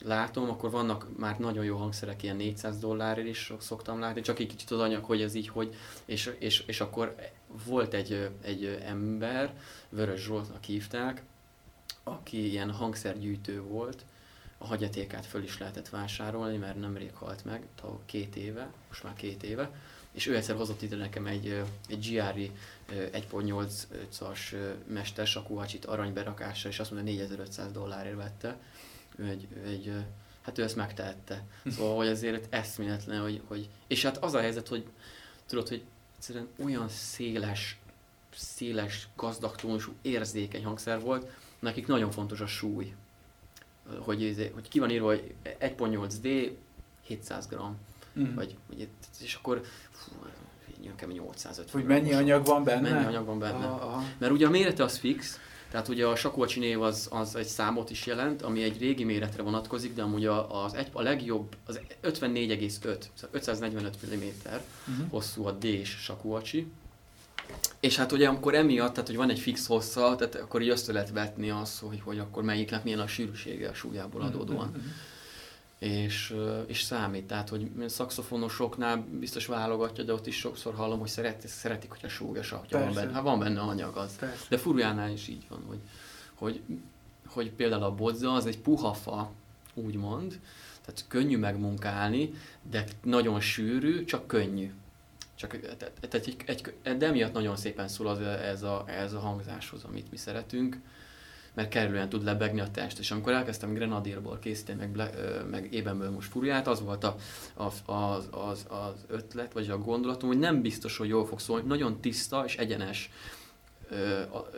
látom, 0.03 0.49
akkor 0.49 0.71
vannak 0.71 1.07
már 1.17 1.37
nagyon 1.37 1.63
jó 1.63 1.77
hangszerek, 1.77 2.23
ilyen 2.23 2.35
400 2.35 2.79
dollárért 2.79 3.27
is 3.27 3.53
szoktam 3.59 3.99
látni, 3.99 4.21
csak 4.21 4.39
egy 4.39 4.47
kicsit 4.47 4.71
az 4.71 4.79
anyag, 4.79 5.03
hogy 5.03 5.21
ez 5.21 5.33
így, 5.33 5.47
hogy, 5.47 5.75
és, 6.05 6.35
és, 6.39 6.63
és 6.67 6.81
akkor 6.81 7.15
volt 7.65 7.93
egy, 7.93 8.29
egy 8.41 8.79
ember, 8.85 9.53
Vörös 9.89 10.21
Zsoltnak 10.21 10.63
hívták, 10.63 11.23
aki 12.03 12.49
ilyen 12.49 12.71
hangszergyűjtő 12.71 13.61
volt, 13.61 14.05
a 14.57 14.65
hagyatékát 14.65 15.25
föl 15.25 15.43
is 15.43 15.57
lehetett 15.57 15.89
vásárolni, 15.89 16.57
mert 16.57 16.79
nemrég 16.79 17.13
halt 17.13 17.45
meg, 17.45 17.67
két 18.05 18.35
éve, 18.35 18.71
most 18.87 19.03
már 19.03 19.13
két 19.13 19.43
éve, 19.43 19.71
és 20.15 20.27
ő 20.27 20.35
egyszer 20.35 20.55
hozott 20.55 20.81
ide 20.81 20.95
nekem 20.95 21.25
egy, 21.25 21.61
egy 21.87 21.99
GRI 21.99 22.51
1.8-as 22.91 24.55
mester 24.87 25.27
sakuhacsit 25.27 25.85
aranyberakással, 25.85 26.71
és 26.71 26.79
azt 26.79 26.91
mondta, 26.91 27.11
4500 27.11 27.71
dollárért 27.71 28.15
vette. 28.15 28.57
Ő 29.15 29.25
egy, 29.25 29.47
egy, 29.65 29.93
hát 30.41 30.57
ő 30.57 30.63
ezt 30.63 30.75
megtehette. 30.75 31.43
Szóval, 31.65 31.95
hogy 31.95 32.07
azért 32.07 32.53
eszméletlen, 32.53 33.21
hogy, 33.21 33.41
hogy, 33.47 33.69
és 33.87 34.03
hát 34.03 34.17
az 34.17 34.33
a 34.33 34.39
helyzet, 34.39 34.67
hogy 34.67 34.87
tudod, 35.45 35.67
hogy 35.67 35.83
egyszerűen 36.15 36.47
olyan 36.63 36.89
széles, 36.89 37.79
széles, 38.35 39.07
gazdag 39.15 39.55
tónusú, 39.55 39.93
érzékeny 40.01 40.63
hangszer 40.63 40.99
volt, 40.99 41.31
nekik 41.59 41.87
nagyon 41.87 42.11
fontos 42.11 42.39
a 42.39 42.47
súly. 42.47 42.95
Hogy, 43.99 44.51
hogy 44.53 44.67
ki 44.67 44.79
van 44.79 44.89
írva, 44.89 45.07
hogy 45.07 45.33
1.8D, 45.43 46.51
700 47.01 47.47
g. 47.47 47.55
Mm. 48.19 48.35
Vagy, 48.35 48.57
és 49.21 49.33
akkor 49.33 49.61
nekem 50.83 51.09
850. 51.09 51.81
Hogy 51.81 51.89
mennyi 51.89 52.13
anyag 52.13 52.45
van 52.45 52.63
benne? 52.63 52.89
Mennyi 52.89 53.05
anyag 53.05 53.25
van 53.25 53.39
benne. 53.39 53.65
Aha, 53.65 53.85
aha. 53.85 54.03
Mert 54.17 54.31
ugye 54.31 54.47
a 54.47 54.49
mérete 54.49 54.83
az 54.83 54.97
fix, 54.97 55.39
tehát 55.71 55.87
ugye 55.87 56.05
a 56.05 56.15
Sakolcsi 56.15 56.59
név 56.59 56.81
az, 56.81 57.07
az 57.11 57.35
egy 57.35 57.45
számot 57.45 57.89
is 57.89 58.05
jelent, 58.05 58.41
ami 58.41 58.63
egy 58.63 58.79
régi 58.79 59.03
méretre 59.03 59.43
vonatkozik, 59.43 59.93
de 59.93 60.01
amúgy 60.01 60.25
az 60.25 60.73
egy, 60.73 60.87
a 60.91 61.01
legjobb, 61.01 61.55
az 61.65 61.79
54,5, 62.03 62.97
545 63.31 63.97
mm 64.05 64.13
uh-huh. 64.13 65.09
hosszú 65.09 65.45
a 65.45 65.51
D-s 65.51 65.89
Sakuacsi. 65.89 66.67
És 67.79 67.95
hát 67.95 68.11
ugye 68.11 68.27
amikor 68.27 68.55
emiatt, 68.55 68.93
tehát 68.93 69.07
hogy 69.07 69.17
van 69.17 69.29
egy 69.29 69.39
fix 69.39 69.67
hossza, 69.67 70.15
tehát 70.15 70.35
akkor 70.35 70.61
így 70.61 70.69
össze 70.69 70.91
lehet 70.91 71.11
vetni 71.11 71.49
azt, 71.49 71.79
hogy, 71.79 72.01
hogy 72.03 72.19
akkor 72.19 72.43
melyiknek 72.43 72.83
milyen 72.83 72.99
a 72.99 73.07
sűrűsége 73.07 73.69
a 73.69 73.73
súlyából 73.73 74.21
mhm, 74.21 74.29
adódóan. 74.29 74.67
Uh-huh 74.67 74.83
és, 75.79 76.35
és 76.67 76.81
számít. 76.81 77.27
Tehát, 77.27 77.49
hogy 77.49 77.71
szakszofonosoknál 77.87 79.07
biztos 79.19 79.45
válogatja, 79.45 80.03
de 80.03 80.13
ott 80.13 80.27
is 80.27 80.37
sokszor 80.37 80.73
hallom, 80.73 80.99
hogy 80.99 81.09
szeret, 81.09 81.47
szeretik, 81.47 81.89
hogy 81.89 81.99
a 82.03 82.07
súlyos, 82.07 82.49
hogyha 82.49 82.79
van 82.79 82.93
benne, 82.93 83.11
hát 83.11 83.23
van 83.23 83.39
benne 83.39 83.59
anyag 83.59 83.97
az. 83.97 84.15
Persze. 84.15 84.45
De 84.49 84.57
furjánál 84.57 85.11
is 85.11 85.27
így 85.27 85.45
van, 85.49 85.63
hogy, 85.67 85.79
hogy, 86.33 86.61
hogy 87.27 87.51
például 87.51 87.83
a 87.83 87.95
bodza 87.95 88.33
az 88.33 88.45
egy 88.45 88.59
puha 88.59 88.93
fa, 88.93 89.31
úgymond, 89.73 90.39
tehát 90.85 91.05
könnyű 91.07 91.37
megmunkálni, 91.37 92.33
de 92.61 92.85
nagyon 93.03 93.39
sűrű, 93.39 94.03
csak 94.03 94.27
könnyű. 94.27 94.71
Csak, 95.35 95.59
tehát, 95.77 96.13
egy, 96.13 96.35
egy, 96.45 96.73
de 96.97 97.05
emiatt 97.05 97.33
nagyon 97.33 97.55
szépen 97.55 97.87
szól 97.87 98.07
az, 98.07 98.19
ez, 98.21 98.63
a, 98.63 98.83
ez 98.87 99.13
a 99.13 99.19
hangzáshoz, 99.19 99.83
amit 99.83 100.11
mi 100.11 100.17
szeretünk 100.17 100.79
mert 101.55 101.69
kellően 101.69 102.09
tud 102.09 102.23
lebegni 102.23 102.59
a 102.59 102.71
test. 102.71 102.99
És 102.99 103.11
amikor 103.11 103.33
elkezdtem 103.33 103.73
Grenadírból 103.73 104.39
készíteni, 104.39 104.89
meg, 104.95 105.15
meg 105.49 105.73
ébenből 105.73 106.11
most 106.11 106.29
furiát, 106.29 106.67
az 106.67 106.81
volt 106.81 107.03
a, 107.03 107.15
a, 107.53 107.91
az, 107.91 108.27
az, 108.31 108.65
az 108.69 109.05
ötlet, 109.07 109.53
vagy 109.53 109.69
a 109.69 109.77
gondolatom, 109.77 110.29
hogy 110.29 110.39
nem 110.39 110.61
biztos, 110.61 110.97
hogy 110.97 111.07
jól 111.07 111.25
fog 111.25 111.39
szólni, 111.39 111.67
nagyon 111.67 112.01
tiszta 112.01 112.43
és 112.45 112.57
egyenes 112.57 113.11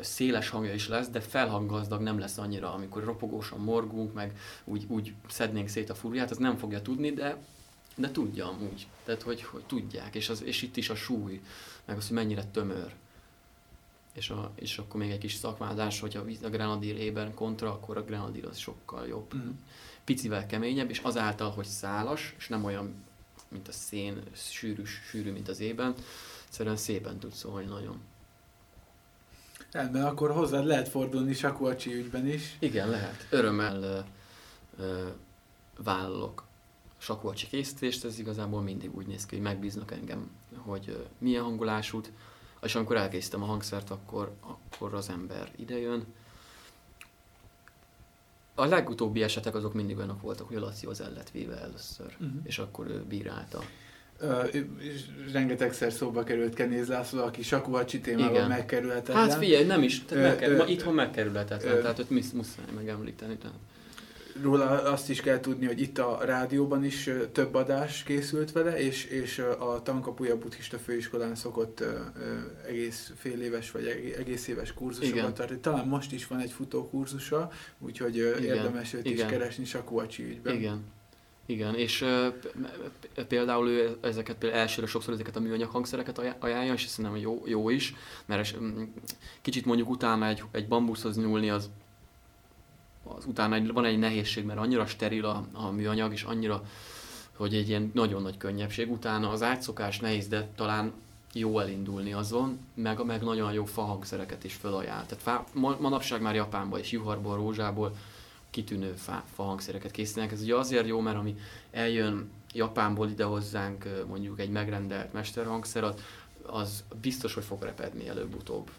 széles 0.01 0.49
hangja 0.49 0.73
is 0.73 0.87
lesz, 0.87 1.07
de 1.07 1.19
felhanggazdag 1.19 2.01
nem 2.01 2.19
lesz 2.19 2.37
annyira, 2.37 2.73
amikor 2.73 3.03
ropogósan 3.03 3.59
morgunk, 3.59 4.13
meg 4.13 4.39
úgy, 4.63 4.85
úgy 4.87 5.13
szednénk 5.29 5.67
szét 5.67 5.89
a 5.89 5.95
furiát, 5.95 6.31
az 6.31 6.37
nem 6.37 6.57
fogja 6.57 6.81
tudni, 6.81 7.11
de, 7.11 7.37
de 7.95 8.11
tudja 8.11 8.47
amúgy. 8.47 8.87
Tehát, 9.03 9.21
hogy, 9.21 9.43
hogy 9.43 9.63
tudják, 9.65 10.15
és, 10.15 10.29
az, 10.29 10.43
és 10.43 10.61
itt 10.61 10.77
is 10.77 10.89
a 10.89 10.95
súly, 10.95 11.41
meg 11.85 11.97
az, 11.97 12.07
hogy 12.07 12.15
mennyire 12.15 12.43
tömör. 12.43 12.93
És, 14.18 14.30
a, 14.30 14.51
és 14.55 14.78
akkor 14.78 14.99
még 14.99 15.11
egy 15.11 15.18
kis 15.18 15.34
szakmázás, 15.34 15.99
hogy 15.99 16.20
a 16.43 16.49
Grenadier 16.49 16.97
ében 16.97 17.34
kontra, 17.34 17.72
akkor 17.72 17.97
a 17.97 18.03
Grenadier 18.03 18.45
az 18.45 18.57
sokkal 18.57 19.07
jobb. 19.07 19.36
Mm. 19.36 19.49
Picivel 20.03 20.45
keményebb, 20.45 20.89
és 20.89 20.99
azáltal, 20.99 21.49
hogy 21.51 21.65
szálas, 21.65 22.36
és 22.38 22.47
nem 22.47 22.63
olyan, 22.63 23.03
mint 23.47 23.68
a 23.68 23.72
szén, 23.72 24.22
sűrű, 24.34 24.84
sűrű, 24.84 25.32
mint 25.32 25.47
az 25.47 25.59
ében, 25.59 25.95
egyszerűen 26.45 26.78
szépen 26.78 27.20
tud 27.20 27.34
szólni 27.34 27.65
nagyon. 27.65 28.01
Rendben, 29.72 30.05
akkor 30.05 30.32
hozzád 30.32 30.65
lehet 30.65 30.88
fordulni 30.88 31.34
Sakuacsi 31.34 31.93
ügyben 31.93 32.28
is. 32.28 32.55
Igen, 32.59 32.89
lehet. 32.89 33.28
Örömmel 33.30 33.84
ö, 33.84 33.99
ö, 34.78 35.07
vállalok 35.84 36.43
Sakuacsi 36.97 37.47
készítést, 37.47 38.05
ez 38.05 38.20
igazából 38.20 38.61
mindig 38.61 38.95
úgy 38.95 39.07
néz 39.07 39.26
ki, 39.26 39.36
hogy 39.36 39.43
megbíznak 39.43 39.91
engem, 39.91 40.30
hogy 40.55 40.89
ö, 40.89 40.99
milyen 41.18 41.43
hangulásút, 41.43 42.11
és 42.61 42.75
amikor 42.75 42.95
elkészítem 42.95 43.43
a 43.43 43.45
hangszert, 43.45 43.89
akkor, 43.89 44.31
akkor 44.41 44.93
az 44.93 45.09
ember 45.09 45.51
idejön. 45.55 46.05
A 48.55 48.65
legutóbbi 48.65 49.23
esetek 49.23 49.55
azok 49.55 49.73
mindig 49.73 49.97
olyanok 49.97 50.21
voltak, 50.21 50.47
hogy 50.47 50.55
a 50.55 50.59
Laci 50.59 50.85
az 50.85 51.01
el 51.01 51.11
lett 51.11 51.29
véve 51.29 51.55
először, 51.55 52.05
uh-huh. 52.05 52.41
és 52.43 52.59
akkor 52.59 52.87
ő 52.87 53.03
bírálta. 53.07 53.63
Uh, 54.21 54.55
és 54.77 55.01
rengetegszer 55.31 55.91
szóba 55.91 56.23
került 56.23 56.53
Kenéz 56.53 56.87
László, 56.87 57.23
aki 57.23 57.43
Sakuhacsi 57.43 57.99
témában 57.99 58.33
Igen. 58.33 58.47
megkerülhetetlen. 58.47 59.29
Hát 59.29 59.37
figyelj, 59.37 59.65
nem 59.65 59.83
is, 59.83 60.05
tehát 60.05 60.23
uh, 60.23 60.29
megkerül, 60.29 60.55
uh, 60.55 60.61
ma 60.63 60.69
itthon 60.69 60.93
megkerülhetetlen, 60.93 61.75
uh, 61.75 61.81
tehát 61.81 61.99
őt 61.99 62.33
muszáj 62.33 62.65
megemlíteni. 62.75 63.37
Tehát 63.37 63.57
róla 64.41 64.83
azt 64.83 65.09
is 65.09 65.21
kell 65.21 65.39
tudni, 65.39 65.65
hogy 65.65 65.81
itt 65.81 65.97
a 65.97 66.19
rádióban 66.25 66.83
is 66.83 67.09
több 67.31 67.55
adás 67.55 68.03
készült 68.03 68.51
vele, 68.51 68.79
és, 68.79 69.05
és 69.05 69.39
a 69.39 69.81
Tankapuja 69.83 70.38
Buddhista 70.38 70.77
Főiskolán 70.77 71.35
szokott 71.35 71.83
egész 72.67 73.11
fél 73.15 73.41
éves 73.41 73.71
vagy 73.71 74.13
egész 74.17 74.47
éves 74.47 74.73
kurzusokat 74.73 75.33
tartani. 75.33 75.59
Talán 75.59 75.88
most 75.88 76.11
is 76.11 76.27
van 76.27 76.39
egy 76.39 76.51
futókurzusa, 76.51 77.51
úgyhogy 77.79 78.15
Igen. 78.15 78.43
érdemes 78.43 78.93
őt 78.93 79.05
Igen. 79.05 79.25
is 79.25 79.31
keresni 79.31 79.65
Sakuacsi 79.65 80.23
ügyben. 80.23 80.55
Igen. 80.55 80.95
Igen, 81.49 81.75
és 81.75 82.05
például 83.27 83.67
ő 83.67 83.97
ezeket 84.01 84.35
például 84.35 84.61
elsőre 84.61 84.88
sokszor 84.88 85.13
ezeket 85.13 85.35
a 85.35 85.39
műanyag 85.39 85.69
hangszereket 85.69 86.19
ajánlja, 86.39 86.73
és 86.73 86.85
szerintem 86.85 87.19
jó, 87.19 87.43
jó 87.45 87.69
is, 87.69 87.95
mert 88.25 88.57
kicsit 89.41 89.65
mondjuk 89.65 89.89
utána 89.89 90.27
egy, 90.27 90.43
egy 90.51 90.67
bambuszhoz 90.67 91.17
nyúlni 91.17 91.49
az 91.49 91.69
az 93.15 93.25
utána 93.25 93.55
egy, 93.55 93.73
van 93.73 93.85
egy 93.85 93.99
nehézség, 93.99 94.45
mert 94.45 94.59
annyira 94.59 94.85
steril 94.85 95.25
a, 95.25 95.47
a 95.51 95.69
műanyag, 95.69 96.11
és 96.11 96.23
annyira, 96.23 96.63
hogy 97.35 97.55
egy 97.55 97.69
ilyen 97.69 97.91
nagyon 97.93 98.21
nagy 98.21 98.37
könnyebbség. 98.37 98.91
Utána 98.91 99.29
az 99.29 99.43
átszokás 99.43 99.99
nehéz, 99.99 100.27
de 100.27 100.47
talán 100.55 100.93
jó 101.33 101.59
elindulni 101.59 102.13
azon, 102.13 102.59
meg, 102.73 103.05
meg 103.05 103.21
nagyon 103.21 103.53
jó 103.53 103.65
fahangszereket 103.65 104.43
is 104.43 104.53
felajánl. 104.53 105.05
Tehát 105.05 105.23
fá, 105.23 105.43
manapság 105.79 106.21
már 106.21 106.35
Japánban 106.35 106.79
és 106.79 106.91
juharból, 106.91 107.35
rózsából 107.35 107.95
kitűnő 108.49 108.93
fa, 108.93 109.23
fahangszereket 109.33 109.91
készítenek. 109.91 110.31
Ez 110.31 110.41
ugye 110.41 110.55
azért 110.55 110.87
jó, 110.87 110.99
mert 110.99 111.17
ami 111.17 111.37
eljön 111.71 112.29
Japánból 112.53 113.09
ide 113.09 113.23
hozzánk 113.23 114.05
mondjuk 114.07 114.39
egy 114.39 114.49
megrendelt 114.49 115.13
mesterhangszer, 115.13 115.93
az 116.47 116.83
biztos, 117.01 117.33
hogy 117.33 117.43
fog 117.43 117.63
repedni 117.63 118.07
előbb-utóbb. 118.07 118.69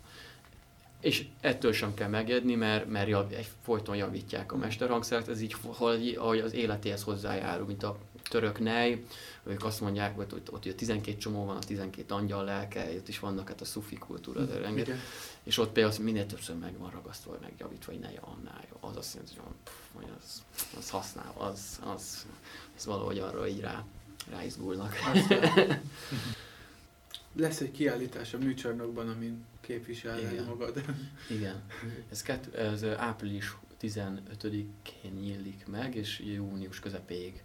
És 1.01 1.27
ettől 1.41 1.73
sem 1.73 1.95
kell 1.95 2.09
megjegyni, 2.09 2.55
mert, 2.55 2.89
mert 2.89 3.09
jav, 3.09 3.33
egy, 3.33 3.49
folyton 3.63 3.97
javítják 3.97 4.53
a 4.53 4.57
mesterhangszert, 4.57 5.29
ez 5.29 5.41
így, 5.41 5.57
ahogy 6.17 6.39
az 6.39 6.55
életéhez 6.55 7.03
hozzájárul, 7.03 7.67
mint 7.67 7.83
a 7.83 7.99
török 8.29 8.59
nej, 8.59 9.05
ők 9.45 9.65
azt 9.65 9.81
mondják, 9.81 10.17
hogy 10.17 10.27
ott, 10.33 10.53
ott, 10.53 10.67
ott 10.67 10.77
12 10.77 11.17
csomó 11.17 11.45
van, 11.45 11.57
a 11.57 11.59
12 11.59 12.15
angyal 12.15 12.45
lelke, 12.45 12.91
ott 12.97 13.09
is 13.09 13.19
vannak 13.19 13.49
hát 13.49 13.61
a 13.61 13.65
szufi 13.65 13.97
kultúra, 13.97 14.45
de 14.45 14.59
renget, 14.59 14.91
és 15.43 15.59
ott 15.59 15.73
például 15.73 16.03
minél 16.03 16.27
többször 16.27 16.57
meg 16.57 16.79
van 16.79 16.91
ragasztva, 16.91 17.31
vagy 17.31 17.41
megjavítva, 17.41 17.93
hogy 17.93 18.01
ne 18.01 18.09
annál 18.21 18.65
jó. 18.71 18.89
Az 18.89 18.97
azt 18.97 19.15
jelenti, 19.15 19.35
hogy 19.93 20.07
az, 20.21 20.43
az 20.79 20.91
használ, 20.91 21.33
az, 21.37 21.81
az, 21.95 22.27
az 22.77 22.85
valahogy 22.85 23.19
arra 23.19 23.49
így 23.49 23.61
rá, 23.61 23.85
ráizgulnak. 24.31 24.95
Lesz 27.37 27.61
egy 27.61 27.71
kiállítás 27.71 28.35
a 28.35 28.39
műcsarnokban, 28.39 29.09
amin 29.09 29.45
képviselni 29.69 30.39
magad. 30.47 30.83
Igen. 31.31 31.63
Ez, 32.11 32.23
kett, 32.23 32.55
ez 32.55 32.85
április 32.85 33.57
15-én 33.83 35.13
nyílik 35.21 35.67
meg, 35.67 35.95
és 35.95 36.19
június 36.19 36.81
közepéig 36.81 37.43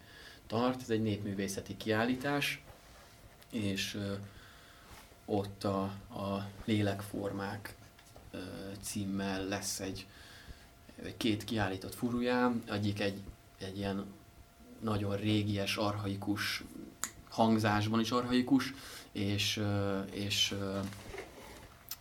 tart. 0.48 0.82
Ez 0.82 0.90
egy 0.90 1.02
népművészeti 1.02 1.78
kiállítás, 1.78 2.64
és 3.52 3.96
ö, 3.96 4.14
ott 5.26 5.64
a, 5.64 5.82
a 6.10 6.50
lélekformák 6.66 7.76
ö, 8.32 8.38
címmel 8.82 9.48
lesz 9.48 9.80
egy 9.80 10.08
két 11.18 11.44
kiállított 11.44 11.96
furujám, 11.96 12.64
egyik 12.70 13.00
egy, 13.00 13.22
egy 13.58 13.78
ilyen 13.78 14.06
nagyon 14.80 15.16
régies, 15.16 15.76
arhaikus 15.78 16.64
hangzásban 17.30 18.00
is 18.00 18.12
arhaikus, 18.12 18.74
és, 19.12 19.64
és 20.12 20.56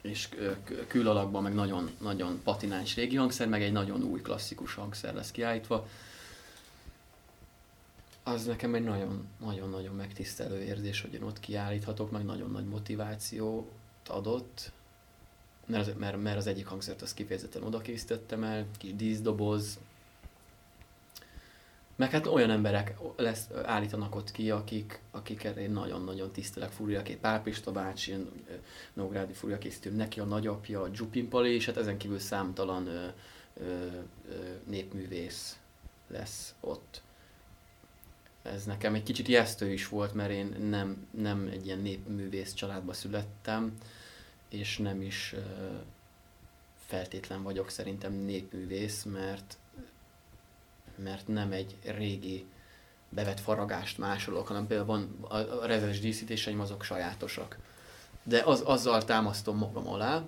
és 0.03 0.28
külalakban 0.86 1.42
meg 1.42 1.55
nagyon, 1.55 1.90
nagyon 2.00 2.40
patináns 2.44 2.94
régi 2.94 3.16
hangszer, 3.16 3.48
meg 3.48 3.62
egy 3.62 3.72
nagyon 3.72 4.03
új 4.03 4.20
klasszikus 4.20 4.74
hangszer 4.74 5.14
lesz 5.14 5.30
kiállítva. 5.30 5.88
Az 8.22 8.44
nekem 8.44 8.74
egy 8.74 8.88
nagyon-nagyon 9.38 9.94
megtisztelő 9.94 10.62
érzés, 10.62 11.00
hogy 11.00 11.14
én 11.14 11.22
ott 11.22 11.40
kiállíthatok, 11.40 12.11
meg 12.11 12.24
nagyon 12.24 12.50
nagy 12.50 12.66
motivációt 12.66 13.70
adott, 14.09 14.72
mert, 15.66 15.98
mert, 15.98 16.22
mert 16.22 16.36
az 16.36 16.46
egyik 16.46 16.66
hangszert 16.66 17.03
azt 17.03 17.14
kifejezetten 17.14 17.62
oda 17.62 17.80
készítettem 17.80 18.44
el, 18.44 18.66
kis 18.78 18.96
díszdoboz, 18.96 19.78
meg 21.97 22.11
hát 22.11 22.26
olyan 22.26 22.51
emberek 22.51 22.97
lesz, 23.16 23.49
állítanak 23.64 24.14
ott 24.14 24.30
ki, 24.30 24.51
akik, 24.51 25.01
akiket 25.11 25.57
én 25.57 25.70
nagyon-nagyon 25.70 26.32
tisztelek, 26.32 26.70
Furiaké, 26.70 27.14
Pál 27.14 27.43
Pista 27.43 27.72
bácsi, 27.72 28.14
Nógrádi 28.93 29.32
Furia 29.32 29.59
készítő, 29.59 29.90
neki 29.90 30.20
a 30.20 30.24
nagyapja, 30.24 30.88
Dzsupin 30.88 31.28
Pali, 31.28 31.55
és 31.55 31.66
hát 31.66 31.76
ezen 31.76 31.97
kívül 31.97 32.18
számtalan 32.18 32.86
ö, 32.86 33.07
ö, 33.55 33.86
ö, 34.28 34.34
népművész 34.64 35.59
lesz 36.09 36.55
ott. 36.61 37.03
Ez 38.43 38.64
nekem 38.64 38.95
egy 38.95 39.03
kicsit 39.03 39.28
ijesztő 39.28 39.72
is 39.72 39.88
volt, 39.88 40.14
mert 40.14 40.30
én 40.30 40.57
nem, 40.68 41.07
nem 41.11 41.49
egy 41.53 41.66
ilyen 41.66 41.78
népművész 41.78 42.53
családba 42.53 42.93
születtem, 42.93 43.76
és 44.49 44.78
nem 44.78 45.03
is 45.03 45.32
ö, 45.32 45.40
feltétlen 46.86 47.43
vagyok 47.43 47.70
szerintem 47.70 48.12
népművész, 48.12 49.03
mert 49.03 49.57
mert 50.97 51.28
nem 51.28 51.53
egy 51.53 51.76
régi 51.84 52.47
bevett 53.09 53.40
faragást 53.40 53.99
másolok, 53.99 54.47
hanem 54.47 54.66
például 54.66 54.88
van 54.88 55.16
a, 55.20 55.36
a 55.36 55.66
rezes 55.66 56.01
díszítéseim 56.01 56.61
azok 56.61 56.82
sajátosak. 56.82 57.59
De 58.22 58.43
az, 58.45 58.62
azzal 58.64 59.05
támasztom 59.05 59.57
magam 59.57 59.88
alá, 59.88 60.22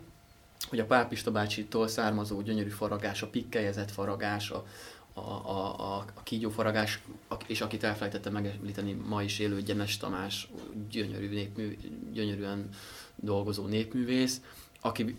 hogy 0.69 0.81
a 0.81 0.87
Pápista 0.87 1.31
bácsitól 1.31 1.89
származó 1.89 2.41
gyönyörű 2.41 2.69
faragás, 2.69 3.23
a 3.23 3.29
pikkelyezett 3.29 3.91
faragás, 3.91 4.51
a, 4.51 4.67
a, 5.13 5.21
a, 5.21 5.81
a, 5.81 6.05
a 6.15 6.23
kígyó 6.23 6.51
faragás, 6.51 7.01
és 7.47 7.61
akit 7.61 7.85
elfelejtettem 7.85 8.33
megemlíteni, 8.33 8.93
ma 8.93 9.23
is 9.23 9.39
élő 9.39 9.63
Gyenes 9.63 9.97
Tamás, 9.97 10.49
gyönyörű 10.91 11.29
népmű, 11.29 11.79
gyönyörűen 12.13 12.69
dolgozó 13.17 13.67
népművész, 13.67 14.41
aki 14.81 15.17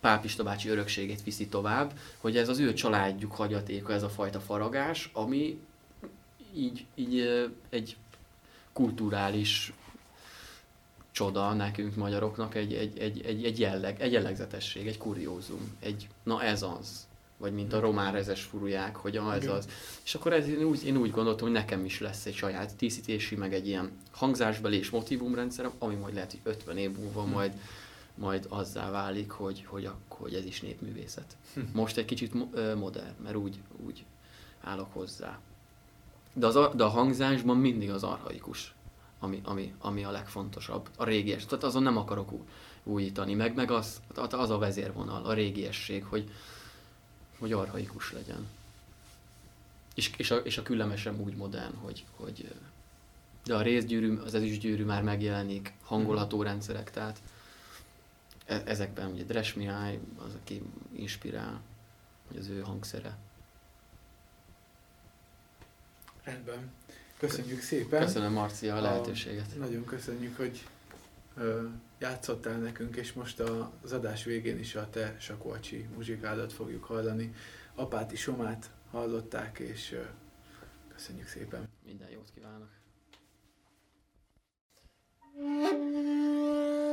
Pápista 0.00 0.42
bácsi 0.42 0.68
örökségét 0.68 1.24
viszi 1.24 1.48
tovább, 1.48 1.92
hogy 2.18 2.36
ez 2.36 2.48
az 2.48 2.58
ő 2.58 2.72
családjuk 2.72 3.32
hagyatéka, 3.32 3.92
ez 3.92 4.02
a 4.02 4.08
fajta 4.08 4.40
faragás, 4.40 5.10
ami 5.12 5.60
így, 6.54 6.84
így 6.94 7.46
egy 7.68 7.96
kulturális 8.72 9.72
csoda 11.10 11.52
nekünk 11.52 11.96
magyaroknak, 11.96 12.54
egy, 12.54 12.74
egy, 12.74 12.98
egy, 12.98 13.20
egy, 13.26 13.44
egy, 13.44 13.58
jelleg, 13.58 14.00
egy 14.00 14.12
jellegzetesség, 14.12 14.86
egy 14.86 14.98
kuriózum, 14.98 15.76
egy, 15.80 16.08
na 16.22 16.42
ez 16.42 16.62
az, 16.62 17.06
vagy 17.36 17.52
mint 17.52 17.72
a 17.72 17.80
román 17.80 18.12
rezes 18.12 18.42
furuják, 18.42 18.96
hogy 18.96 19.16
ah, 19.16 19.34
ez 19.34 19.46
az. 19.46 19.68
És 20.04 20.14
akkor 20.14 20.32
ez, 20.32 20.48
én, 20.48 20.62
úgy, 20.62 20.86
én 20.86 20.96
úgy 20.96 21.10
gondoltam, 21.10 21.46
hogy 21.46 21.56
nekem 21.56 21.84
is 21.84 22.00
lesz 22.00 22.26
egy 22.26 22.34
saját 22.34 22.76
díszítési, 22.78 23.34
meg 23.34 23.54
egy 23.54 23.66
ilyen 23.66 23.90
hangzásbeli 24.10 24.78
és 24.78 24.90
motivumrendszer, 24.90 25.70
ami 25.78 25.94
majd 25.94 26.14
lehet, 26.14 26.30
hogy 26.30 26.40
50 26.42 26.76
év 26.76 26.96
múlva 26.96 27.24
majd 27.24 27.52
majd 28.20 28.46
azzá 28.48 28.90
válik, 28.90 29.30
hogy, 29.30 29.64
hogy, 29.66 29.90
hogy 30.08 30.34
ez 30.34 30.44
is 30.44 30.60
népművészet. 30.60 31.36
Most 31.72 31.96
egy 31.96 32.04
kicsit 32.04 32.34
modern, 32.74 33.14
mert 33.22 33.36
úgy, 33.36 33.60
úgy 33.86 34.04
állok 34.60 34.92
hozzá. 34.92 35.38
De, 36.32 36.46
az, 36.46 36.56
a- 36.56 36.72
de 36.74 36.84
a 36.84 36.88
hangzásban 36.88 37.56
mindig 37.56 37.90
az 37.90 38.02
arhaikus, 38.02 38.74
ami, 39.18 39.40
ami, 39.44 39.74
ami 39.78 40.04
a 40.04 40.10
legfontosabb, 40.10 40.88
a 40.96 41.04
régies. 41.04 41.46
Tehát 41.46 41.64
azon 41.64 41.82
nem 41.82 41.96
akarok 41.96 42.32
új, 42.32 42.40
újítani, 42.84 43.34
meg, 43.34 43.54
meg 43.54 43.70
az, 43.70 44.00
az 44.14 44.50
a 44.50 44.58
vezérvonal, 44.58 45.24
a 45.24 45.32
régiesség, 45.32 46.04
hogy, 46.04 46.30
hogy 47.38 47.52
arhaikus 47.52 48.12
legyen. 48.12 48.46
És, 49.94 50.10
és, 50.16 50.30
a, 50.30 50.36
és 50.36 50.58
a 50.58 50.62
küleme 50.62 50.96
sem 50.96 51.20
úgy 51.20 51.36
modern, 51.36 51.74
hogy, 51.76 52.04
hogy 52.16 52.54
de 53.44 53.54
a 53.54 53.62
részgyűrű, 53.62 54.16
az 54.16 54.34
ezüstgyűrű 54.34 54.84
már 54.84 55.02
megjelenik, 55.02 55.74
hangolható 55.82 56.42
rendszerek, 56.42 56.90
tehát 56.90 57.20
ezekben 58.50 59.10
ugye 59.10 59.24
Dres 59.24 59.54
Mihály 59.54 60.00
az, 60.18 60.34
aki 60.34 60.62
inspirál, 60.92 61.60
hogy 62.28 62.36
az 62.36 62.48
ő 62.48 62.60
hangszere. 62.60 63.16
Rendben. 66.24 66.70
Köszönjük 67.18 67.60
szépen. 67.60 68.00
Köszönöm 68.04 68.32
Marcia 68.32 68.74
a 68.74 68.78
A- 68.78 68.80
lehetőséget. 68.80 69.58
Nagyon 69.58 69.84
köszönjük, 69.84 70.36
hogy 70.36 70.66
ö, 71.36 71.66
játszottál 71.98 72.58
nekünk, 72.58 72.96
és 72.96 73.12
most 73.12 73.40
a- 73.40 73.72
az 73.82 73.92
adás 73.92 74.24
végén 74.24 74.58
is 74.58 74.74
a 74.74 74.90
te 74.90 75.16
Sakócsi 75.18 75.88
muzsikádat 75.94 76.52
fogjuk 76.52 76.84
hallani. 76.84 77.34
Apáti 77.74 78.16
Somát 78.16 78.70
hallották, 78.90 79.58
és 79.58 79.92
ö, 79.92 80.02
köszönjük 80.94 81.28
szépen. 81.28 81.68
Minden 81.84 82.10
jót 82.10 82.30
kívánok. 82.34 82.68
Thank 85.36 85.94
you. 85.94 86.89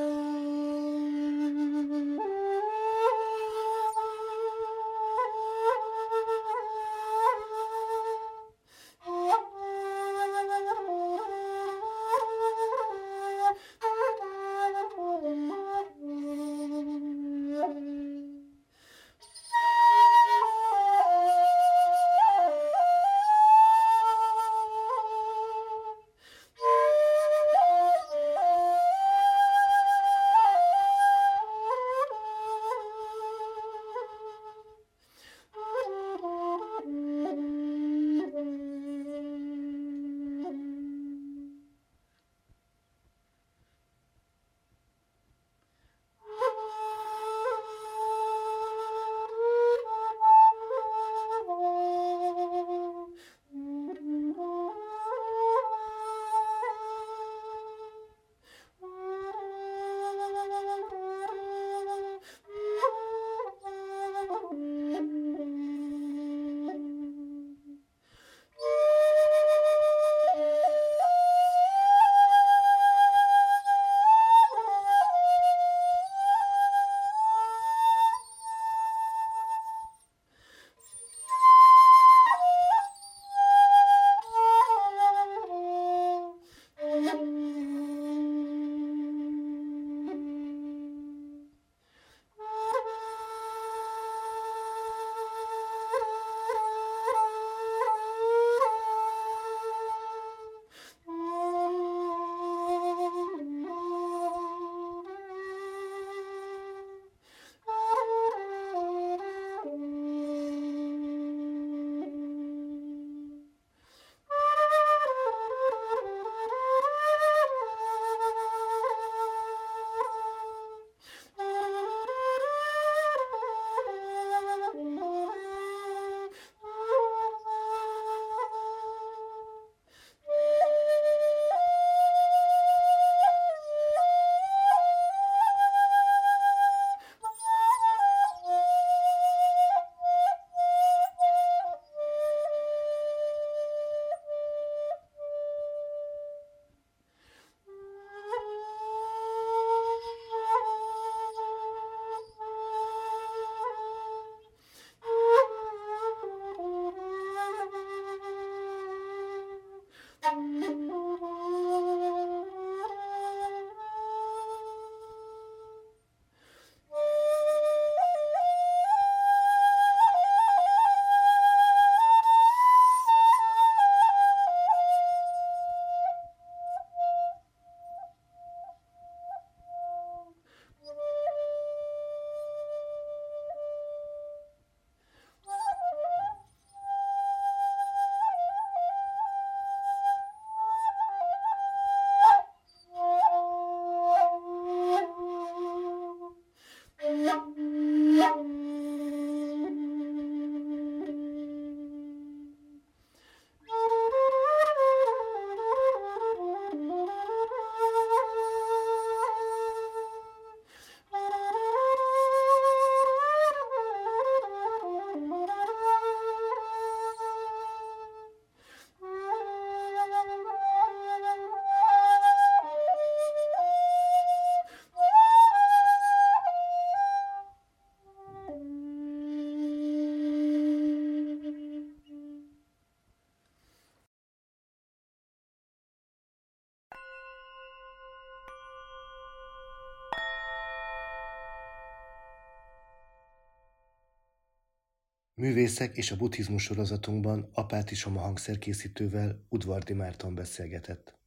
Művészek 245.41 245.97
és 245.97 246.11
a 246.11 246.15
buddhizmus 246.15 246.63
sorozatunkban 246.63 247.49
Apáti 247.53 247.95
Soma 247.95 248.19
hangszerkészítővel 248.19 249.45
Udvardi 249.49 249.93
Márton 249.93 250.35
beszélgetett. 250.35 251.17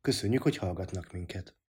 Köszönjük, 0.00 0.42
hogy 0.42 0.56
hallgatnak 0.56 1.12
minket! 1.12 1.59